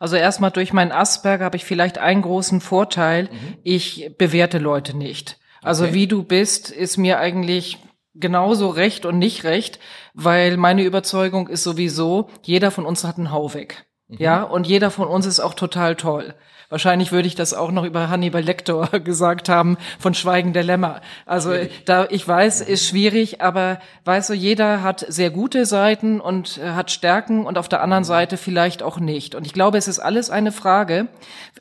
Also 0.00 0.16
erstmal 0.16 0.50
durch 0.50 0.72
meinen 0.72 0.92
Asperger 0.92 1.44
habe 1.44 1.58
ich 1.58 1.64
vielleicht 1.64 1.98
einen 1.98 2.22
großen 2.22 2.60
Vorteil. 2.60 3.24
Mhm. 3.24 3.58
Ich 3.62 4.16
bewerte 4.16 4.58
Leute 4.58 4.96
nicht. 4.96 5.38
Also 5.62 5.84
okay. 5.84 5.94
wie 5.94 6.06
du 6.06 6.22
bist, 6.24 6.70
ist 6.70 6.96
mir 6.96 7.20
eigentlich 7.20 7.78
genauso 8.14 8.70
recht 8.70 9.04
und 9.04 9.18
nicht 9.18 9.44
recht, 9.44 9.78
weil 10.14 10.56
meine 10.56 10.82
Überzeugung 10.82 11.48
ist 11.48 11.62
sowieso, 11.62 12.30
jeder 12.42 12.70
von 12.70 12.86
uns 12.86 13.04
hat 13.04 13.18
einen 13.18 13.30
Hau 13.30 13.52
weg. 13.54 13.86
Mhm. 14.10 14.16
Ja, 14.18 14.42
und 14.42 14.66
jeder 14.66 14.90
von 14.90 15.08
uns 15.08 15.26
ist 15.26 15.40
auch 15.40 15.54
total 15.54 15.96
toll. 15.96 16.34
Wahrscheinlich 16.70 17.10
würde 17.10 17.26
ich 17.26 17.34
das 17.34 17.52
auch 17.52 17.72
noch 17.72 17.84
über 17.84 18.08
Hannibal 18.10 18.42
Lecter 18.42 19.00
gesagt 19.04 19.48
haben 19.48 19.76
von 19.98 20.14
Schweigen 20.14 20.52
der 20.52 20.62
Lämmer. 20.62 21.00
Also 21.26 21.52
da 21.84 22.06
ich 22.10 22.26
weiß, 22.26 22.60
ist 22.60 22.86
schwierig, 22.86 23.40
aber 23.40 23.80
weißt 24.04 24.30
du, 24.30 24.34
jeder 24.34 24.82
hat 24.82 25.04
sehr 25.08 25.30
gute 25.30 25.66
Seiten 25.66 26.20
und 26.20 26.58
äh, 26.58 26.70
hat 26.70 26.92
Stärken 26.92 27.44
und 27.44 27.58
auf 27.58 27.68
der 27.68 27.82
anderen 27.82 28.04
Seite 28.04 28.36
vielleicht 28.36 28.84
auch 28.84 29.00
nicht. 29.00 29.34
Und 29.34 29.46
ich 29.46 29.52
glaube, 29.52 29.78
es 29.78 29.88
ist 29.88 29.98
alles 29.98 30.30
eine 30.30 30.52
Frage 30.52 31.08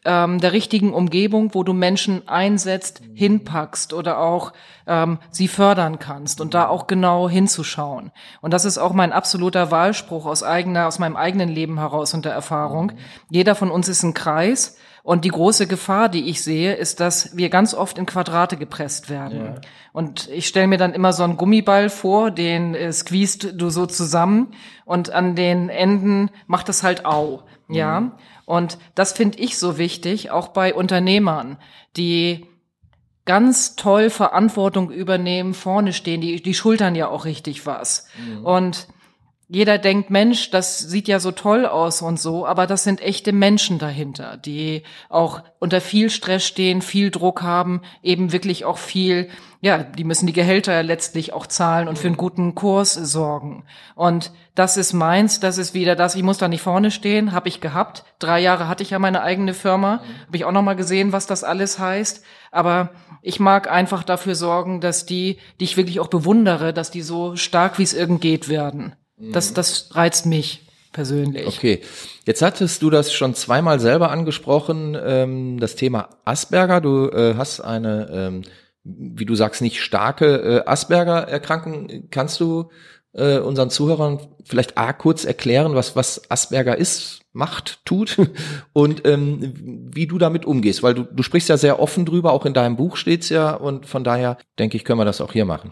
ähm, 0.06 0.40
der 0.40 0.54
richtigen 0.54 0.94
Umgebung, 0.94 1.56
wo 1.56 1.64
du 1.64 1.74
Menschen 1.74 2.28
einsetzt, 2.28 3.02
hinpackst 3.16 3.94
oder 3.94 4.20
auch 4.20 4.54
ähm, 4.90 5.20
sie 5.30 5.48
fördern 5.48 6.00
kannst 6.00 6.42
und 6.42 6.54
da 6.54 6.68
auch 6.68 6.88
genau 6.88 7.30
hinzuschauen. 7.30 8.12
Und 8.42 8.54
das 8.54 8.66
ist 8.66 8.78
auch 8.78 8.92
mein 8.92 9.14
absoluter 9.14 9.72
Wahlspruch 9.72 10.26
aus 10.26 10.44
eigener, 10.44 10.88
aus 10.88 11.00
meinem 11.00 11.16
eigenen 11.16 11.48
Leben 11.48 11.78
heraus 11.78 12.14
und 12.14 12.26
der 12.26 12.34
Erfahrung. 12.34 12.92
Jeder 13.30 13.56
von 13.56 13.72
uns 13.72 13.88
ist 13.88 14.04
ein 14.04 14.14
Kreis 14.14 14.78
und 15.04 15.24
die 15.26 15.30
große 15.30 15.68
Gefahr, 15.68 16.10
die 16.10 16.30
ich 16.30 16.44
sehe, 16.44 16.74
ist, 16.74 17.00
dass 17.00 17.38
wir 17.38 17.50
ganz 17.50 17.74
oft 17.74 17.98
in 17.98 18.06
Quadrate 18.06 18.58
gepresst 18.58 19.10
werden. 19.10 19.46
Ja. 19.46 19.56
Und 19.94 20.28
ich 20.30 20.48
stelle 20.48 20.68
mir 20.68 20.78
dann 20.78 20.94
immer 20.94 21.14
so 21.14 21.24
einen 21.24 21.38
Gummiball 21.38 21.90
vor, 21.90 22.32
den 22.32 22.76
äh, 22.76 22.92
squeezed 22.92 23.62
du 23.62 23.70
so 23.70 23.86
zusammen 23.86 24.54
und 24.86 25.12
an 25.12 25.36
den 25.36 25.70
Enden 25.70 26.32
macht 26.48 26.68
es 26.68 26.84
halt 26.84 27.06
au. 27.06 27.44
Mhm. 27.68 27.76
Ja. 27.76 28.12
Und 28.46 28.80
das 28.96 29.14
finde 29.14 29.38
ich 29.38 29.58
so 29.60 29.78
wichtig, 29.78 30.32
auch 30.32 30.50
bei 30.50 30.74
Unternehmern, 30.74 31.58
die 31.96 32.48
ganz 33.30 33.76
toll 33.76 34.10
Verantwortung 34.10 34.90
übernehmen, 34.90 35.54
vorne 35.54 35.94
stehen, 35.94 36.20
die, 36.20 36.42
die 36.42 36.56
schultern 36.56 36.96
ja 36.96 37.10
auch 37.10 37.26
richtig 37.26 37.68
was. 37.68 38.08
Mhm. 38.18 38.44
Und 38.44 38.88
jeder 39.52 39.80
denkt, 39.80 40.12
Mensch, 40.12 40.52
das 40.52 40.78
sieht 40.78 41.08
ja 41.08 41.20
so 41.20 41.32
toll 41.32 41.66
aus 41.66 42.04
und 42.04 42.20
so, 42.20 42.46
aber 42.46 42.68
das 42.68 42.84
sind 42.84 43.02
echte 43.02 43.34
Menschen 43.34 43.80
dahinter, 43.80 44.38
die 44.38 44.84
auch 45.10 45.42
unter 45.58 45.82
viel 45.82 46.12
Stress 46.12 46.46
stehen, 46.46 46.84
viel 46.84 47.10
Druck 47.10 47.42
haben, 47.42 47.82
eben 48.04 48.32
wirklich 48.32 48.64
auch 48.64 48.78
viel, 48.78 49.28
ja, 49.60 49.80
die 49.80 50.04
müssen 50.04 50.28
die 50.28 50.34
Gehälter 50.34 50.84
letztlich 50.84 51.34
auch 51.34 51.48
zahlen 51.48 51.88
und 51.88 51.98
für 51.98 52.06
einen 52.06 52.16
guten 52.16 52.54
Kurs 52.54 52.94
sorgen. 52.94 53.66
Und 53.96 54.32
das 54.54 54.78
ist 54.78 54.94
meins, 54.94 55.40
das 55.40 55.58
ist 55.58 55.74
wieder 55.74 55.96
das, 55.96 56.14
ich 56.14 56.22
muss 56.22 56.38
da 56.38 56.48
nicht 56.48 56.62
vorne 56.62 56.92
stehen, 56.92 57.32
habe 57.32 57.50
ich 57.50 57.60
gehabt. 57.60 58.06
Drei 58.20 58.40
Jahre 58.40 58.68
hatte 58.68 58.84
ich 58.84 58.92
ja 58.92 59.00
meine 59.00 59.24
eigene 59.24 59.56
Firma, 59.56 60.04
habe 60.28 60.38
ich 60.38 60.46
auch 60.46 60.52
noch 60.52 60.62
mal 60.62 60.76
gesehen, 60.76 61.12
was 61.12 61.26
das 61.26 61.44
alles 61.44 61.80
heißt. 61.80 62.24
Aber 62.52 62.92
ich 63.24 63.40
mag 63.40 63.70
einfach 63.70 64.04
dafür 64.04 64.36
sorgen, 64.36 64.80
dass 64.80 65.08
die, 65.08 65.40
die 65.60 65.64
ich 65.64 65.76
wirklich 65.76 66.00
auch 66.00 66.08
bewundere, 66.08 66.72
dass 66.72 66.92
die 66.92 67.02
so 67.02 67.36
stark 67.36 67.80
wie 67.80 67.84
es 67.84 67.96
irgend 67.96 68.22
geht 68.22 68.48
werden. 68.48 68.96
Das, 69.20 69.54
das 69.54 69.96
reizt 69.96 70.26
mich 70.26 70.64
persönlich. 70.92 71.48
Okay, 71.48 71.82
jetzt 72.26 72.42
hattest 72.42 72.82
du 72.82 72.90
das 72.90 73.14
schon 73.14 73.36
zweimal 73.36 73.80
selber 73.80 74.12
angesprochen, 74.12 74.98
ähm, 75.02 75.60
das 75.60 75.76
Thema 75.76 76.10
Asperger. 76.26 76.82
Du 76.82 77.10
äh, 77.10 77.36
hast 77.36 77.62
eine, 77.62 78.10
ähm, 78.12 78.42
wie 78.84 79.26
du 79.26 79.36
sagst, 79.36 79.62
nicht 79.62 79.82
starke 79.82 80.62
äh, 80.66 80.66
Asperger-Erkrankung. 80.66 82.10
Kannst 82.10 82.40
du 82.40 82.70
äh, 83.14 83.40
unseren 83.40 83.70
Zuhörern 83.70 84.20
vielleicht 84.44 84.78
A 84.78 84.94
kurz 84.94 85.26
erklären, 85.26 85.76
was, 85.76 85.96
was 85.96 86.30
Asperger 86.32 86.78
ist, 86.78 87.22
macht, 87.34 87.86
tut 87.86 88.18
und 88.74 89.06
ähm, 89.06 89.54
wie 89.94 90.08
du 90.08 90.18
damit 90.18 90.46
umgehst? 90.46 90.82
Weil 90.82 90.94
du, 90.94 91.04
du 91.04 91.24
sprichst 91.24 91.50
ja 91.50 91.58
sehr 91.58 91.80
offen 91.80 92.06
drüber, 92.06 92.32
auch 92.32 92.46
in 92.46 92.54
deinem 92.54 92.78
Buch 92.78 92.96
steht's 92.96 93.30
ja 93.30 93.54
und 93.54 93.86
von 93.86 94.04
daher 94.04 94.38
denke 94.58 94.78
ich, 94.78 94.86
können 94.86 95.00
wir 95.00 95.06
das 95.06 95.22
auch 95.22 95.34
hier 95.34 95.46
machen. 95.46 95.72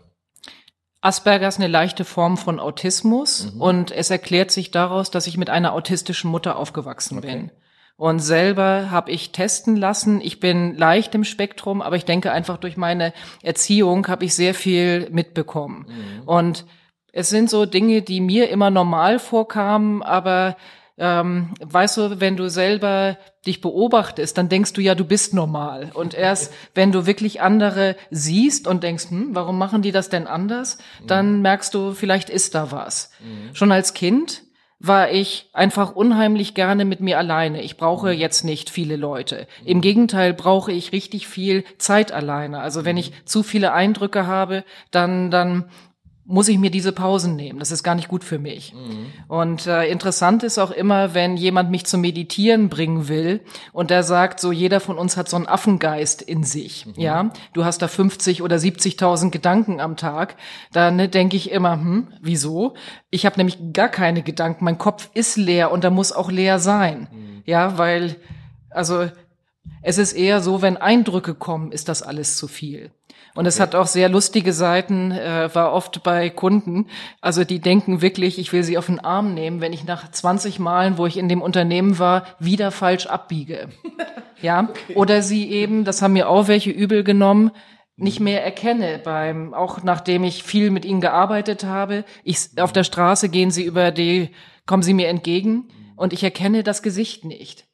Asperger 1.08 1.48
ist 1.48 1.58
eine 1.58 1.70
leichte 1.70 2.04
Form 2.04 2.36
von 2.36 2.60
Autismus 2.60 3.54
mhm. 3.54 3.62
und 3.62 3.92
es 3.92 4.10
erklärt 4.10 4.52
sich 4.52 4.72
daraus, 4.72 5.10
dass 5.10 5.26
ich 5.26 5.38
mit 5.38 5.50
einer 5.50 5.72
autistischen 5.72 6.30
Mutter 6.30 6.58
aufgewachsen 6.58 7.20
okay. 7.20 7.28
bin. 7.28 7.52
Und 7.96 8.20
selber 8.20 8.92
habe 8.92 9.10
ich 9.10 9.32
testen 9.32 9.78
lassen. 9.78 10.20
Ich 10.20 10.42
bin 10.42 10.76
leicht 10.76 11.16
im 11.16 11.24
Spektrum, 11.24 11.82
aber 11.82 11.96
ich 11.96 12.04
denke 12.04 12.34
einfach 12.34 12.58
durch 12.58 12.76
meine 12.76 13.14
Erziehung 13.42 14.08
habe 14.10 14.26
ich 14.26 14.36
sehr 14.36 14.54
viel 14.54 15.10
mitbekommen. 15.10 15.88
Mhm. 15.88 16.28
Und 16.28 16.66
es 17.14 17.30
sind 17.30 17.50
so 17.50 17.66
Dinge, 17.66 18.02
die 18.02 18.20
mir 18.20 18.50
immer 18.50 18.70
normal 18.70 19.18
vorkamen, 19.18 20.04
aber 20.04 20.58
ähm, 20.98 21.54
weißt 21.60 21.98
du, 21.98 22.20
wenn 22.20 22.38
du 22.38 22.50
selber 22.50 23.18
dich 23.46 23.62
beobachtest, 23.62 24.38
dann 24.38 24.50
denkst 24.50 24.74
du 24.74 24.82
ja, 24.82 24.96
du 24.96 25.06
bist 25.06 25.34
normal. 25.34 25.92
Und 25.94 26.14
erst 26.18 26.54
wenn 26.74 26.92
du 26.92 27.06
wirklich 27.06 27.42
andere 27.42 27.96
siehst 28.10 28.68
und 28.68 28.84
denkst, 28.84 29.10
hm, 29.10 29.30
warum 29.34 29.58
machen 29.58 29.82
die 29.82 29.92
das 29.92 30.10
denn 30.10 30.28
anders, 30.28 30.78
dann 31.06 31.38
mhm. 31.38 31.42
merkst 31.42 31.74
du, 31.74 31.94
vielleicht 31.94 32.30
ist 32.30 32.56
da 32.56 32.72
was. 32.72 33.12
Mhm. 33.20 33.56
Schon 33.56 33.72
als 33.72 33.94
Kind 33.94 34.44
war 34.80 35.10
ich 35.10 35.50
einfach 35.54 35.96
unheimlich 35.96 36.54
gerne 36.54 36.86
mit 36.86 37.00
mir 37.00 37.18
alleine. 37.18 37.64
Ich 37.64 37.78
brauche 37.78 38.14
mhm. 38.14 38.20
jetzt 38.20 38.44
nicht 38.44 38.70
viele 38.70 38.96
Leute. 38.96 39.48
Im 39.66 39.82
Gegenteil 39.82 40.34
brauche 40.34 40.72
ich 40.72 40.92
richtig 40.92 41.28
viel 41.28 41.64
Zeit 41.80 42.12
alleine. 42.12 42.60
Also 42.60 42.86
wenn 42.86 42.98
ich 42.98 43.12
zu 43.26 43.42
viele 43.42 43.74
Eindrücke 43.74 44.28
habe, 44.28 44.64
dann, 44.92 45.32
dann 45.32 45.70
muss 46.28 46.50
ich 46.50 46.58
mir 46.58 46.70
diese 46.70 46.92
Pausen 46.92 47.38
nehmen. 47.38 47.60
Das 47.60 47.72
ist 47.72 47.84
gar 47.84 47.96
nicht 47.96 48.10
gut 48.10 48.26
für 48.26 48.38
mich. 48.38 48.74
Mhm. 48.74 49.08
Und 49.30 49.66
äh, 49.66 49.90
interessant 49.90 50.44
ist 50.44 50.60
auch 50.60 50.72
immer, 50.72 51.14
wenn 51.14 51.38
jemand 51.38 51.72
mich 51.72 51.86
zum 51.86 52.02
Meditieren 52.02 52.68
bringen 52.68 53.08
will 53.08 53.40
und 53.72 53.90
der 53.90 54.04
sagt, 54.04 54.42
so 54.42 54.52
jeder 54.52 54.82
von 54.82 54.98
uns 54.98 55.16
hat 55.16 55.30
so 55.30 55.38
einen 55.38 55.48
Affengeist 55.48 56.22
in 56.22 56.44
sich. 56.44 56.86
Mhm. 56.86 56.94
Ja, 56.98 57.32
du 57.54 57.64
hast 57.64 57.82
da 57.82 57.88
50 57.88 58.42
oder 58.42 58.58
70.000 58.58 59.32
Gedanken 59.32 59.80
am 59.80 59.96
Tag. 59.96 60.36
Dann 60.74 60.98
ne, 60.98 61.08
denke 61.08 61.38
ich 61.38 61.50
immer, 61.50 61.74
hm, 61.74 62.10
wieso? 62.22 62.74
Ich 63.10 63.26
habe 63.26 63.38
nämlich 63.38 63.58
gar 63.72 63.90
keine 63.90 64.22
Gedanken. 64.22 64.66
Mein 64.66 64.78
Kopf 64.78 65.10
ist 65.14 65.38
leer 65.38 65.72
und 65.72 65.86
da 65.86 65.90
muss 65.90 66.12
auch 66.12 66.30
leer 66.30 66.60
sein. 66.60 67.08
Mhm. 67.12 67.44
Ja, 67.46 67.78
weil 67.78 68.18
also 68.70 69.10
es 69.82 69.98
ist 69.98 70.14
eher 70.14 70.42
so, 70.42 70.62
wenn 70.62 70.76
Eindrücke 70.76 71.34
kommen, 71.34 71.72
ist 71.72 71.88
das 71.88 72.04
alles 72.04 72.36
zu 72.36 72.48
viel. 72.48 72.92
Und 73.38 73.46
es 73.46 73.60
hat 73.60 73.76
auch 73.76 73.86
sehr 73.86 74.10
lustige 74.10 74.52
Seiten, 74.52 75.12
äh, 75.12 75.54
war 75.54 75.72
oft 75.72 76.02
bei 76.02 76.32
Kunden. 76.32 76.88
Also 77.22 77.44
die 77.44 77.60
denken 77.60 78.02
wirklich, 78.02 78.40
ich 78.40 78.52
will 78.52 78.64
sie 78.64 78.80
auf 78.80 78.88
den 78.88 79.00
Arm 79.00 79.36
nehmen, 79.36 79.62
wenn 79.62 79.74
ich 79.74 79.84
nach 79.84 80.10
20 80.10 80.58
Malen, 80.58 80.98
wo 80.98 81.06
ich 81.06 81.18
in 81.18 81.30
dem 81.30 81.44
Unternehmen 81.44 82.00
war, 82.00 82.26
wieder 82.40 82.72
falsch 82.72 83.06
abbiege. 83.06 83.70
ja. 84.42 84.70
Okay. 84.72 84.96
Oder 84.96 85.22
sie 85.22 85.52
eben, 85.52 85.84
das 85.84 86.02
haben 86.02 86.14
mir 86.14 86.30
auch 86.30 86.48
welche 86.48 86.72
übel 86.72 87.04
genommen, 87.04 87.52
nicht 87.96 88.20
mehr 88.20 88.44
erkenne 88.44 89.00
beim 89.04 89.54
auch 89.54 89.84
nachdem 89.84 90.24
ich 90.24 90.42
viel 90.44 90.72
mit 90.72 90.86
ihnen 90.86 91.02
gearbeitet 91.02 91.64
habe 91.64 92.06
ich 92.24 92.38
auf 92.60 92.72
der 92.72 92.84
Straße 92.84 93.28
gehen 93.28 93.50
sie 93.50 93.64
über 93.64 93.90
die 93.90 94.30
kommen 94.68 94.84
sie 94.84 94.94
mir 94.94 95.08
entgegen 95.08 95.68
und 95.96 96.14
ich 96.14 96.24
erkenne 96.24 96.62
das 96.62 96.84
Gesicht 96.84 97.26
nicht 97.26 97.66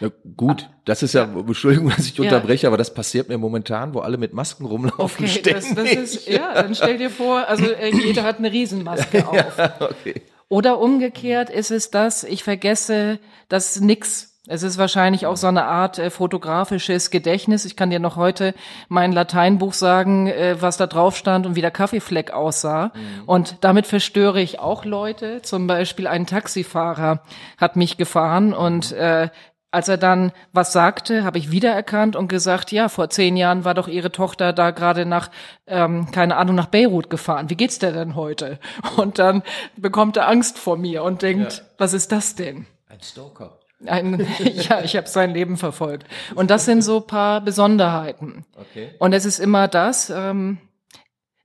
ja, 0.00 0.08
gut, 0.36 0.70
das 0.86 1.02
ist 1.02 1.12
ja, 1.12 1.24
Entschuldigung, 1.24 1.90
dass 1.90 2.06
ich 2.06 2.16
ja. 2.16 2.24
unterbreche, 2.24 2.66
aber 2.66 2.78
das 2.78 2.94
passiert 2.94 3.28
mir 3.28 3.36
momentan, 3.36 3.92
wo 3.92 4.00
alle 4.00 4.16
mit 4.16 4.32
Masken 4.32 4.64
rumlaufen. 4.64 5.26
Okay, 5.26 5.42
das, 5.42 5.74
das 5.74 5.92
ist, 5.92 6.26
ja, 6.26 6.54
dann 6.54 6.74
stell 6.74 6.96
dir 6.96 7.10
vor, 7.10 7.46
also 7.46 7.66
äh, 7.66 7.94
jeder 7.94 8.24
hat 8.24 8.38
eine 8.38 8.50
Riesenmaske 8.50 9.28
auf. 9.28 9.58
Ja, 9.58 9.74
okay. 9.80 10.22
Oder 10.48 10.80
umgekehrt 10.80 11.50
ist 11.50 11.70
es 11.70 11.90
das, 11.90 12.24
ich 12.24 12.42
vergesse 12.42 13.18
das 13.48 13.80
nix 13.80 14.30
es 14.46 14.64
ist 14.64 14.78
wahrscheinlich 14.78 15.26
auch 15.26 15.36
so 15.36 15.46
eine 15.46 15.64
Art 15.64 15.98
äh, 15.98 16.10
fotografisches 16.10 17.10
Gedächtnis. 17.10 17.64
Ich 17.66 17.76
kann 17.76 17.90
dir 17.90 18.00
noch 18.00 18.16
heute 18.16 18.54
mein 18.88 19.12
Lateinbuch 19.12 19.74
sagen, 19.74 20.26
äh, 20.26 20.56
was 20.60 20.76
da 20.76 20.88
drauf 20.88 21.16
stand 21.16 21.46
und 21.46 21.54
wie 21.54 21.60
der 21.60 21.70
Kaffeefleck 21.70 22.32
aussah. 22.32 22.86
Mhm. 22.86 23.24
Und 23.26 23.56
damit 23.60 23.86
verstöre 23.86 24.40
ich 24.40 24.58
auch 24.58 24.84
Leute. 24.84 25.42
Zum 25.42 25.68
Beispiel 25.68 26.08
ein 26.08 26.26
Taxifahrer 26.26 27.22
hat 27.58 27.76
mich 27.76 27.96
gefahren 27.96 28.52
und 28.52 28.90
äh, 28.90 29.28
als 29.70 29.88
er 29.88 29.96
dann 29.96 30.32
was 30.52 30.72
sagte, 30.72 31.24
habe 31.24 31.38
ich 31.38 31.50
wiedererkannt 31.50 32.16
und 32.16 32.28
gesagt, 32.28 32.72
ja, 32.72 32.88
vor 32.88 33.10
zehn 33.10 33.36
Jahren 33.36 33.64
war 33.64 33.74
doch 33.74 33.88
ihre 33.88 34.10
Tochter 34.10 34.52
da 34.52 34.70
gerade 34.70 35.06
nach, 35.06 35.30
ähm, 35.66 36.10
keine 36.10 36.36
Ahnung, 36.36 36.56
nach 36.56 36.66
Beirut 36.66 37.10
gefahren. 37.10 37.50
Wie 37.50 37.56
geht's 37.56 37.78
der 37.78 37.92
denn 37.92 38.16
heute? 38.16 38.58
Und 38.96 39.18
dann 39.18 39.42
bekommt 39.76 40.16
er 40.16 40.28
Angst 40.28 40.58
vor 40.58 40.76
mir 40.76 41.04
und 41.04 41.22
denkt, 41.22 41.58
ja. 41.58 41.64
was 41.78 41.92
ist 41.92 42.10
das 42.12 42.34
denn? 42.34 42.66
Ein 42.88 43.00
Stalker. 43.00 43.58
Ein, 43.86 44.26
ja, 44.38 44.82
ich 44.82 44.96
habe 44.96 45.08
sein 45.08 45.32
Leben 45.32 45.56
verfolgt. 45.56 46.06
Und 46.34 46.50
das 46.50 46.64
sind 46.64 46.82
so 46.82 47.00
paar 47.00 47.40
Besonderheiten. 47.40 48.44
Okay. 48.56 48.90
Und 48.98 49.12
es 49.12 49.24
ist 49.24 49.38
immer 49.38 49.68
das, 49.68 50.10
ähm, 50.10 50.58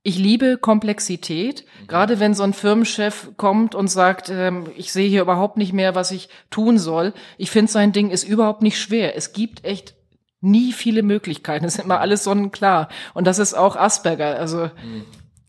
ich 0.06 0.18
liebe 0.18 0.56
Komplexität, 0.56 1.64
mhm. 1.64 1.86
gerade 1.88 2.20
wenn 2.20 2.32
so 2.32 2.44
ein 2.44 2.52
Firmenchef 2.52 3.30
kommt 3.36 3.74
und 3.74 3.88
sagt, 3.88 4.28
ähm, 4.30 4.68
ich 4.76 4.92
sehe 4.92 5.08
hier 5.08 5.22
überhaupt 5.22 5.56
nicht 5.56 5.72
mehr, 5.72 5.96
was 5.96 6.12
ich 6.12 6.28
tun 6.48 6.78
soll. 6.78 7.12
Ich 7.38 7.50
finde, 7.50 7.72
sein 7.72 7.92
Ding 7.92 8.10
ist 8.10 8.22
überhaupt 8.22 8.62
nicht 8.62 8.78
schwer. 8.78 9.16
Es 9.16 9.32
gibt 9.32 9.64
echt 9.64 9.94
nie 10.40 10.72
viele 10.72 11.02
Möglichkeiten. 11.02 11.64
Es 11.64 11.74
ist 11.74 11.84
immer 11.84 11.98
alles 11.98 12.22
sonnenklar. 12.22 12.88
Und 13.14 13.26
das 13.26 13.40
ist 13.40 13.54
auch 13.54 13.74
Asperger. 13.74 14.38
Also 14.38 14.66
mhm. 14.66 15.06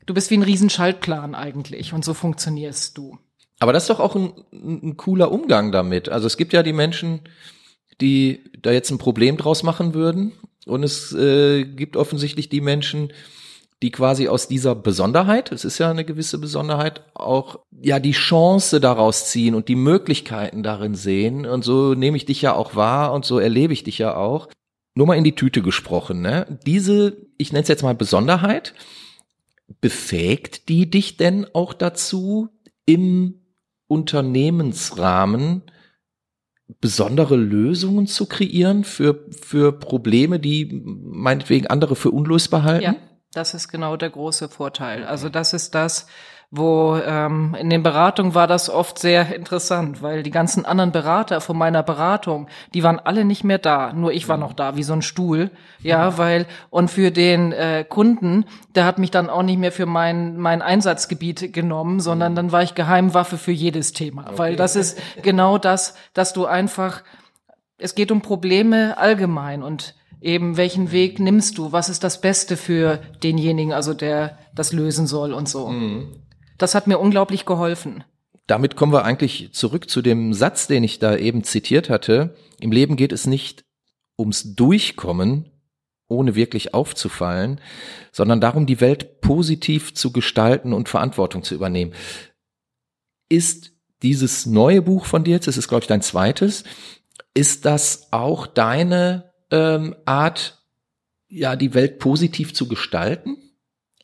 du 0.07 0.15
bist 0.15 0.31
wie 0.31 0.37
ein 0.37 0.43
Riesenschaltplan 0.43 1.35
eigentlich 1.35 1.93
und 1.93 2.03
so 2.03 2.15
funktionierst 2.15 2.97
du. 2.97 3.19
Aber 3.59 3.73
das 3.73 3.83
ist 3.83 3.91
doch 3.91 3.99
auch 3.99 4.15
ein, 4.15 4.33
ein 4.51 4.97
cooler 4.97 5.31
Umgang 5.31 5.71
damit. 5.71 6.09
Also 6.09 6.25
es 6.25 6.35
gibt 6.35 6.53
ja 6.53 6.63
die 6.63 6.73
Menschen, 6.73 7.21
die 8.01 8.43
da 8.59 8.71
jetzt 8.71 8.89
ein 8.89 8.97
Problem 8.97 9.37
draus 9.37 9.61
machen 9.61 9.93
würden. 9.93 10.31
Und 10.65 10.81
es 10.81 11.13
äh, 11.13 11.63
gibt 11.63 11.95
offensichtlich 11.95 12.49
die 12.49 12.61
Menschen, 12.61 13.13
die 13.83 13.91
quasi 13.91 14.27
aus 14.27 14.47
dieser 14.47 14.73
Besonderheit, 14.73 15.51
es 15.51 15.63
ist 15.63 15.77
ja 15.77 15.91
eine 15.91 16.03
gewisse 16.03 16.39
Besonderheit, 16.39 17.03
auch 17.13 17.59
ja 17.71 17.99
die 17.99 18.11
Chance 18.11 18.79
daraus 18.79 19.29
ziehen 19.29 19.53
und 19.53 19.67
die 19.67 19.75
Möglichkeiten 19.75 20.63
darin 20.63 20.95
sehen. 20.95 21.45
Und 21.45 21.63
so 21.63 21.93
nehme 21.93 22.17
ich 22.17 22.25
dich 22.25 22.41
ja 22.41 22.53
auch 22.53 22.75
wahr 22.75 23.13
und 23.13 23.23
so 23.25 23.37
erlebe 23.37 23.73
ich 23.73 23.83
dich 23.83 23.99
ja 23.99 24.15
auch. 24.15 24.47
Nur 24.95 25.05
mal 25.05 25.17
in 25.17 25.23
die 25.23 25.35
Tüte 25.35 25.61
gesprochen, 25.61 26.21
ne? 26.21 26.57
Diese, 26.65 27.17
ich 27.37 27.51
nenne 27.51 27.61
es 27.61 27.69
jetzt 27.69 27.83
mal 27.83 27.93
Besonderheit, 27.93 28.73
befähigt 29.79 30.69
die 30.69 30.89
dich 30.89 31.17
denn 31.17 31.45
auch 31.53 31.73
dazu, 31.73 32.49
im 32.87 33.41
Unternehmensrahmen 33.87 35.61
besondere 36.81 37.35
Lösungen 37.35 38.07
zu 38.07 38.25
kreieren 38.25 38.83
für, 38.83 39.25
für 39.29 39.71
Probleme, 39.71 40.39
die 40.39 40.81
meinetwegen 40.83 41.67
andere 41.67 41.95
für 41.95 42.11
unlösbar 42.11 42.63
halten? 42.63 42.83
Ja, 42.83 42.95
das 43.33 43.53
ist 43.53 43.67
genau 43.67 43.97
der 43.97 44.09
große 44.09 44.49
Vorteil. 44.49 45.05
Also 45.05 45.29
das 45.29 45.53
ist 45.53 45.75
das, 45.75 46.07
wo 46.49 46.97
ähm, 47.05 47.57
in 47.59 47.69
den 47.69 47.83
Beratungen 47.83 48.33
war 48.33 48.47
das 48.47 48.69
oft 48.69 48.99
sehr 48.99 49.35
interessant, 49.35 50.01
weil 50.01 50.23
die 50.23 50.31
ganzen 50.31 50.65
anderen 50.65 50.93
Berater 50.93 51.41
von 51.41 51.57
meiner 51.57 51.83
Beratung, 51.83 52.47
die 52.73 52.83
waren 52.83 52.99
alle 52.99 53.25
nicht 53.25 53.43
mehr 53.43 53.57
da, 53.57 53.91
nur 53.91 54.13
ich 54.13 54.29
war 54.29 54.37
noch 54.37 54.53
da, 54.53 54.77
wie 54.77 54.83
so 54.83 54.93
ein 54.93 55.01
Stuhl, 55.01 55.51
ja, 55.81 56.17
weil 56.17 56.45
und 56.69 56.89
für 56.89 57.11
den 57.11 57.51
äh, 57.51 57.83
Kunden, 57.87 58.45
der 58.75 58.85
hat 58.85 58.97
mich 58.97 59.11
dann 59.11 59.29
auch 59.29 59.43
nicht 59.43 59.59
mehr 59.59 59.73
für 59.73 59.85
mein 59.85 60.37
mein 60.37 60.61
Einsatzgebiet 60.61 61.51
genommen, 61.53 61.99
sondern 61.99 62.33
dann 62.33 62.53
war 62.53 62.63
ich 62.63 62.75
Geheimwaffe 62.75 63.37
für 63.37 63.51
jedes 63.51 63.91
Thema, 63.91 64.27
okay. 64.27 64.37
weil 64.37 64.55
das 64.55 64.77
ist 64.77 64.97
genau 65.23 65.57
das, 65.57 65.95
dass 66.13 66.31
du 66.31 66.45
einfach 66.45 67.03
es 67.77 67.93
geht 67.93 68.11
um 68.11 68.21
Probleme 68.21 68.97
allgemein 68.97 69.61
und 69.61 69.95
eben 70.21 70.57
welchen 70.57 70.91
Weg 70.91 71.19
nimmst 71.19 71.57
du, 71.57 71.71
was 71.71 71.89
ist 71.89 72.03
das 72.03 72.21
Beste 72.21 72.57
für 72.57 72.99
denjenigen, 73.23 73.73
also 73.73 73.93
der 73.93 74.37
das 74.53 74.73
lösen 74.73 75.07
soll 75.07 75.33
und 75.33 75.47
so. 75.47 75.67
Mhm. 75.67 76.23
Das 76.57 76.75
hat 76.75 76.87
mir 76.87 76.99
unglaublich 76.99 77.45
geholfen. 77.45 78.03
Damit 78.47 78.75
kommen 78.75 78.93
wir 78.93 79.03
eigentlich 79.03 79.51
zurück 79.53 79.89
zu 79.89 80.01
dem 80.01 80.33
Satz, 80.33 80.67
den 80.67 80.83
ich 80.83 80.99
da 80.99 81.15
eben 81.15 81.43
zitiert 81.43 81.89
hatte. 81.89 82.35
Im 82.59 82.71
Leben 82.71 82.95
geht 82.95 83.11
es 83.11 83.27
nicht 83.27 83.65
ums 84.17 84.55
Durchkommen, 84.55 85.51
ohne 86.07 86.35
wirklich 86.35 86.73
aufzufallen, 86.73 87.59
sondern 88.11 88.39
darum, 88.39 88.65
die 88.65 88.79
Welt 88.79 89.19
positiv 89.21 89.93
zu 89.93 90.11
gestalten 90.11 90.73
und 90.73 90.89
Verantwortung 90.89 91.43
zu 91.43 91.53
übernehmen. 91.53 91.93
Ist 93.29 93.73
dieses 94.01 94.45
neue 94.45 94.81
Buch 94.81 95.05
von 95.05 95.25
dir 95.25 95.35
jetzt, 95.35 95.47
das 95.47 95.57
ist 95.57 95.67
glaube 95.67 95.83
ich 95.83 95.87
dein 95.87 96.01
zweites, 96.01 96.63
ist 97.33 97.65
das 97.65 98.07
auch 98.11 98.47
deine 98.47 99.26
ähm, 99.51 99.95
Art, 100.05 100.63
ja, 101.27 101.55
die 101.55 101.73
Welt 101.73 101.99
positiv 101.99 102.53
zu 102.53 102.67
gestalten? 102.67 103.37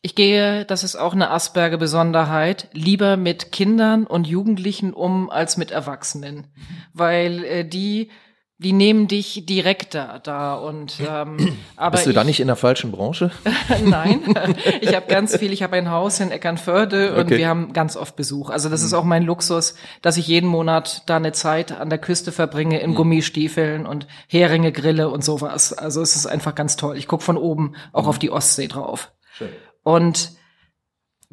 Ich 0.02 0.14
gehe, 0.14 0.66
das 0.66 0.84
ist 0.84 0.96
auch 0.96 1.14
eine 1.14 1.30
Asperger-Besonderheit, 1.30 2.68
lieber 2.72 3.16
mit 3.16 3.52
Kindern 3.52 4.06
und 4.06 4.26
Jugendlichen 4.26 4.92
um 4.92 5.30
als 5.30 5.56
mit 5.56 5.70
Erwachsenen, 5.70 6.46
weil 6.92 7.42
äh, 7.44 7.64
die 7.66 8.10
die 8.64 8.72
nehmen 8.72 9.06
dich 9.08 9.44
direkter 9.46 10.20
da 10.22 10.54
und 10.54 10.96
ähm, 11.06 11.56
aber 11.76 11.92
bist 11.92 12.06
du 12.06 12.10
ich, 12.10 12.16
da 12.16 12.24
nicht 12.24 12.40
in 12.40 12.46
der 12.46 12.56
falschen 12.56 12.90
Branche? 12.90 13.30
Nein, 13.84 14.22
ich 14.80 14.94
habe 14.94 15.06
ganz 15.06 15.36
viel. 15.36 15.52
Ich 15.52 15.62
habe 15.62 15.76
ein 15.76 15.90
Haus 15.90 16.18
in 16.20 16.30
Eckernförde 16.30 17.14
und 17.14 17.30
wir 17.30 17.46
haben 17.46 17.72
ganz 17.72 17.96
oft 17.96 18.16
Besuch. 18.16 18.50
Also 18.50 18.68
das 18.68 18.82
ist 18.82 18.92
mhm. 18.92 18.98
auch 18.98 19.04
mein 19.04 19.22
Luxus, 19.22 19.74
dass 20.02 20.16
ich 20.16 20.26
jeden 20.26 20.48
Monat 20.48 21.02
da 21.06 21.16
eine 21.16 21.32
Zeit 21.32 21.72
an 21.72 21.90
der 21.90 21.98
Küste 21.98 22.32
verbringe 22.32 22.80
in 22.80 22.92
mhm. 22.92 22.94
Gummistiefeln 22.96 23.86
und 23.86 24.06
Heringe 24.28 24.72
grille 24.72 25.10
und 25.10 25.22
sowas. 25.22 25.72
Also 25.72 26.00
es 26.00 26.16
ist 26.16 26.26
einfach 26.26 26.54
ganz 26.54 26.76
toll. 26.76 26.96
Ich 26.96 27.06
guck 27.06 27.22
von 27.22 27.36
oben 27.36 27.74
auch 27.92 28.04
mhm. 28.04 28.08
auf 28.08 28.18
die 28.18 28.30
Ostsee 28.30 28.68
drauf. 28.68 29.12
Schön. 29.36 29.50
Und 29.82 30.30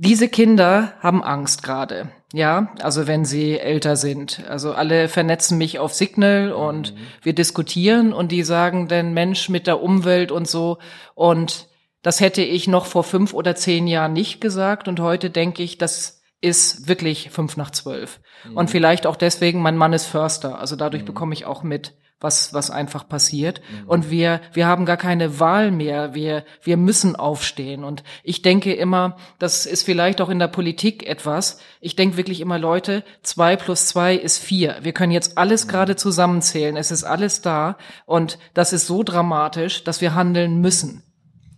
diese 0.03 0.29
Kinder 0.29 0.93
haben 0.99 1.23
Angst 1.23 1.61
gerade. 1.61 2.09
Ja, 2.33 2.73
also 2.81 3.05
wenn 3.05 3.23
sie 3.23 3.59
älter 3.59 3.95
sind. 3.95 4.43
Also 4.49 4.73
alle 4.73 5.07
vernetzen 5.07 5.59
mich 5.59 5.77
auf 5.77 5.93
Signal 5.93 6.53
und 6.53 6.95
mhm. 6.95 6.97
wir 7.21 7.33
diskutieren 7.33 8.11
und 8.11 8.31
die 8.31 8.41
sagen 8.41 8.87
denn 8.87 9.13
Mensch 9.13 9.47
mit 9.47 9.67
der 9.67 9.81
Umwelt 9.83 10.31
und 10.31 10.47
so. 10.47 10.79
Und 11.13 11.67
das 12.01 12.19
hätte 12.19 12.41
ich 12.41 12.67
noch 12.67 12.87
vor 12.87 13.03
fünf 13.03 13.35
oder 13.35 13.55
zehn 13.55 13.85
Jahren 13.85 14.13
nicht 14.13 14.41
gesagt. 14.41 14.87
Und 14.87 14.99
heute 14.99 15.29
denke 15.29 15.61
ich, 15.61 15.77
das 15.77 16.23
ist 16.39 16.87
wirklich 16.87 17.29
fünf 17.29 17.55
nach 17.55 17.69
zwölf. 17.69 18.21
Mhm. 18.49 18.57
Und 18.57 18.71
vielleicht 18.71 19.05
auch 19.05 19.17
deswegen, 19.17 19.61
mein 19.61 19.77
Mann 19.77 19.93
ist 19.93 20.07
Förster. 20.07 20.57
Also 20.57 20.75
dadurch 20.75 21.03
mhm. 21.03 21.07
bekomme 21.07 21.33
ich 21.35 21.45
auch 21.45 21.61
mit, 21.61 21.93
was, 22.21 22.53
was 22.53 22.69
einfach 22.69 23.09
passiert. 23.09 23.59
Mhm. 23.59 23.87
Und 23.89 24.09
wir, 24.09 24.39
wir 24.53 24.67
haben 24.67 24.85
gar 24.85 24.97
keine 24.97 25.39
Wahl 25.39 25.71
mehr. 25.71 26.13
Wir, 26.13 26.45
wir 26.63 26.77
müssen 26.77 27.15
aufstehen. 27.15 27.83
Und 27.83 28.03
ich 28.23 28.41
denke 28.41 28.73
immer, 28.73 29.17
das 29.39 29.65
ist 29.65 29.83
vielleicht 29.83 30.21
auch 30.21 30.29
in 30.29 30.39
der 30.39 30.47
Politik 30.47 31.05
etwas. 31.05 31.59
Ich 31.81 31.95
denke 31.95 32.17
wirklich 32.17 32.39
immer, 32.39 32.59
Leute, 32.59 33.03
zwei 33.23 33.55
plus 33.55 33.87
zwei 33.87 34.15
ist 34.15 34.37
vier. 34.37 34.77
Wir 34.81 34.93
können 34.93 35.11
jetzt 35.11 35.37
alles 35.37 35.65
mhm. 35.65 35.69
gerade 35.71 35.95
zusammenzählen. 35.95 36.77
Es 36.77 36.91
ist 36.91 37.03
alles 37.03 37.41
da. 37.41 37.77
Und 38.05 38.37
das 38.53 38.71
ist 38.71 38.87
so 38.87 39.03
dramatisch, 39.03 39.83
dass 39.83 39.99
wir 39.99 40.15
handeln 40.15 40.61
müssen. 40.61 41.03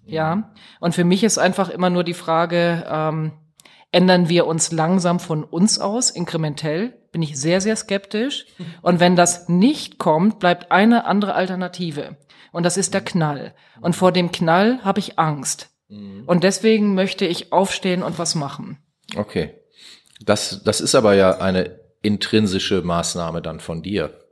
Ja. 0.05 0.51
Und 0.79 0.95
für 0.95 1.03
mich 1.03 1.23
ist 1.23 1.37
einfach 1.37 1.69
immer 1.69 1.89
nur 1.89 2.03
die 2.03 2.13
Frage, 2.13 2.85
ähm, 2.89 3.33
ändern 3.93 4.27
wir 4.27 4.45
uns 4.47 4.71
langsam 4.71 5.19
von 5.19 5.43
uns 5.43 5.79
aus, 5.79 6.09
inkrementell, 6.09 6.93
bin 7.11 7.21
ich 7.21 7.39
sehr, 7.39 7.61
sehr 7.61 7.75
skeptisch. 7.75 8.45
Und 8.81 8.99
wenn 8.99 9.15
das 9.15 9.47
nicht 9.47 9.99
kommt, 9.99 10.39
bleibt 10.39 10.71
eine 10.71 11.05
andere 11.05 11.35
Alternative. 11.35 12.17
Und 12.51 12.63
das 12.63 12.75
ist 12.75 12.93
der 12.93 13.01
Knall. 13.01 13.53
Und 13.81 13.95
vor 13.95 14.11
dem 14.11 14.31
Knall 14.31 14.83
habe 14.83 14.99
ich 14.99 15.19
Angst. 15.19 15.69
Und 16.25 16.43
deswegen 16.43 16.95
möchte 16.95 17.25
ich 17.25 17.53
aufstehen 17.53 18.01
und 18.01 18.17
was 18.17 18.33
machen. 18.33 18.79
Okay. 19.15 19.53
Das, 20.21 20.63
das 20.63 20.81
ist 20.81 20.95
aber 20.95 21.13
ja 21.13 21.37
eine 21.37 21.79
intrinsische 22.01 22.81
Maßnahme 22.81 23.41
dann 23.41 23.59
von 23.59 23.83
dir. 23.83 24.22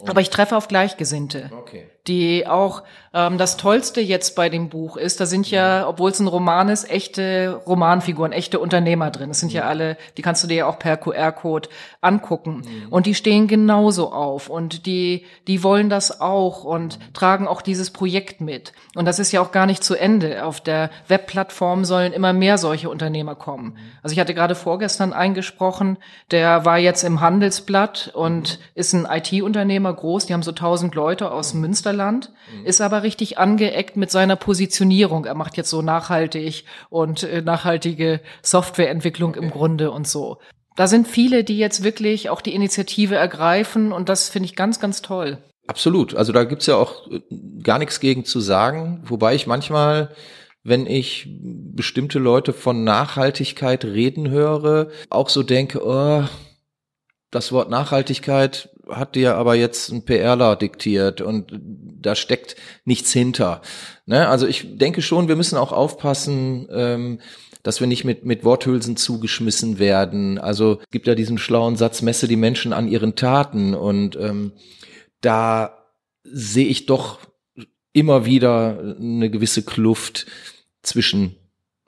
Und 0.00 0.10
aber 0.10 0.20
ich 0.20 0.30
treffe 0.30 0.56
auf 0.56 0.68
Gleichgesinnte. 0.68 1.50
Okay. 1.56 1.88
die 2.08 2.48
auch 2.48 2.82
ähm, 3.14 3.38
das 3.38 3.56
Tollste 3.56 4.00
jetzt 4.00 4.34
bei 4.34 4.48
dem 4.48 4.68
Buch 4.70 4.96
ist, 4.96 5.20
da 5.20 5.26
sind 5.26 5.50
ja, 5.50 5.86
obwohl 5.86 6.10
es 6.10 6.18
ein 6.18 6.26
Roman 6.26 6.68
ist, 6.68 6.90
echte 6.90 7.60
Romanfiguren, 7.66 8.32
echte 8.32 8.58
Unternehmer 8.58 9.10
drin. 9.10 9.30
Es 9.30 9.40
sind 9.40 9.52
ja 9.52 9.62
alle, 9.62 9.96
die 10.16 10.22
kannst 10.22 10.42
du 10.42 10.48
dir 10.48 10.56
ja 10.56 10.66
auch 10.66 10.78
per 10.78 10.96
QR-Code 10.96 11.68
angucken. 12.00 12.62
Mhm. 12.64 12.88
Und 12.92 13.06
die 13.06 13.14
stehen 13.14 13.46
genauso 13.46 14.12
auf 14.12 14.48
und 14.48 14.86
die, 14.86 15.26
die 15.46 15.62
wollen 15.62 15.90
das 15.90 16.20
auch 16.20 16.64
und 16.64 16.98
tragen 17.12 17.46
auch 17.46 17.62
dieses 17.62 17.90
Projekt 17.90 18.40
mit. 18.40 18.72
Und 18.96 19.04
das 19.04 19.18
ist 19.18 19.30
ja 19.30 19.40
auch 19.40 19.52
gar 19.52 19.66
nicht 19.66 19.84
zu 19.84 19.94
Ende. 19.94 20.44
Auf 20.44 20.60
der 20.60 20.90
Webplattform 21.06 21.84
sollen 21.84 22.12
immer 22.12 22.32
mehr 22.32 22.58
solche 22.58 22.90
Unternehmer 22.90 23.36
kommen. 23.36 23.76
Also 24.02 24.14
ich 24.14 24.20
hatte 24.20 24.34
gerade 24.34 24.54
vorgestern 24.54 25.12
eingesprochen, 25.12 25.98
der 26.30 26.64
war 26.64 26.78
jetzt 26.78 27.04
im 27.04 27.20
Handelsblatt 27.20 28.10
und 28.14 28.58
ist 28.74 28.92
ein 28.94 29.06
IT-Unternehmer 29.08 29.81
groß, 29.90 30.26
die 30.26 30.34
haben 30.34 30.42
so 30.42 30.50
1000 30.50 30.94
Leute 30.94 31.32
aus 31.32 31.54
Münsterland, 31.54 32.30
ist 32.64 32.82
aber 32.82 33.02
richtig 33.02 33.38
angeeckt 33.38 33.96
mit 33.96 34.10
seiner 34.10 34.36
Positionierung. 34.36 35.24
Er 35.24 35.34
macht 35.34 35.56
jetzt 35.56 35.70
so 35.70 35.80
nachhaltig 35.80 36.64
und 36.90 37.22
äh, 37.22 37.40
nachhaltige 37.40 38.20
Softwareentwicklung 38.42 39.30
okay. 39.30 39.40
im 39.40 39.50
Grunde 39.50 39.90
und 39.90 40.06
so. 40.06 40.38
Da 40.76 40.86
sind 40.86 41.08
viele, 41.08 41.42
die 41.42 41.58
jetzt 41.58 41.82
wirklich 41.82 42.30
auch 42.30 42.42
die 42.42 42.54
Initiative 42.54 43.14
ergreifen 43.14 43.92
und 43.92 44.08
das 44.08 44.28
finde 44.28 44.46
ich 44.46 44.56
ganz, 44.56 44.78
ganz 44.78 45.00
toll. 45.00 45.38
Absolut. 45.66 46.14
Also 46.14 46.32
da 46.32 46.44
gibt's 46.44 46.66
ja 46.66 46.76
auch 46.76 47.10
äh, 47.10 47.20
gar 47.62 47.78
nichts 47.78 48.00
gegen 48.00 48.24
zu 48.24 48.40
sagen, 48.40 49.02
wobei 49.06 49.34
ich 49.34 49.46
manchmal 49.46 50.10
wenn 50.64 50.86
ich 50.86 51.28
bestimmte 51.40 52.18
Leute 52.18 52.52
von 52.52 52.84
Nachhaltigkeit 52.84 53.84
reden 53.84 54.30
höre, 54.30 54.90
auch 55.10 55.28
so 55.28 55.42
denke, 55.42 55.84
oh, 55.84 56.24
das 57.30 57.50
Wort 57.50 57.70
Nachhaltigkeit 57.70 58.68
hat 58.96 59.14
dir 59.14 59.36
aber 59.36 59.54
jetzt 59.54 59.90
ein 59.90 60.04
PRler 60.04 60.56
diktiert 60.56 61.20
und 61.20 61.60
da 62.00 62.14
steckt 62.14 62.56
nichts 62.84 63.12
hinter. 63.12 63.62
Ne? 64.06 64.28
Also 64.28 64.46
ich 64.46 64.76
denke 64.78 65.02
schon, 65.02 65.28
wir 65.28 65.36
müssen 65.36 65.58
auch 65.58 65.72
aufpassen, 65.72 66.68
ähm, 66.70 67.20
dass 67.62 67.80
wir 67.80 67.86
nicht 67.86 68.04
mit, 68.04 68.24
mit 68.24 68.44
Worthülsen 68.44 68.96
zugeschmissen 68.96 69.78
werden. 69.78 70.38
Also 70.38 70.80
es 70.80 70.90
gibt 70.90 71.06
ja 71.06 71.14
diesen 71.14 71.38
schlauen 71.38 71.76
Satz, 71.76 72.02
messe 72.02 72.26
die 72.28 72.36
Menschen 72.36 72.72
an 72.72 72.88
ihren 72.88 73.14
Taten 73.14 73.74
und 73.74 74.16
ähm, 74.16 74.52
da 75.20 75.78
sehe 76.24 76.66
ich 76.66 76.86
doch 76.86 77.20
immer 77.92 78.24
wieder 78.24 78.96
eine 78.98 79.30
gewisse 79.30 79.62
Kluft 79.62 80.26
zwischen 80.82 81.36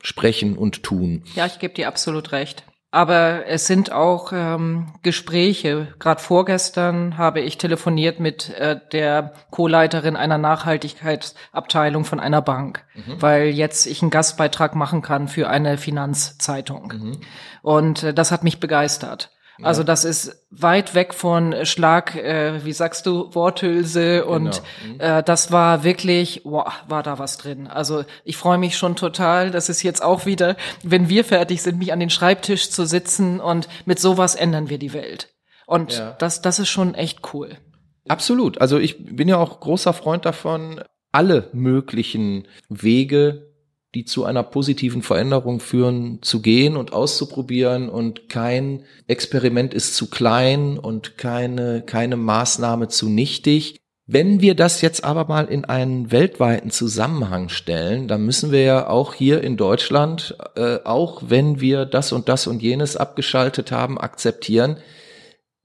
Sprechen 0.02 0.56
und 0.56 0.82
Tun. 0.82 1.24
Ja, 1.34 1.46
ich 1.46 1.58
gebe 1.58 1.74
dir 1.74 1.88
absolut 1.88 2.32
recht. 2.32 2.64
Aber 2.94 3.48
es 3.48 3.66
sind 3.66 3.90
auch 3.90 4.30
ähm, 4.32 4.86
Gespräche. 5.02 5.88
Gerade 5.98 6.20
vorgestern 6.20 7.18
habe 7.18 7.40
ich 7.40 7.58
telefoniert 7.58 8.20
mit 8.20 8.50
äh, 8.50 8.78
der 8.92 9.32
Co-Leiterin 9.50 10.14
einer 10.14 10.38
Nachhaltigkeitsabteilung 10.38 12.04
von 12.04 12.20
einer 12.20 12.40
Bank, 12.40 12.84
mhm. 12.94 13.20
weil 13.20 13.46
jetzt 13.48 13.86
ich 13.86 14.00
einen 14.00 14.12
Gastbeitrag 14.12 14.76
machen 14.76 15.02
kann 15.02 15.26
für 15.26 15.48
eine 15.48 15.76
Finanzzeitung. 15.76 16.92
Mhm. 16.96 17.20
Und 17.62 18.04
äh, 18.04 18.14
das 18.14 18.30
hat 18.30 18.44
mich 18.44 18.60
begeistert. 18.60 19.33
Also 19.62 19.84
das 19.84 20.04
ist 20.04 20.46
weit 20.50 20.94
weg 20.94 21.14
von 21.14 21.64
Schlag, 21.64 22.16
äh, 22.16 22.64
wie 22.64 22.72
sagst 22.72 23.06
du, 23.06 23.32
Worthülse 23.34 24.24
und 24.24 24.62
genau. 24.82 24.94
mhm. 24.94 25.00
äh, 25.00 25.22
das 25.22 25.52
war 25.52 25.84
wirklich, 25.84 26.40
wow, 26.44 26.72
war 26.88 27.02
da 27.02 27.18
was 27.18 27.36
drin. 27.36 27.68
Also 27.68 28.04
ich 28.24 28.36
freue 28.36 28.58
mich 28.58 28.76
schon 28.76 28.96
total, 28.96 29.50
dass 29.50 29.68
es 29.68 29.82
jetzt 29.82 30.02
auch 30.02 30.26
wieder, 30.26 30.56
wenn 30.82 31.08
wir 31.08 31.24
fertig 31.24 31.62
sind, 31.62 31.78
mich 31.78 31.92
an 31.92 32.00
den 32.00 32.10
Schreibtisch 32.10 32.70
zu 32.70 32.84
sitzen 32.84 33.40
und 33.40 33.68
mit 33.84 34.00
sowas 34.00 34.34
ändern 34.34 34.68
wir 34.70 34.78
die 34.78 34.92
Welt. 34.92 35.28
Und 35.66 35.98
ja. 35.98 36.16
das, 36.18 36.42
das 36.42 36.58
ist 36.58 36.68
schon 36.68 36.94
echt 36.94 37.32
cool. 37.32 37.56
Absolut. 38.08 38.60
Also 38.60 38.78
ich 38.78 39.04
bin 39.04 39.28
ja 39.28 39.38
auch 39.38 39.60
großer 39.60 39.92
Freund 39.92 40.26
davon, 40.26 40.82
alle 41.12 41.48
möglichen 41.52 42.48
Wege 42.68 43.53
die 43.94 44.04
zu 44.04 44.24
einer 44.24 44.42
positiven 44.42 45.02
Veränderung 45.02 45.60
führen, 45.60 46.18
zu 46.22 46.42
gehen 46.42 46.76
und 46.76 46.92
auszuprobieren 46.92 47.88
und 47.88 48.28
kein 48.28 48.84
Experiment 49.06 49.72
ist 49.72 49.94
zu 49.94 50.10
klein 50.10 50.78
und 50.78 51.16
keine, 51.16 51.82
keine 51.82 52.16
Maßnahme 52.16 52.88
zu 52.88 53.08
nichtig. 53.08 53.76
Wenn 54.06 54.42
wir 54.42 54.54
das 54.54 54.82
jetzt 54.82 55.02
aber 55.02 55.24
mal 55.26 55.46
in 55.46 55.64
einen 55.64 56.12
weltweiten 56.12 56.70
Zusammenhang 56.70 57.48
stellen, 57.48 58.06
dann 58.06 58.26
müssen 58.26 58.52
wir 58.52 58.62
ja 58.62 58.86
auch 58.88 59.14
hier 59.14 59.42
in 59.42 59.56
Deutschland, 59.56 60.36
äh, 60.56 60.78
auch 60.84 61.22
wenn 61.28 61.60
wir 61.60 61.86
das 61.86 62.12
und 62.12 62.28
das 62.28 62.46
und 62.46 62.62
jenes 62.62 62.98
abgeschaltet 62.98 63.72
haben, 63.72 63.98
akzeptieren, 63.98 64.76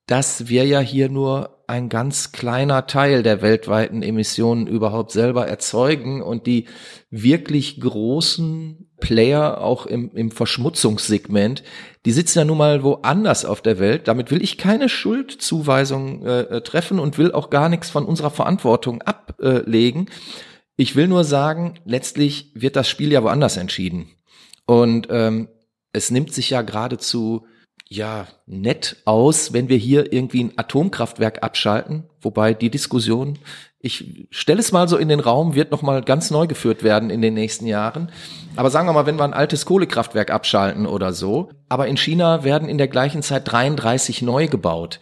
dass 0.07 0.47
wir 0.47 0.65
ja 0.65 0.79
hier 0.79 1.09
nur 1.09 1.58
ein 1.69 1.87
ganz 1.87 2.31
kleiner 2.31 2.87
Teil 2.87 3.23
der 3.23 3.41
weltweiten 3.41 4.01
Emissionen 4.01 4.67
überhaupt 4.67 5.11
selber 5.11 5.47
erzeugen 5.47 6.21
und 6.21 6.47
die 6.47 6.65
wirklich 7.11 7.79
großen 7.79 8.89
Player 8.99 9.61
auch 9.61 9.85
im, 9.85 10.11
im 10.15 10.31
Verschmutzungssegment, 10.31 11.63
die 12.05 12.11
sitzen 12.11 12.39
ja 12.39 12.45
nun 12.45 12.57
mal 12.57 12.83
woanders 12.83 13.45
auf 13.45 13.61
der 13.61 13.79
Welt. 13.79 14.07
Damit 14.07 14.31
will 14.31 14.41
ich 14.41 14.57
keine 14.57 14.89
Schuldzuweisung 14.89 16.25
äh, 16.25 16.39
äh, 16.41 16.61
treffen 16.61 16.99
und 16.99 17.17
will 17.17 17.31
auch 17.31 17.49
gar 17.49 17.69
nichts 17.69 17.89
von 17.89 18.05
unserer 18.05 18.31
Verantwortung 18.31 19.01
ablegen. 19.03 20.07
Ich 20.75 20.95
will 20.95 21.07
nur 21.07 21.23
sagen, 21.23 21.75
letztlich 21.85 22.51
wird 22.55 22.75
das 22.75 22.89
Spiel 22.89 23.11
ja 23.11 23.23
woanders 23.23 23.57
entschieden. 23.57 24.07
Und 24.65 25.07
ähm, 25.11 25.49
es 25.93 26.09
nimmt 26.09 26.33
sich 26.33 26.49
ja 26.49 26.61
geradezu 26.61 27.45
ja 27.89 28.27
nett 28.45 28.97
aus, 29.05 29.51
wenn 29.51 29.67
wir 29.67 29.77
hier 29.77 30.13
irgendwie 30.13 30.43
ein 30.43 30.53
Atomkraftwerk 30.55 31.43
abschalten, 31.43 32.03
wobei 32.21 32.53
die 32.53 32.69
Diskussion, 32.69 33.39
ich 33.79 34.27
stelle 34.29 34.59
es 34.59 34.71
mal 34.71 34.87
so 34.87 34.97
in 34.97 35.09
den 35.09 35.19
Raum, 35.19 35.55
wird 35.55 35.71
noch 35.71 35.81
mal 35.81 36.01
ganz 36.03 36.31
neu 36.31 36.47
geführt 36.47 36.83
werden 36.83 37.09
in 37.09 37.21
den 37.21 37.33
nächsten 37.33 37.65
Jahren. 37.65 38.11
Aber 38.55 38.69
sagen 38.69 38.87
wir 38.87 38.93
mal, 38.93 39.05
wenn 39.05 39.17
wir 39.17 39.23
ein 39.23 39.33
altes 39.33 39.65
Kohlekraftwerk 39.65 40.31
abschalten 40.31 40.85
oder 40.85 41.13
so, 41.13 41.49
aber 41.67 41.87
in 41.87 41.97
China 41.97 42.43
werden 42.43 42.69
in 42.69 42.77
der 42.77 42.89
gleichen 42.89 43.23
Zeit 43.23 43.51
33 43.51 44.21
neu 44.21 44.47
gebaut, 44.47 44.99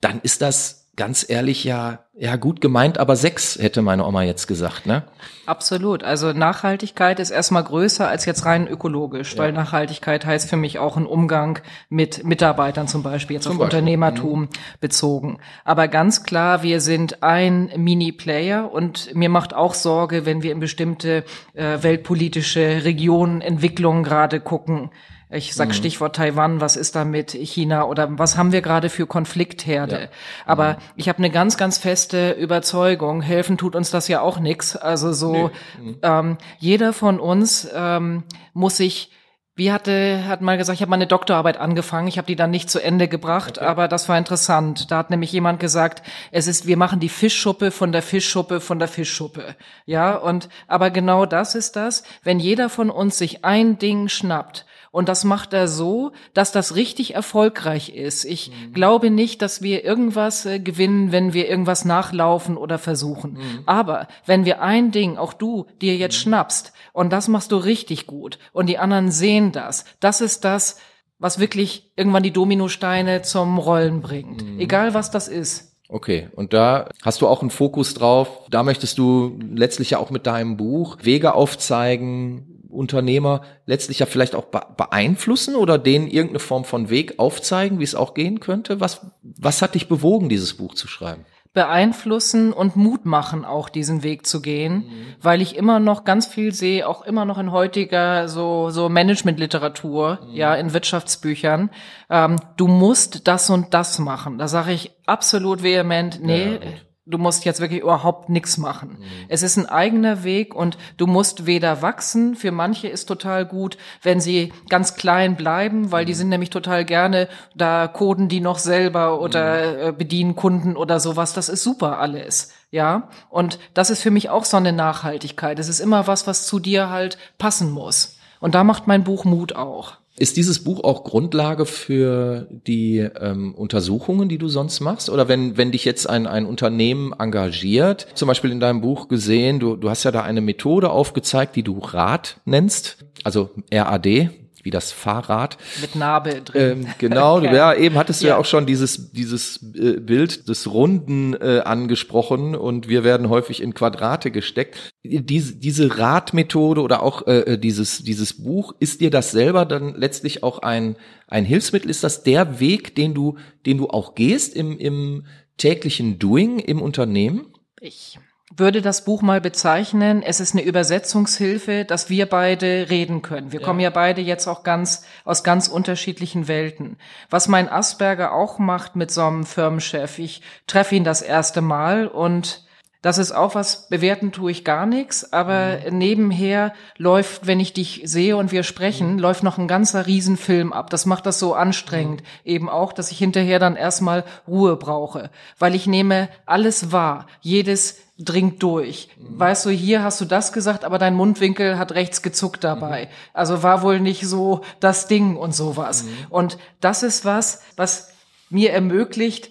dann 0.00 0.20
ist 0.22 0.42
das 0.42 0.81
ganz 0.94 1.24
ehrlich 1.28 1.64
ja, 1.64 2.00
ja 2.14 2.36
gut 2.36 2.60
gemeint, 2.60 2.98
aber 2.98 3.16
sechs 3.16 3.58
hätte 3.58 3.80
meine 3.80 4.04
Oma 4.06 4.22
jetzt 4.22 4.46
gesagt, 4.46 4.86
ne? 4.86 5.04
Absolut. 5.46 6.04
Also 6.04 6.32
Nachhaltigkeit 6.32 7.18
ist 7.18 7.30
erstmal 7.30 7.64
größer 7.64 8.06
als 8.06 8.26
jetzt 8.26 8.44
rein 8.44 8.68
ökologisch, 8.68 9.32
ja. 9.32 9.38
weil 9.38 9.52
Nachhaltigkeit 9.52 10.26
heißt 10.26 10.50
für 10.50 10.58
mich 10.58 10.78
auch 10.78 10.98
ein 10.98 11.06
Umgang 11.06 11.60
mit 11.88 12.24
Mitarbeitern 12.24 12.88
zum 12.88 13.02
Beispiel, 13.02 13.36
jetzt 13.36 13.44
zum 13.44 13.52
auf 13.52 13.58
Beispiel. 13.58 13.78
Unternehmertum 13.78 14.40
mhm. 14.42 14.48
bezogen. 14.80 15.38
Aber 15.64 15.88
ganz 15.88 16.24
klar, 16.24 16.62
wir 16.62 16.80
sind 16.80 17.22
ein 17.22 17.72
Mini-Player 17.74 18.70
und 18.70 19.14
mir 19.14 19.30
macht 19.30 19.54
auch 19.54 19.72
Sorge, 19.72 20.26
wenn 20.26 20.42
wir 20.42 20.52
in 20.52 20.60
bestimmte 20.60 21.24
äh, 21.54 21.82
weltpolitische 21.82 22.84
Regionen, 22.84 23.40
Entwicklungen 23.40 24.04
gerade 24.04 24.40
gucken, 24.40 24.90
ich 25.32 25.54
sag 25.54 25.68
mhm. 25.68 25.72
Stichwort 25.72 26.16
Taiwan, 26.16 26.60
was 26.60 26.76
ist 26.76 26.94
da 26.94 27.04
mit 27.04 27.32
China 27.32 27.84
oder 27.84 28.18
was 28.18 28.36
haben 28.36 28.52
wir 28.52 28.62
gerade 28.62 28.90
für 28.90 29.06
Konfliktherde? 29.06 30.00
Ja. 30.00 30.08
Aber 30.46 30.74
mhm. 30.74 30.76
ich 30.96 31.08
habe 31.08 31.18
eine 31.18 31.30
ganz, 31.30 31.56
ganz 31.56 31.78
feste 31.78 32.32
Überzeugung, 32.32 33.22
helfen 33.22 33.56
tut 33.56 33.74
uns 33.74 33.90
das 33.90 34.08
ja 34.08 34.20
auch 34.20 34.38
nix. 34.38 34.76
Also 34.76 35.12
so, 35.12 35.50
mhm. 35.80 35.96
ähm, 36.02 36.38
jeder 36.58 36.92
von 36.92 37.18
uns 37.18 37.68
ähm, 37.74 38.24
muss 38.52 38.76
sich 38.76 39.10
wie 39.54 39.70
hatte, 39.70 40.26
hat 40.26 40.40
mal 40.40 40.56
gesagt, 40.56 40.76
ich 40.76 40.80
habe 40.80 40.90
meine 40.90 41.06
Doktorarbeit 41.06 41.58
angefangen, 41.58 42.08
ich 42.08 42.16
habe 42.16 42.26
die 42.26 42.36
dann 42.36 42.50
nicht 42.50 42.70
zu 42.70 42.82
Ende 42.82 43.06
gebracht, 43.06 43.58
okay. 43.58 43.66
aber 43.66 43.86
das 43.86 44.08
war 44.08 44.16
interessant. 44.16 44.90
Da 44.90 44.96
hat 44.96 45.10
nämlich 45.10 45.30
jemand 45.30 45.60
gesagt, 45.60 46.02
es 46.30 46.46
ist, 46.46 46.66
wir 46.66 46.78
machen 46.78 47.00
die 47.00 47.10
Fischschuppe 47.10 47.70
von 47.70 47.92
der 47.92 48.00
Fischschuppe 48.00 48.60
von 48.60 48.78
der 48.78 48.88
Fischschuppe. 48.88 49.54
Ja, 49.84 50.16
und 50.16 50.48
aber 50.68 50.90
genau 50.90 51.26
das 51.26 51.54
ist 51.54 51.76
das, 51.76 52.02
wenn 52.22 52.40
jeder 52.40 52.70
von 52.70 52.88
uns 52.88 53.18
sich 53.18 53.44
ein 53.44 53.78
Ding 53.78 54.08
schnappt 54.08 54.64
und 54.92 55.08
das 55.08 55.24
macht 55.24 55.54
er 55.54 55.66
so, 55.66 56.12
dass 56.34 56.52
das 56.52 56.76
richtig 56.76 57.14
erfolgreich 57.14 57.88
ist. 57.88 58.24
Ich 58.24 58.50
mhm. 58.50 58.74
glaube 58.74 59.10
nicht, 59.10 59.42
dass 59.42 59.62
wir 59.62 59.84
irgendwas 59.84 60.46
äh, 60.46 60.60
gewinnen, 60.60 61.10
wenn 61.10 61.32
wir 61.32 61.48
irgendwas 61.48 61.84
nachlaufen 61.84 62.56
oder 62.58 62.78
versuchen. 62.78 63.32
Mhm. 63.32 63.62
Aber 63.66 64.06
wenn 64.26 64.44
wir 64.44 64.60
ein 64.60 64.92
Ding, 64.92 65.16
auch 65.16 65.32
du, 65.32 65.66
dir 65.80 65.96
jetzt 65.96 66.18
mhm. 66.18 66.28
schnappst 66.30 66.72
und 66.92 67.10
das 67.10 67.26
machst 67.26 67.50
du 67.50 67.56
richtig 67.56 68.06
gut 68.06 68.38
und 68.52 68.66
die 68.68 68.78
anderen 68.78 69.10
sehen 69.10 69.50
das, 69.50 69.86
das 69.98 70.20
ist 70.20 70.44
das, 70.44 70.76
was 71.18 71.38
wirklich 71.38 71.90
irgendwann 71.96 72.22
die 72.22 72.32
Dominosteine 72.32 73.22
zum 73.22 73.58
Rollen 73.58 74.02
bringt. 74.02 74.44
Mhm. 74.44 74.60
Egal 74.60 74.92
was 74.92 75.10
das 75.10 75.26
ist. 75.26 75.72
Okay, 75.88 76.28
und 76.34 76.52
da 76.52 76.88
hast 77.02 77.20
du 77.20 77.28
auch 77.28 77.42
einen 77.42 77.50
Fokus 77.50 77.94
drauf. 77.94 78.46
Da 78.50 78.62
möchtest 78.62 78.96
du 78.98 79.38
letztlich 79.54 79.90
ja 79.90 79.98
auch 79.98 80.10
mit 80.10 80.26
deinem 80.26 80.56
Buch 80.56 80.96
Wege 81.02 81.34
aufzeigen, 81.34 82.51
Unternehmer 82.72 83.42
letztlich 83.66 83.98
ja 83.98 84.06
vielleicht 84.06 84.34
auch 84.34 84.44
beeinflussen 84.44 85.54
oder 85.54 85.78
denen 85.78 86.06
irgendeine 86.06 86.40
Form 86.40 86.64
von 86.64 86.90
Weg 86.90 87.18
aufzeigen, 87.18 87.78
wie 87.78 87.84
es 87.84 87.94
auch 87.94 88.14
gehen 88.14 88.40
könnte? 88.40 88.80
Was, 88.80 89.06
was 89.22 89.62
hat 89.62 89.74
dich 89.74 89.88
bewogen, 89.88 90.28
dieses 90.28 90.54
Buch 90.54 90.74
zu 90.74 90.88
schreiben? 90.88 91.24
beeinflussen 91.54 92.52
und 92.52 92.76
Mut 92.76 93.04
machen, 93.04 93.44
auch 93.44 93.68
diesen 93.68 94.02
Weg 94.02 94.26
zu 94.26 94.40
gehen, 94.40 94.74
mhm. 94.74 95.14
weil 95.20 95.42
ich 95.42 95.56
immer 95.56 95.80
noch 95.80 96.04
ganz 96.04 96.26
viel 96.26 96.54
sehe, 96.54 96.88
auch 96.88 97.02
immer 97.02 97.26
noch 97.26 97.36
in 97.36 97.52
heutiger 97.52 98.28
so 98.28 98.70
so 98.70 98.88
Managementliteratur, 98.88 100.18
mhm. 100.22 100.34
ja 100.34 100.54
in 100.54 100.72
Wirtschaftsbüchern. 100.72 101.70
Ähm, 102.08 102.36
du 102.56 102.68
musst 102.68 103.28
das 103.28 103.50
und 103.50 103.74
das 103.74 103.98
machen. 103.98 104.38
Da 104.38 104.48
sage 104.48 104.72
ich 104.72 104.92
absolut 105.04 105.62
vehement, 105.62 106.20
nee, 106.22 106.54
ja, 106.54 106.60
du 107.04 107.18
musst 107.18 107.44
jetzt 107.44 107.60
wirklich 107.60 107.82
überhaupt 107.82 108.28
nichts 108.28 108.58
machen. 108.58 108.98
Mhm. 109.00 109.06
Es 109.28 109.42
ist 109.42 109.56
ein 109.56 109.66
eigener 109.66 110.22
Weg 110.22 110.54
und 110.54 110.78
du 110.96 111.06
musst 111.06 111.46
weder 111.46 111.82
wachsen, 111.82 112.36
für 112.36 112.52
manche 112.52 112.88
ist 112.88 113.06
total 113.06 113.44
gut, 113.44 113.76
wenn 114.02 114.20
sie 114.20 114.52
ganz 114.68 114.94
klein 114.94 115.36
bleiben, 115.36 115.90
weil 115.90 116.04
mhm. 116.04 116.06
die 116.06 116.14
sind 116.14 116.28
nämlich 116.28 116.50
total 116.50 116.84
gerne, 116.84 117.28
da 117.56 117.88
coden 117.88 118.28
die 118.28 118.40
noch 118.40 118.58
selber 118.58 119.20
oder 119.20 119.42
mhm. 119.42 119.88
Äh, 119.88 119.92
bedienen 119.92 120.36
Kunden 120.36 120.76
oder 120.76 121.00
sowas, 121.00 121.32
das 121.32 121.48
ist 121.48 121.62
super 121.62 121.98
alles. 121.98 122.52
Ja, 122.70 123.08
und 123.28 123.58
das 123.74 123.90
ist 123.90 124.00
für 124.00 124.10
mich 124.10 124.30
auch 124.30 124.46
so 124.46 124.56
eine 124.56 124.72
Nachhaltigkeit. 124.72 125.58
Es 125.58 125.68
ist 125.68 125.80
immer 125.80 126.06
was, 126.06 126.26
was 126.26 126.46
zu 126.46 126.58
dir 126.58 126.88
halt 126.88 127.18
passen 127.36 127.70
muss. 127.70 128.16
Und 128.40 128.54
da 128.54 128.64
macht 128.64 128.86
mein 128.86 129.04
Buch 129.04 129.26
Mut 129.26 129.54
auch. 129.54 129.98
Ist 130.18 130.36
dieses 130.36 130.62
Buch 130.62 130.84
auch 130.84 131.04
Grundlage 131.04 131.64
für 131.64 132.46
die 132.66 132.98
ähm, 132.98 133.54
Untersuchungen, 133.54 134.28
die 134.28 134.38
du 134.38 134.48
sonst 134.48 134.80
machst? 134.80 135.08
Oder 135.08 135.26
wenn, 135.26 135.56
wenn 135.56 135.72
dich 135.72 135.86
jetzt 135.86 136.08
ein, 136.08 136.26
ein 136.26 136.44
Unternehmen 136.44 137.14
engagiert, 137.18 138.06
zum 138.14 138.28
Beispiel 138.28 138.52
in 138.52 138.60
deinem 138.60 138.82
Buch 138.82 139.08
gesehen, 139.08 139.58
du, 139.58 139.76
du 139.76 139.88
hast 139.88 140.04
ja 140.04 140.10
da 140.10 140.22
eine 140.22 140.42
Methode 140.42 140.90
aufgezeigt, 140.90 141.56
die 141.56 141.62
du 141.62 141.78
RAD 141.78 142.40
nennst, 142.44 143.04
also 143.24 143.50
RAD, 143.72 144.30
wie 144.62 144.70
das 144.70 144.92
Fahrrad. 144.92 145.58
Mit 145.80 145.96
Narbe 145.96 146.42
drin. 146.42 146.82
Ähm, 146.82 146.86
genau, 146.98 147.40
ja. 147.42 147.52
ja, 147.52 147.74
eben 147.74 147.96
hattest 147.96 148.22
du 148.22 148.26
ja. 148.26 148.34
ja 148.34 148.40
auch 148.40 148.44
schon 148.44 148.66
dieses, 148.66 149.12
dieses 149.12 149.60
äh, 149.74 150.00
Bild 150.00 150.48
des 150.48 150.70
Runden 150.72 151.34
äh, 151.34 151.60
angesprochen 151.64 152.54
und 152.54 152.88
wir 152.88 153.04
werden 153.04 153.28
häufig 153.28 153.62
in 153.62 153.74
Quadrate 153.74 154.30
gesteckt. 154.30 154.90
Diese, 155.04 155.56
diese 155.56 155.98
Radmethode 155.98 156.80
oder 156.80 157.02
auch 157.02 157.26
äh, 157.26 157.40
äh, 157.40 157.58
dieses, 157.58 158.04
dieses 158.04 158.42
Buch, 158.42 158.74
ist 158.78 159.00
dir 159.00 159.10
das 159.10 159.32
selber 159.32 159.64
dann 159.64 159.94
letztlich 159.94 160.42
auch 160.42 160.60
ein, 160.60 160.96
ein 161.26 161.44
Hilfsmittel? 161.44 161.90
Ist 161.90 162.04
das 162.04 162.22
der 162.22 162.60
Weg, 162.60 162.94
den 162.94 163.14
du, 163.14 163.36
den 163.66 163.78
du 163.78 163.88
auch 163.88 164.14
gehst 164.14 164.54
im, 164.54 164.78
im 164.78 165.26
täglichen 165.56 166.18
Doing 166.18 166.58
im 166.58 166.80
Unternehmen? 166.80 167.46
Ich 167.80 168.18
würde 168.56 168.82
das 168.82 169.04
Buch 169.04 169.22
mal 169.22 169.40
bezeichnen, 169.40 170.22
es 170.22 170.40
ist 170.40 170.54
eine 170.54 170.62
Übersetzungshilfe, 170.62 171.84
dass 171.84 172.10
wir 172.10 172.26
beide 172.26 172.90
reden 172.90 173.22
können. 173.22 173.52
Wir 173.52 173.60
ja. 173.60 173.66
kommen 173.66 173.80
ja 173.80 173.90
beide 173.90 174.20
jetzt 174.20 174.46
auch 174.46 174.62
ganz 174.62 175.04
aus 175.24 175.42
ganz 175.42 175.68
unterschiedlichen 175.68 176.48
Welten. 176.48 176.96
Was 177.30 177.48
mein 177.48 177.68
Asperger 177.68 178.32
auch 178.32 178.58
macht 178.58 178.96
mit 178.96 179.10
so 179.10 179.22
einem 179.22 179.46
Firmenchef, 179.46 180.18
ich 180.18 180.42
treffe 180.66 180.94
ihn 180.94 181.04
das 181.04 181.22
erste 181.22 181.60
Mal 181.60 182.06
und 182.06 182.66
das 183.02 183.18
ist 183.18 183.32
auch 183.32 183.56
was, 183.56 183.88
bewerten 183.88 184.30
tue 184.30 184.52
ich 184.52 184.64
gar 184.64 184.86
nichts, 184.86 185.32
aber 185.32 185.80
mhm. 185.90 185.98
nebenher 185.98 186.72
läuft, 186.98 187.48
wenn 187.48 187.58
ich 187.58 187.72
dich 187.72 188.02
sehe 188.04 188.36
und 188.36 188.52
wir 188.52 188.62
sprechen, 188.62 189.14
mhm. 189.14 189.18
läuft 189.18 189.42
noch 189.42 189.58
ein 189.58 189.66
ganzer 189.66 190.06
Riesenfilm 190.06 190.72
ab. 190.72 190.88
Das 190.88 191.04
macht 191.04 191.26
das 191.26 191.40
so 191.40 191.54
anstrengend. 191.54 192.20
Mhm. 192.20 192.26
Eben 192.44 192.68
auch, 192.68 192.92
dass 192.92 193.10
ich 193.10 193.18
hinterher 193.18 193.58
dann 193.58 193.74
erstmal 193.74 194.24
Ruhe 194.46 194.76
brauche, 194.76 195.30
weil 195.58 195.74
ich 195.74 195.88
nehme 195.88 196.28
alles 196.46 196.92
wahr, 196.92 197.26
jedes 197.40 197.98
dringt 198.24 198.62
durch. 198.62 199.08
Mhm. 199.16 199.38
Weißt 199.38 199.66
du, 199.66 199.70
hier 199.70 200.02
hast 200.02 200.20
du 200.20 200.24
das 200.24 200.52
gesagt, 200.52 200.84
aber 200.84 200.98
dein 200.98 201.14
Mundwinkel 201.14 201.78
hat 201.78 201.92
rechts 201.92 202.22
gezuckt 202.22 202.64
dabei. 202.64 203.04
Mhm. 203.04 203.08
Also 203.32 203.62
war 203.62 203.82
wohl 203.82 204.00
nicht 204.00 204.26
so 204.26 204.62
das 204.80 205.06
Ding 205.06 205.36
und 205.36 205.54
sowas. 205.54 206.04
Mhm. 206.04 206.08
Und 206.30 206.58
das 206.80 207.02
ist 207.02 207.24
was, 207.24 207.62
was 207.76 208.12
mir 208.50 208.72
ermöglicht, 208.72 209.50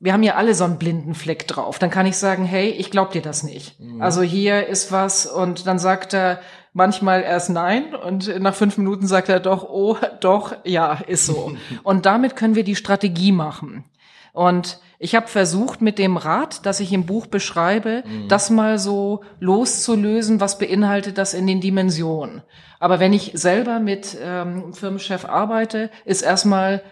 wir 0.00 0.12
haben 0.12 0.24
ja 0.24 0.34
alle 0.34 0.54
so 0.56 0.64
einen 0.64 0.78
blinden 0.78 1.14
Fleck 1.14 1.46
drauf. 1.46 1.78
Dann 1.78 1.90
kann 1.90 2.06
ich 2.06 2.16
sagen, 2.16 2.44
hey, 2.44 2.70
ich 2.70 2.90
glaub 2.90 3.12
dir 3.12 3.22
das 3.22 3.44
nicht. 3.44 3.78
Mhm. 3.78 4.02
Also 4.02 4.22
hier 4.22 4.66
ist 4.66 4.90
was 4.90 5.26
und 5.26 5.66
dann 5.68 5.78
sagt 5.78 6.12
er 6.12 6.40
manchmal 6.72 7.22
erst 7.22 7.50
nein 7.50 7.94
und 7.94 8.40
nach 8.40 8.54
fünf 8.54 8.78
Minuten 8.78 9.06
sagt 9.06 9.28
er 9.28 9.38
doch, 9.38 9.62
oh, 9.62 9.96
doch, 10.20 10.56
ja, 10.64 10.94
ist 11.06 11.26
so. 11.26 11.52
und 11.84 12.04
damit 12.04 12.34
können 12.34 12.56
wir 12.56 12.64
die 12.64 12.74
Strategie 12.74 13.30
machen. 13.30 13.84
Und 14.32 14.80
ich 15.02 15.16
habe 15.16 15.26
versucht, 15.26 15.82
mit 15.82 15.98
dem 15.98 16.16
Rat, 16.16 16.64
das 16.64 16.78
ich 16.78 16.92
im 16.92 17.06
Buch 17.06 17.26
beschreibe, 17.26 18.04
mhm. 18.06 18.28
das 18.28 18.50
mal 18.50 18.78
so 18.78 19.22
loszulösen, 19.40 20.40
was 20.40 20.58
beinhaltet 20.58 21.18
das 21.18 21.34
in 21.34 21.48
den 21.48 21.60
Dimensionen. 21.60 22.42
Aber 22.78 23.00
wenn 23.00 23.12
ich 23.12 23.32
selber 23.34 23.80
mit 23.80 24.16
ähm, 24.22 24.72
Firmenchef 24.72 25.24
arbeite, 25.24 25.90
ist 26.04 26.22
erstmal 26.22 26.82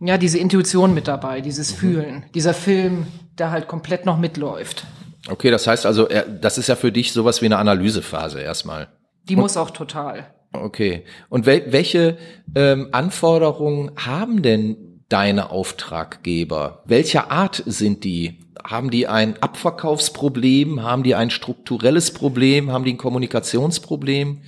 ja, 0.00 0.16
diese 0.16 0.38
Intuition 0.38 0.94
mit 0.94 1.08
dabei, 1.08 1.40
dieses 1.40 1.72
mhm. 1.72 1.76
Fühlen, 1.76 2.24
dieser 2.34 2.54
Film, 2.54 3.08
der 3.36 3.50
halt 3.50 3.66
komplett 3.66 4.06
noch 4.06 4.16
mitläuft. 4.16 4.84
Okay, 5.28 5.50
das 5.50 5.66
heißt 5.66 5.86
also, 5.86 6.08
das 6.40 6.58
ist 6.58 6.68
ja 6.68 6.76
für 6.76 6.92
dich 6.92 7.12
sowas 7.12 7.42
wie 7.42 7.46
eine 7.46 7.58
Analysephase 7.58 8.40
erstmal. 8.40 8.86
Die 9.28 9.34
Und, 9.34 9.42
muss 9.42 9.56
auch 9.56 9.70
total. 9.70 10.32
Okay. 10.52 11.04
Und 11.28 11.46
wel 11.46 11.72
welche 11.72 12.16
ähm, 12.54 12.90
Anforderungen 12.92 13.90
haben 13.96 14.42
denn 14.42 14.95
deine 15.08 15.50
Auftraggeber? 15.50 16.82
Welcher 16.84 17.30
Art 17.30 17.62
sind 17.66 18.04
die? 18.04 18.38
Haben 18.64 18.90
die 18.90 19.06
ein 19.06 19.40
Abverkaufsproblem? 19.40 20.82
Haben 20.82 21.02
die 21.02 21.14
ein 21.14 21.30
strukturelles 21.30 22.12
Problem? 22.12 22.72
Haben 22.72 22.84
die 22.84 22.94
ein 22.94 22.98
Kommunikationsproblem? 22.98 24.40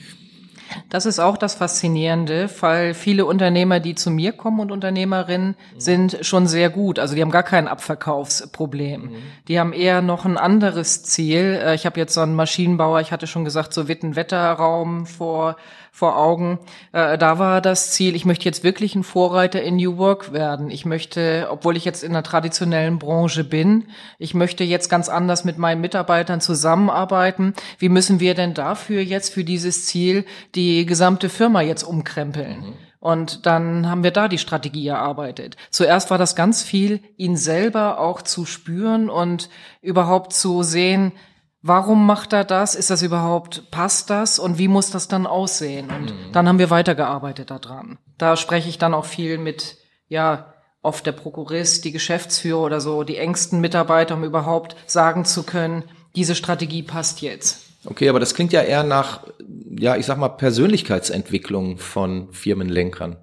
Das 0.89 1.07
ist 1.07 1.19
auch 1.19 1.37
das 1.37 1.55
Faszinierende, 1.55 2.49
weil 2.61 2.95
viele 2.95 3.27
Unternehmer, 3.27 3.81
die 3.81 3.95
zu 3.95 4.11
mir 4.11 4.33
kommen 4.33 4.61
und 4.61 4.73
Unternehmerinnen, 4.73 5.49
mhm. 5.75 5.81
sind 5.81 6.19
schon 6.23 6.47
sehr 6.47 6.71
gut. 6.71 6.99
Also 6.99 7.15
die 7.15 7.23
haben 7.23 7.31
gar 7.31 7.43
kein 7.43 7.69
Abverkaufsproblem. 7.69 9.03
Mhm. 9.03 9.17
Die 9.49 9.59
haben 9.59 9.73
eher 9.73 10.03
noch 10.03 10.25
ein 10.25 10.37
anderes 10.37 11.03
Ziel. 11.03 11.61
Äh, 11.63 11.75
ich 11.75 11.87
habe 11.87 11.99
jetzt 11.99 12.15
so 12.15 12.21
einen 12.21 12.35
Maschinenbauer, 12.35 13.01
ich 13.01 13.13
hatte 13.13 13.27
schon 13.27 13.45
gesagt, 13.45 13.73
so 13.73 13.89
Witten-Wetterraum 13.89 15.07
vor 15.07 15.57
vor 15.99 16.17
Augen. 16.17 16.61
Äh, 16.93 17.19
da 17.19 17.41
war 17.41 17.61
das 17.61 17.91
Ziel, 17.91 18.15
ich 18.15 18.25
möchte 18.25 18.45
jetzt 18.45 18.63
wirklich 18.63 18.95
ein 18.95 19.03
Vorreiter 19.03 19.61
in 19.61 19.77
New 19.77 19.97
Work 19.97 20.33
werden. 20.33 20.71
Ich 20.71 20.85
möchte, 20.85 21.49
obwohl 21.51 21.77
ich 21.77 21.85
jetzt 21.85 22.05
in 22.05 22.13
der 22.13 22.23
traditionellen 22.23 23.01
Branche 23.01 23.43
bin, 23.43 23.89
ich 24.17 24.33
möchte 24.33 24.63
jetzt 24.63 24.91
ganz 24.91 25.09
anders 25.09 25.45
mit 25.45 25.59
meinen 25.59 25.81
Mitarbeitern 25.81 26.41
zusammenarbeiten. 26.41 27.53
Wie 27.81 27.89
müssen 27.89 28.21
wir 28.21 28.35
denn 28.35 28.55
dafür 28.55 29.03
jetzt 29.03 29.35
für 29.35 29.43
dieses 29.43 29.87
Ziel 29.87 30.25
die 30.55 30.87
gesamte 30.87 31.29
Firma 31.29 31.63
jetzt 31.63 31.83
umkrempeln? 31.83 32.61
Mhm. 32.61 32.75
Und 33.01 33.47
dann 33.47 33.91
haben 33.91 34.05
wir 34.05 34.13
da 34.13 34.29
die 34.29 34.39
Strategie 34.39 34.87
erarbeitet. 34.87 35.57
Zuerst 35.71 36.13
war 36.13 36.19
das 36.19 36.37
ganz 36.37 36.63
viel, 36.63 37.01
ihn 37.17 37.37
selber 37.37 37.99
auch 37.99 38.23
zu 38.23 38.45
spüren 38.45 39.11
und 39.11 39.51
überhaupt 39.83 40.33
zu 40.33 40.63
sehen, 40.63 41.11
Warum 41.61 42.07
macht 42.07 42.33
er 42.33 42.45
das? 42.45 42.75
Ist 42.75 42.91
das 42.91 43.03
überhaupt, 43.03 43.71
passt 43.71 44.11
das? 44.11 44.39
Und 44.39 44.59
wie 44.59 44.69
muss 44.69 44.91
das 44.91 45.09
dann 45.09 45.27
aussehen? 45.27 45.91
Und 45.91 46.13
mhm. 46.13 46.33
dann 46.33 46.49
haben 46.49 46.59
wir 46.59 46.71
weitergearbeitet 46.71 47.51
daran. 47.51 47.99
Da 48.17 48.37
spreche 48.37 48.69
ich 48.69 48.79
dann 48.79 48.95
auch 48.95 49.05
viel 49.05 49.39
mit, 49.39 49.77
ja, 50.09 50.55
oft 50.83 51.05
der 51.05 51.13
Prokurist, 51.13 51.85
die 51.85 51.93
Geschäftsführer 51.93 52.61
oder 52.61 52.81
so, 52.81 53.03
die 53.03 53.17
engsten 53.17 53.61
Mitarbeiter, 53.61 54.15
um 54.15 54.25
überhaupt 54.25 54.77
sagen 54.87 55.25
zu 55.25 55.43
können, 55.43 55.85
diese 56.15 56.35
Strategie 56.35 56.83
passt 56.83 57.21
jetzt. 57.21 57.65
Okay, 57.85 58.09
aber 58.09 58.21
das 58.21 58.35
klingt 58.35 58.53
ja 58.53 58.63
eher 58.63 58.85
nach, 58.85 59.25
ja, 59.79 59.97
ich 59.97 60.07
sag 60.07 60.19
mal, 60.19 60.29
Persönlichkeitsentwicklung 60.29 61.79
von 61.79 62.33
Firmenlenkern 62.33 63.17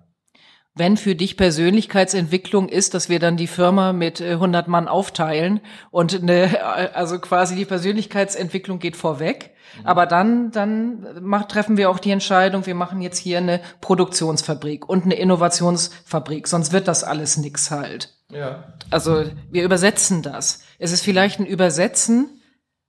wenn 0.75 0.97
für 0.97 1.15
dich 1.15 1.37
Persönlichkeitsentwicklung 1.37 2.67
ist, 2.67 2.93
dass 2.93 3.07
wir 3.07 3.19
dann 3.19 3.37
die 3.37 3.47
Firma 3.47 3.93
mit 3.93 4.21
100 4.21 4.67
äh, 4.67 4.69
Mann 4.69 4.87
aufteilen 4.89 5.61
und 5.89 6.21
eine, 6.21 6.53
äh, 6.53 6.89
also 6.93 7.17
quasi 7.19 7.55
die 7.55 7.65
Persönlichkeitsentwicklung 7.65 8.79
geht 8.79 8.97
vorweg. 8.97 9.55
Mhm. 9.79 9.87
Aber 9.87 10.05
dann, 10.05 10.51
dann 10.51 11.07
macht, 11.21 11.49
treffen 11.49 11.77
wir 11.77 11.89
auch 11.89 11.99
die 11.99 12.11
Entscheidung, 12.11 12.65
wir 12.65 12.75
machen 12.75 13.01
jetzt 13.01 13.17
hier 13.17 13.37
eine 13.37 13.61
Produktionsfabrik 13.79 14.87
und 14.87 15.05
eine 15.05 15.15
Innovationsfabrik, 15.15 16.47
sonst 16.47 16.73
wird 16.73 16.89
das 16.89 17.05
alles 17.05 17.37
nix 17.37 17.71
halt. 17.71 18.13
Ja. 18.29 18.73
Also 18.89 19.23
wir 19.49 19.63
übersetzen 19.63 20.23
das. 20.23 20.63
Es 20.77 20.91
ist 20.91 21.03
vielleicht 21.03 21.39
ein 21.39 21.45
Übersetzen 21.45 22.41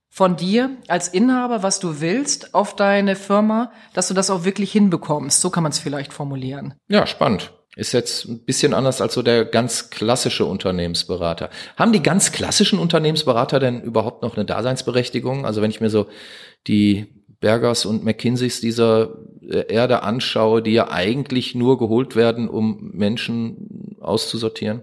von 0.08 0.36
dir 0.36 0.70
als 0.88 1.08
Inhaber, 1.08 1.62
was 1.62 1.78
du 1.78 2.00
willst, 2.00 2.54
auf 2.54 2.74
deine 2.74 3.14
Firma, 3.14 3.70
dass 3.92 4.08
du 4.08 4.14
das 4.14 4.30
auch 4.30 4.44
wirklich 4.44 4.72
hinbekommst. 4.72 5.40
So 5.40 5.50
kann 5.50 5.62
man 5.62 5.72
es 5.72 5.78
vielleicht 5.78 6.12
formulieren. 6.12 6.74
Ja, 6.88 7.06
spannend. 7.06 7.52
Ist 7.76 7.92
jetzt 7.92 8.24
ein 8.24 8.42
bisschen 8.42 8.72
anders 8.72 9.02
als 9.02 9.12
so 9.12 9.20
der 9.20 9.44
ganz 9.44 9.90
klassische 9.90 10.46
Unternehmensberater. 10.46 11.50
Haben 11.76 11.92
die 11.92 12.02
ganz 12.02 12.32
klassischen 12.32 12.78
Unternehmensberater 12.78 13.60
denn 13.60 13.82
überhaupt 13.82 14.22
noch 14.22 14.34
eine 14.34 14.46
Daseinsberechtigung? 14.46 15.44
Also 15.44 15.60
wenn 15.60 15.70
ich 15.70 15.82
mir 15.82 15.90
so 15.90 16.06
die 16.66 17.06
Bergers 17.38 17.84
und 17.84 18.02
McKinseys 18.02 18.62
dieser 18.62 19.18
Erde 19.68 20.02
anschaue, 20.02 20.62
die 20.62 20.72
ja 20.72 20.90
eigentlich 20.90 21.54
nur 21.54 21.78
geholt 21.78 22.16
werden, 22.16 22.48
um 22.48 22.92
Menschen 22.94 23.98
auszusortieren? 24.00 24.82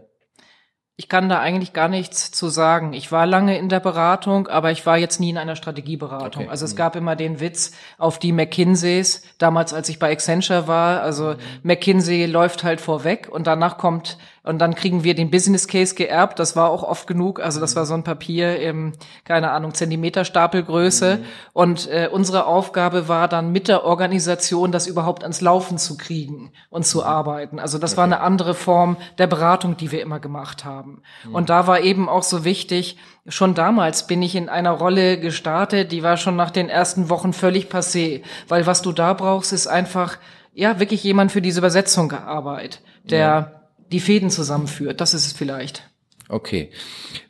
Ich 0.95 1.09
kann 1.09 1.27
da 1.27 1.39
eigentlich 1.39 1.73
gar 1.73 1.87
nichts 1.87 2.29
zu 2.29 2.49
sagen. 2.49 2.93
Ich 2.93 3.11
war 3.11 3.25
lange 3.25 3.57
in 3.57 3.67
der 3.67 3.79
Beratung, 3.79 4.47
aber 4.47 4.69
ich 4.69 4.85
war 4.85 4.95
jetzt 4.95 5.19
nie 5.19 5.31
in 5.31 5.39
einer 5.39 5.55
Strategieberatung. 5.55 6.43
Okay. 6.43 6.51
Also 6.51 6.65
es 6.65 6.73
mhm. 6.73 6.77
gab 6.77 6.95
immer 6.95 7.15
den 7.15 7.39
Witz 7.39 7.71
auf 7.97 8.19
die 8.19 8.31
McKinseys, 8.31 9.23
damals 9.39 9.73
als 9.73 9.89
ich 9.89 9.97
bei 9.97 10.11
Accenture 10.11 10.67
war. 10.67 11.01
Also 11.01 11.29
mhm. 11.29 11.37
McKinsey 11.63 12.27
läuft 12.27 12.63
halt 12.63 12.79
vorweg 12.79 13.27
und 13.27 13.47
danach 13.47 13.79
kommt 13.79 14.19
Und 14.43 14.59
dann 14.59 14.75
kriegen 14.75 15.05
wir 15.05 15.15
den 15.15 15.31
Business 15.31 15.69
Case 15.69 15.95
geerbt. 15.95 16.37
Das 16.37 16.57
war 16.57 16.69
auch 16.69 16.83
oft 16.83 17.07
genug. 17.07 17.39
Also 17.39 17.61
das 17.61 17.77
war 17.77 17.85
so 17.85 17.93
ein 17.93 18.03
Papier 18.03 18.59
im, 18.59 18.91
keine 19.23 19.51
Ahnung, 19.51 19.73
Zentimeterstapelgröße. 19.73 21.17
Mhm. 21.17 21.25
Und 21.53 21.89
äh, 21.89 22.09
unsere 22.11 22.45
Aufgabe 22.45 23.07
war 23.07 23.29
dann 23.29 23.53
mit 23.53 23.69
der 23.69 23.85
Organisation, 23.85 24.73
das 24.73 24.85
überhaupt 24.85 25.23
ans 25.23 25.39
Laufen 25.39 25.77
zu 25.77 25.95
kriegen 25.95 26.51
und 26.69 26.85
zu 26.85 26.99
mhm. 26.99 27.05
arbeiten. 27.05 27.59
Also 27.59 27.77
das 27.77 27.93
okay. 27.93 27.97
war 27.99 28.03
eine 28.03 28.19
andere 28.19 28.53
Form 28.53 28.97
der 29.17 29.27
Beratung, 29.27 29.77
die 29.77 29.93
wir 29.93 30.01
immer 30.01 30.19
gemacht 30.19 30.65
haben. 30.65 31.03
Mhm. 31.23 31.35
Und 31.35 31.49
da 31.49 31.65
war 31.65 31.79
eben 31.79 32.09
auch 32.09 32.23
so 32.23 32.43
wichtig, 32.43 32.97
schon 33.25 33.53
damals 33.53 34.07
bin 34.07 34.21
ich 34.21 34.35
in 34.35 34.49
einer 34.49 34.71
Rolle 34.71 35.21
gestartet, 35.21 35.93
die 35.93 36.03
war 36.03 36.17
schon 36.17 36.35
nach 36.35 36.51
den 36.51 36.67
ersten 36.67 37.09
Wochen 37.09 37.31
völlig 37.31 37.67
passé. 37.67 38.23
Weil 38.49 38.67
was 38.67 38.81
du 38.81 38.91
da 38.91 39.13
brauchst, 39.13 39.53
ist 39.53 39.67
einfach, 39.67 40.17
ja, 40.53 40.81
wirklich 40.81 41.01
jemand 41.01 41.31
für 41.31 41.41
diese 41.41 41.59
Übersetzung 41.59 42.09
gearbeitet, 42.09 42.81
der 43.05 43.19
ja 43.19 43.62
die 43.91 43.99
Fäden 43.99 44.29
zusammenführt. 44.29 45.01
Das 45.01 45.13
ist 45.13 45.25
es 45.25 45.33
vielleicht. 45.33 45.89
Okay. 46.29 46.71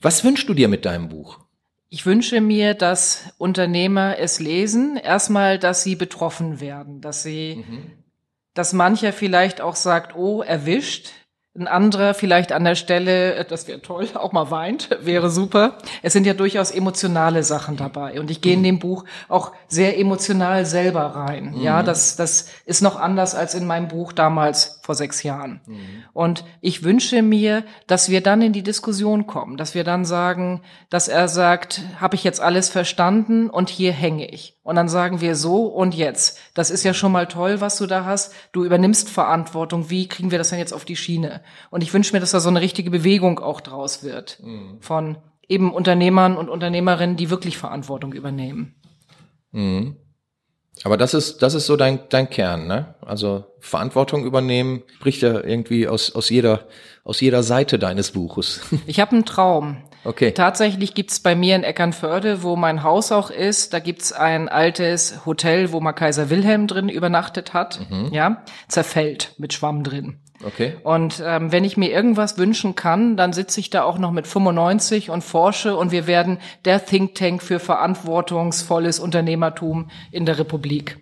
Was 0.02 0.24
wünschst 0.24 0.48
du 0.48 0.54
dir 0.54 0.68
mit 0.68 0.86
deinem 0.86 1.10
Buch? 1.10 1.40
Ich 1.90 2.06
wünsche 2.06 2.42
mir, 2.42 2.74
dass 2.74 3.34
Unternehmer 3.38 4.18
es 4.18 4.40
lesen. 4.40 4.98
Erstmal, 4.98 5.60
dass 5.60 5.84
sie 5.84 5.96
betroffen 5.96 6.60
werden, 6.60 7.02
dass 7.02 7.22
sie, 7.22 7.64
mhm. 7.68 7.92
dass 8.54 8.74
mancher 8.74 9.14
vielleicht 9.14 9.62
auch 9.62 9.76
sagt, 9.76 10.16
oh, 10.16 10.42
erwischt, 10.42 11.12
ein 11.56 11.68
anderer 11.68 12.16
vielleicht 12.16 12.52
an 12.52 12.64
der 12.64 12.74
Stelle, 12.74 13.36
äh, 13.36 13.46
das 13.46 13.68
wäre 13.68 13.82
toll, 13.82 14.08
auch 14.16 14.32
mal 14.32 14.50
weint, 14.50 14.90
wäre 15.02 15.30
super. 15.30 15.78
Es 16.02 16.14
sind 16.14 16.26
ja 16.26 16.34
durchaus 16.34 16.72
emotionale 16.72 17.44
Sachen 17.44 17.78
dabei. 17.78 18.20
Und 18.20 18.32
ich 18.32 18.42
gehe 18.42 18.54
in 18.54 18.60
mhm. 18.60 18.64
dem 18.64 18.80
Buch 18.80 19.06
auch 19.30 19.52
sehr 19.68 20.00
emotional 20.00 20.66
selber 20.66 21.02
rein. 21.16 21.54
Mhm. 21.54 21.62
Ja, 21.62 21.84
das, 21.84 22.16
das 22.16 22.48
ist 22.66 22.82
noch 22.82 23.00
anders 23.00 23.36
als 23.36 23.54
in 23.54 23.68
meinem 23.68 23.88
Buch 23.88 24.14
damals 24.14 24.80
vor 24.82 24.96
sechs 24.96 25.22
Jahren. 25.24 25.62
Mhm. 25.68 26.04
Und 26.14 26.44
ich 26.60 26.84
wünsche 26.84 27.22
mir, 27.22 27.64
dass 27.88 28.10
wir 28.10 28.22
dann 28.22 28.42
in 28.42 28.54
die 28.54 28.64
Diskussion 28.64 29.28
kommen, 29.28 29.58
dass 29.58 29.76
wir 29.76 29.84
dann 29.84 30.06
sagen, 30.06 30.62
dass 30.90 31.08
er 31.08 31.28
sagt, 31.28 31.82
habe 32.02 32.16
ich 32.16 32.24
jetzt 32.24 32.42
alles 32.42 32.70
verstanden 32.70 33.50
und 33.50 33.70
hier 33.70 33.92
hänge 33.92 34.28
ich. 34.28 34.58
Und 34.64 34.76
dann 34.76 34.88
sagen 34.88 35.22
wir 35.22 35.36
so 35.36 35.66
und 35.66 35.94
jetzt. 35.94 36.40
Das 36.54 36.72
ist 36.72 36.84
ja 36.84 36.94
schon 36.94 37.12
mal 37.12 37.28
toll, 37.28 37.60
was 37.60 37.78
du 37.78 37.86
da 37.86 38.06
hast. 38.06 38.34
Du 38.54 38.64
übernimmst 38.64 39.10
Verantwortung. 39.10 39.90
Wie 39.90 40.08
kriegen 40.08 40.32
wir 40.32 40.38
das 40.38 40.50
denn 40.50 40.60
jetzt 40.60 40.74
auf 40.74 40.86
die 40.86 40.96
Schiene? 40.96 41.42
Und 41.70 41.84
ich 41.84 41.94
wünsche 41.94 42.14
mir, 42.14 42.20
dass 42.20 42.32
da 42.32 42.40
so 42.40 42.50
eine 42.50 42.62
richtige 42.62 42.90
Bewegung 42.90 43.40
auch 43.40 43.62
draus 43.62 44.04
wird. 44.04 44.40
Mhm. 44.42 44.78
Von 44.82 45.18
eben 45.48 45.74
Unternehmern 45.74 46.38
und 46.38 46.50
Unternehmerinnen, 46.50 47.18
die 47.18 47.30
wirklich 47.30 47.58
Verantwortung 47.58 48.14
übernehmen. 48.14 48.76
Mhm. 49.52 49.98
Aber 50.84 50.98
das 50.98 51.14
ist, 51.14 51.44
das 51.44 51.54
ist 51.54 51.68
so 51.68 51.76
dein, 51.78 52.00
dein 52.10 52.30
Kern, 52.30 52.68
ne? 52.68 52.96
Also 53.02 53.46
Verantwortung 53.60 54.26
übernehmen 54.26 54.82
bricht 55.00 55.22
ja 55.22 55.40
irgendwie 55.44 55.88
aus, 55.88 56.16
aus 56.16 56.30
jeder, 56.30 56.68
aus 57.04 57.22
jeder 57.22 57.44
Seite 57.44 57.78
deines 57.78 58.12
Buches. 58.12 58.62
Ich 58.88 59.00
habe 59.00 59.12
einen 59.12 59.26
Traum. 59.26 59.78
Okay. 60.04 60.32
Tatsächlich 60.32 60.96
gibt's 60.96 61.22
bei 61.22 61.36
mir 61.36 61.56
in 61.56 61.64
Eckernförde, 61.64 62.44
wo 62.44 62.58
mein 62.58 62.84
Haus 62.84 63.12
auch 63.12 63.30
ist, 63.30 63.74
da 63.74 63.80
gibt's 63.80 64.12
ein 64.12 64.50
altes 64.50 65.26
Hotel, 65.26 65.72
wo 65.72 65.80
mal 65.80 65.94
Kaiser 65.94 66.30
Wilhelm 66.30 66.68
drin 66.68 66.90
übernachtet 66.90 67.54
hat. 67.54 67.80
Mhm. 67.90 68.10
Ja, 68.12 68.44
zerfällt 68.68 69.36
mit 69.38 69.54
Schwamm 69.54 69.84
drin. 69.84 70.20
Okay. 70.46 70.76
Und 70.84 71.24
ähm, 71.26 71.52
wenn 71.52 71.64
ich 71.64 71.78
mir 71.78 71.90
irgendwas 71.90 72.38
wünschen 72.38 72.76
kann, 72.76 73.18
dann 73.18 73.34
sitze 73.34 73.60
ich 73.60 73.70
da 73.70 73.84
auch 73.84 73.98
noch 73.98 74.12
mit 74.12 74.28
95 74.28 75.10
und 75.10 75.24
forsche 75.24 75.76
und 75.76 75.92
wir 75.92 76.08
werden 76.08 76.40
der 76.66 76.86
Think 76.86 77.16
Tank 77.16 77.42
für 77.42 77.60
verantwortungsvolles 77.60 79.00
Unternehmertum 79.00 79.90
in 80.12 80.26
der 80.26 80.40
Republik. 80.40 80.98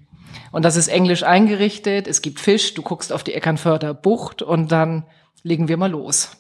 Und 0.51 0.65
das 0.65 0.75
ist 0.75 0.89
englisch 0.89 1.23
eingerichtet, 1.23 2.07
es 2.07 2.21
gibt 2.21 2.39
Fisch, 2.39 2.73
du 2.73 2.81
guckst 2.81 3.13
auf 3.13 3.23
die 3.23 3.33
Eckernförder 3.33 3.93
Bucht 3.93 4.41
und 4.41 4.71
dann 4.71 5.05
legen 5.43 5.67
wir 5.67 5.77
mal 5.77 5.89
los. 5.89 6.31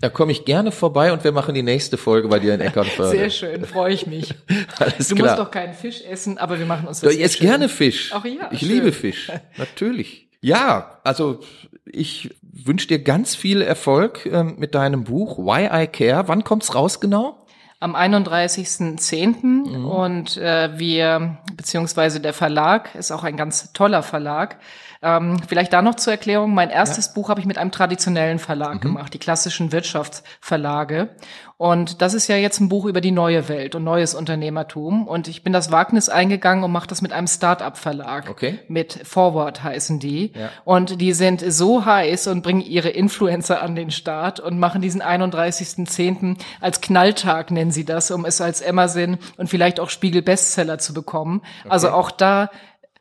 Da 0.00 0.08
komme 0.08 0.32
ich 0.32 0.44
gerne 0.44 0.72
vorbei 0.72 1.12
und 1.12 1.22
wir 1.22 1.32
machen 1.32 1.54
die 1.54 1.62
nächste 1.62 1.96
Folge 1.96 2.28
bei 2.28 2.40
dir 2.40 2.54
in 2.54 2.60
Eckernförde. 2.60 3.10
Sehr 3.16 3.30
schön, 3.30 3.64
freue 3.64 3.94
ich 3.94 4.06
mich. 4.06 4.34
Alles 4.78 5.08
du 5.08 5.14
klar. 5.14 5.28
musst 5.28 5.38
doch 5.38 5.50
keinen 5.50 5.74
Fisch 5.74 6.02
essen, 6.02 6.38
aber 6.38 6.58
wir 6.58 6.66
machen 6.66 6.88
uns 6.88 7.00
das. 7.00 7.14
Ich 7.14 7.22
esse 7.22 7.38
gerne 7.38 7.68
Fisch. 7.68 8.10
Ach 8.12 8.24
ja. 8.24 8.50
Ich 8.50 8.60
schön. 8.60 8.68
liebe 8.68 8.92
Fisch, 8.92 9.30
natürlich. 9.56 10.28
Ja, 10.40 10.98
also 11.04 11.40
ich 11.84 12.30
wünsche 12.52 12.88
dir 12.88 13.02
ganz 13.02 13.34
viel 13.34 13.62
Erfolg 13.62 14.26
äh, 14.26 14.44
mit 14.44 14.74
deinem 14.74 15.04
Buch 15.04 15.38
Why 15.38 15.68
I 15.84 15.86
Care. 15.86 16.28
Wann 16.28 16.44
kommt's 16.44 16.74
raus 16.74 17.00
genau? 17.00 17.42
am 17.82 17.96
31.10. 17.96 19.42
Mhm. 19.42 19.84
und 19.86 20.36
äh, 20.36 20.78
wir, 20.78 21.38
beziehungsweise 21.62 22.20
der 22.20 22.32
Verlag, 22.32 22.94
ist 22.96 23.12
auch 23.12 23.22
ein 23.22 23.36
ganz 23.36 23.72
toller 23.72 24.02
Verlag, 24.02 24.58
ähm, 25.00 25.40
vielleicht 25.48 25.72
da 25.72 25.82
noch 25.82 25.96
zur 25.96 26.12
Erklärung. 26.12 26.54
Mein 26.54 26.70
erstes 26.70 27.06
ja. 27.06 27.12
Buch 27.14 27.28
habe 27.28 27.40
ich 27.40 27.46
mit 27.46 27.58
einem 27.58 27.72
traditionellen 27.72 28.38
Verlag 28.38 28.76
mhm. 28.76 28.80
gemacht, 28.80 29.14
die 29.14 29.18
klassischen 29.18 29.72
Wirtschaftsverlage. 29.72 31.08
Und 31.56 32.02
das 32.02 32.14
ist 32.14 32.26
ja 32.26 32.36
jetzt 32.36 32.60
ein 32.60 32.68
Buch 32.68 32.86
über 32.86 33.00
die 33.00 33.12
neue 33.12 33.48
Welt 33.48 33.76
und 33.76 33.84
neues 33.84 34.14
Unternehmertum. 34.14 35.06
Und 35.06 35.28
ich 35.28 35.44
bin 35.44 35.52
das 35.52 35.70
Wagnis 35.70 36.08
eingegangen 36.08 36.64
und 36.64 36.72
mache 36.72 36.88
das 36.88 37.02
mit 37.02 37.12
einem 37.12 37.28
Start-up-Verlag. 37.28 38.30
Okay. 38.30 38.58
Mit 38.66 38.98
Forward 39.04 39.62
heißen 39.62 40.00
die. 40.00 40.32
Ja. 40.34 40.50
Und 40.64 41.00
die 41.00 41.12
sind 41.12 41.40
so 41.52 41.84
heiß 41.84 42.26
und 42.28 42.42
bringen 42.42 42.62
ihre 42.62 42.88
Influencer 42.88 43.62
an 43.62 43.76
den 43.76 43.92
Start 43.92 44.40
und 44.40 44.58
machen 44.58 44.82
diesen 44.82 45.02
31.10. 45.02 46.36
als 46.60 46.80
Knalltag, 46.80 47.52
nennen 47.52 47.70
sie 47.70 47.84
das, 47.84 48.10
um 48.10 48.24
es 48.24 48.40
als 48.40 48.64
Amazon 48.64 49.18
und 49.36 49.48
vielleicht 49.48 49.78
auch 49.78 49.90
Spiegel 49.90 50.22
Bestseller 50.22 50.78
zu 50.78 50.94
bekommen. 50.94 51.42
Also 51.64 51.64
okay. 51.64 51.70
Also 51.70 51.90
auch 51.90 52.10
da 52.10 52.50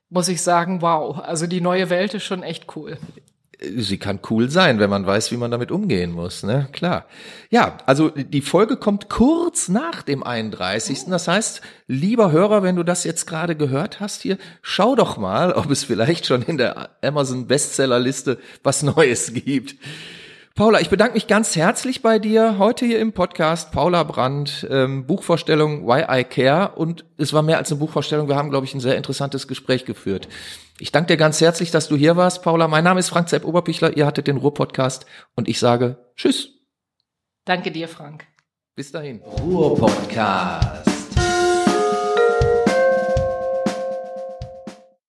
muss 0.10 0.28
ich 0.28 0.42
sagen, 0.42 0.82
wow. 0.82 1.20
Also 1.20 1.48
die 1.48 1.62
neue 1.62 1.90
Welt 1.90 2.14
ist 2.14 2.24
schon 2.24 2.44
echt 2.44 2.76
cool. 2.76 2.98
Sie 3.64 4.00
kann 4.00 4.20
cool 4.32 4.50
sein, 4.50 4.80
wenn 4.80 4.90
man 4.90 5.06
weiß, 5.06 5.32
wie 5.32 5.38
man 5.38 5.52
damit 5.52 5.72
umgehen 5.72 6.12
muss, 6.12 6.42
ne? 6.42 6.68
Klar. 6.72 7.06
Ja, 7.52 7.78
also 7.86 8.10
die 8.10 8.42
Folge 8.42 8.76
kommt 8.76 9.08
kurz 9.08 9.70
nach 9.70 10.02
dem 10.02 10.24
31. 10.24 11.06
Das 11.06 11.28
heißt, 11.28 11.62
lieber 11.88 12.32
Hörer, 12.32 12.64
wenn 12.64 12.76
du 12.76 12.84
das 12.84 13.04
jetzt 13.04 13.28
gerade 13.28 13.56
gehört 13.56 14.00
hast 14.00 14.24
hier, 14.24 14.40
schau 14.64 14.96
doch 14.96 15.18
mal, 15.18 15.54
ob 15.54 15.70
es 15.70 15.84
vielleicht 15.84 16.26
schon 16.26 16.42
in 16.42 16.58
der 16.58 16.90
Amazon 17.04 17.46
Bestsellerliste 17.46 18.40
was 18.64 18.82
Neues 18.82 19.32
gibt. 19.32 19.76
Paula, 20.56 20.82
ich 20.82 20.90
bedanke 20.90 21.14
mich 21.14 21.28
ganz 21.28 21.56
herzlich 21.56 22.02
bei 22.02 22.20
dir 22.20 22.58
heute 22.58 22.86
hier 22.86 23.00
im 23.00 23.14
Podcast. 23.14 23.72
Paula 23.72 24.04
Brandt, 24.04 24.68
ähm, 24.70 25.08
Buchvorstellung 25.08 25.88
Why 25.88 26.04
I 26.10 26.24
Care. 26.26 26.74
Und 26.76 27.06
es 27.18 27.32
war 27.32 27.42
mehr 27.42 27.58
als 27.58 27.72
eine 27.72 27.80
Buchvorstellung. 27.80 28.28
Wir 28.28 28.36
haben, 28.36 28.50
glaube 28.50 28.66
ich, 28.66 28.74
ein 28.74 28.82
sehr 28.82 28.98
interessantes 28.98 29.48
Gespräch 29.48 29.86
geführt. 29.86 30.28
Ich 30.78 30.92
danke 30.92 31.14
dir 31.14 31.18
ganz 31.18 31.40
herzlich, 31.40 31.72
dass 31.72 31.88
du 31.88 31.96
hier 31.96 32.18
warst, 32.18 32.44
Paula. 32.44 32.68
Mein 32.68 32.84
Name 32.84 33.00
ist 33.00 33.10
Frank 33.10 33.30
Sepp 33.30 33.46
Oberpichler. 33.46 33.96
Ihr 33.96 34.06
hattet 34.06 34.28
den 34.28 34.38
Ruhr-Podcast 34.38 35.06
und 35.36 35.48
ich 35.48 35.58
sage 35.58 35.98
Tschüss. 36.18 36.50
Danke 37.46 37.72
dir, 37.72 37.88
Frank. 37.88 38.28
Bis 38.76 38.92
dahin. 38.92 39.22
Ruhr-Podcast. 39.22 40.91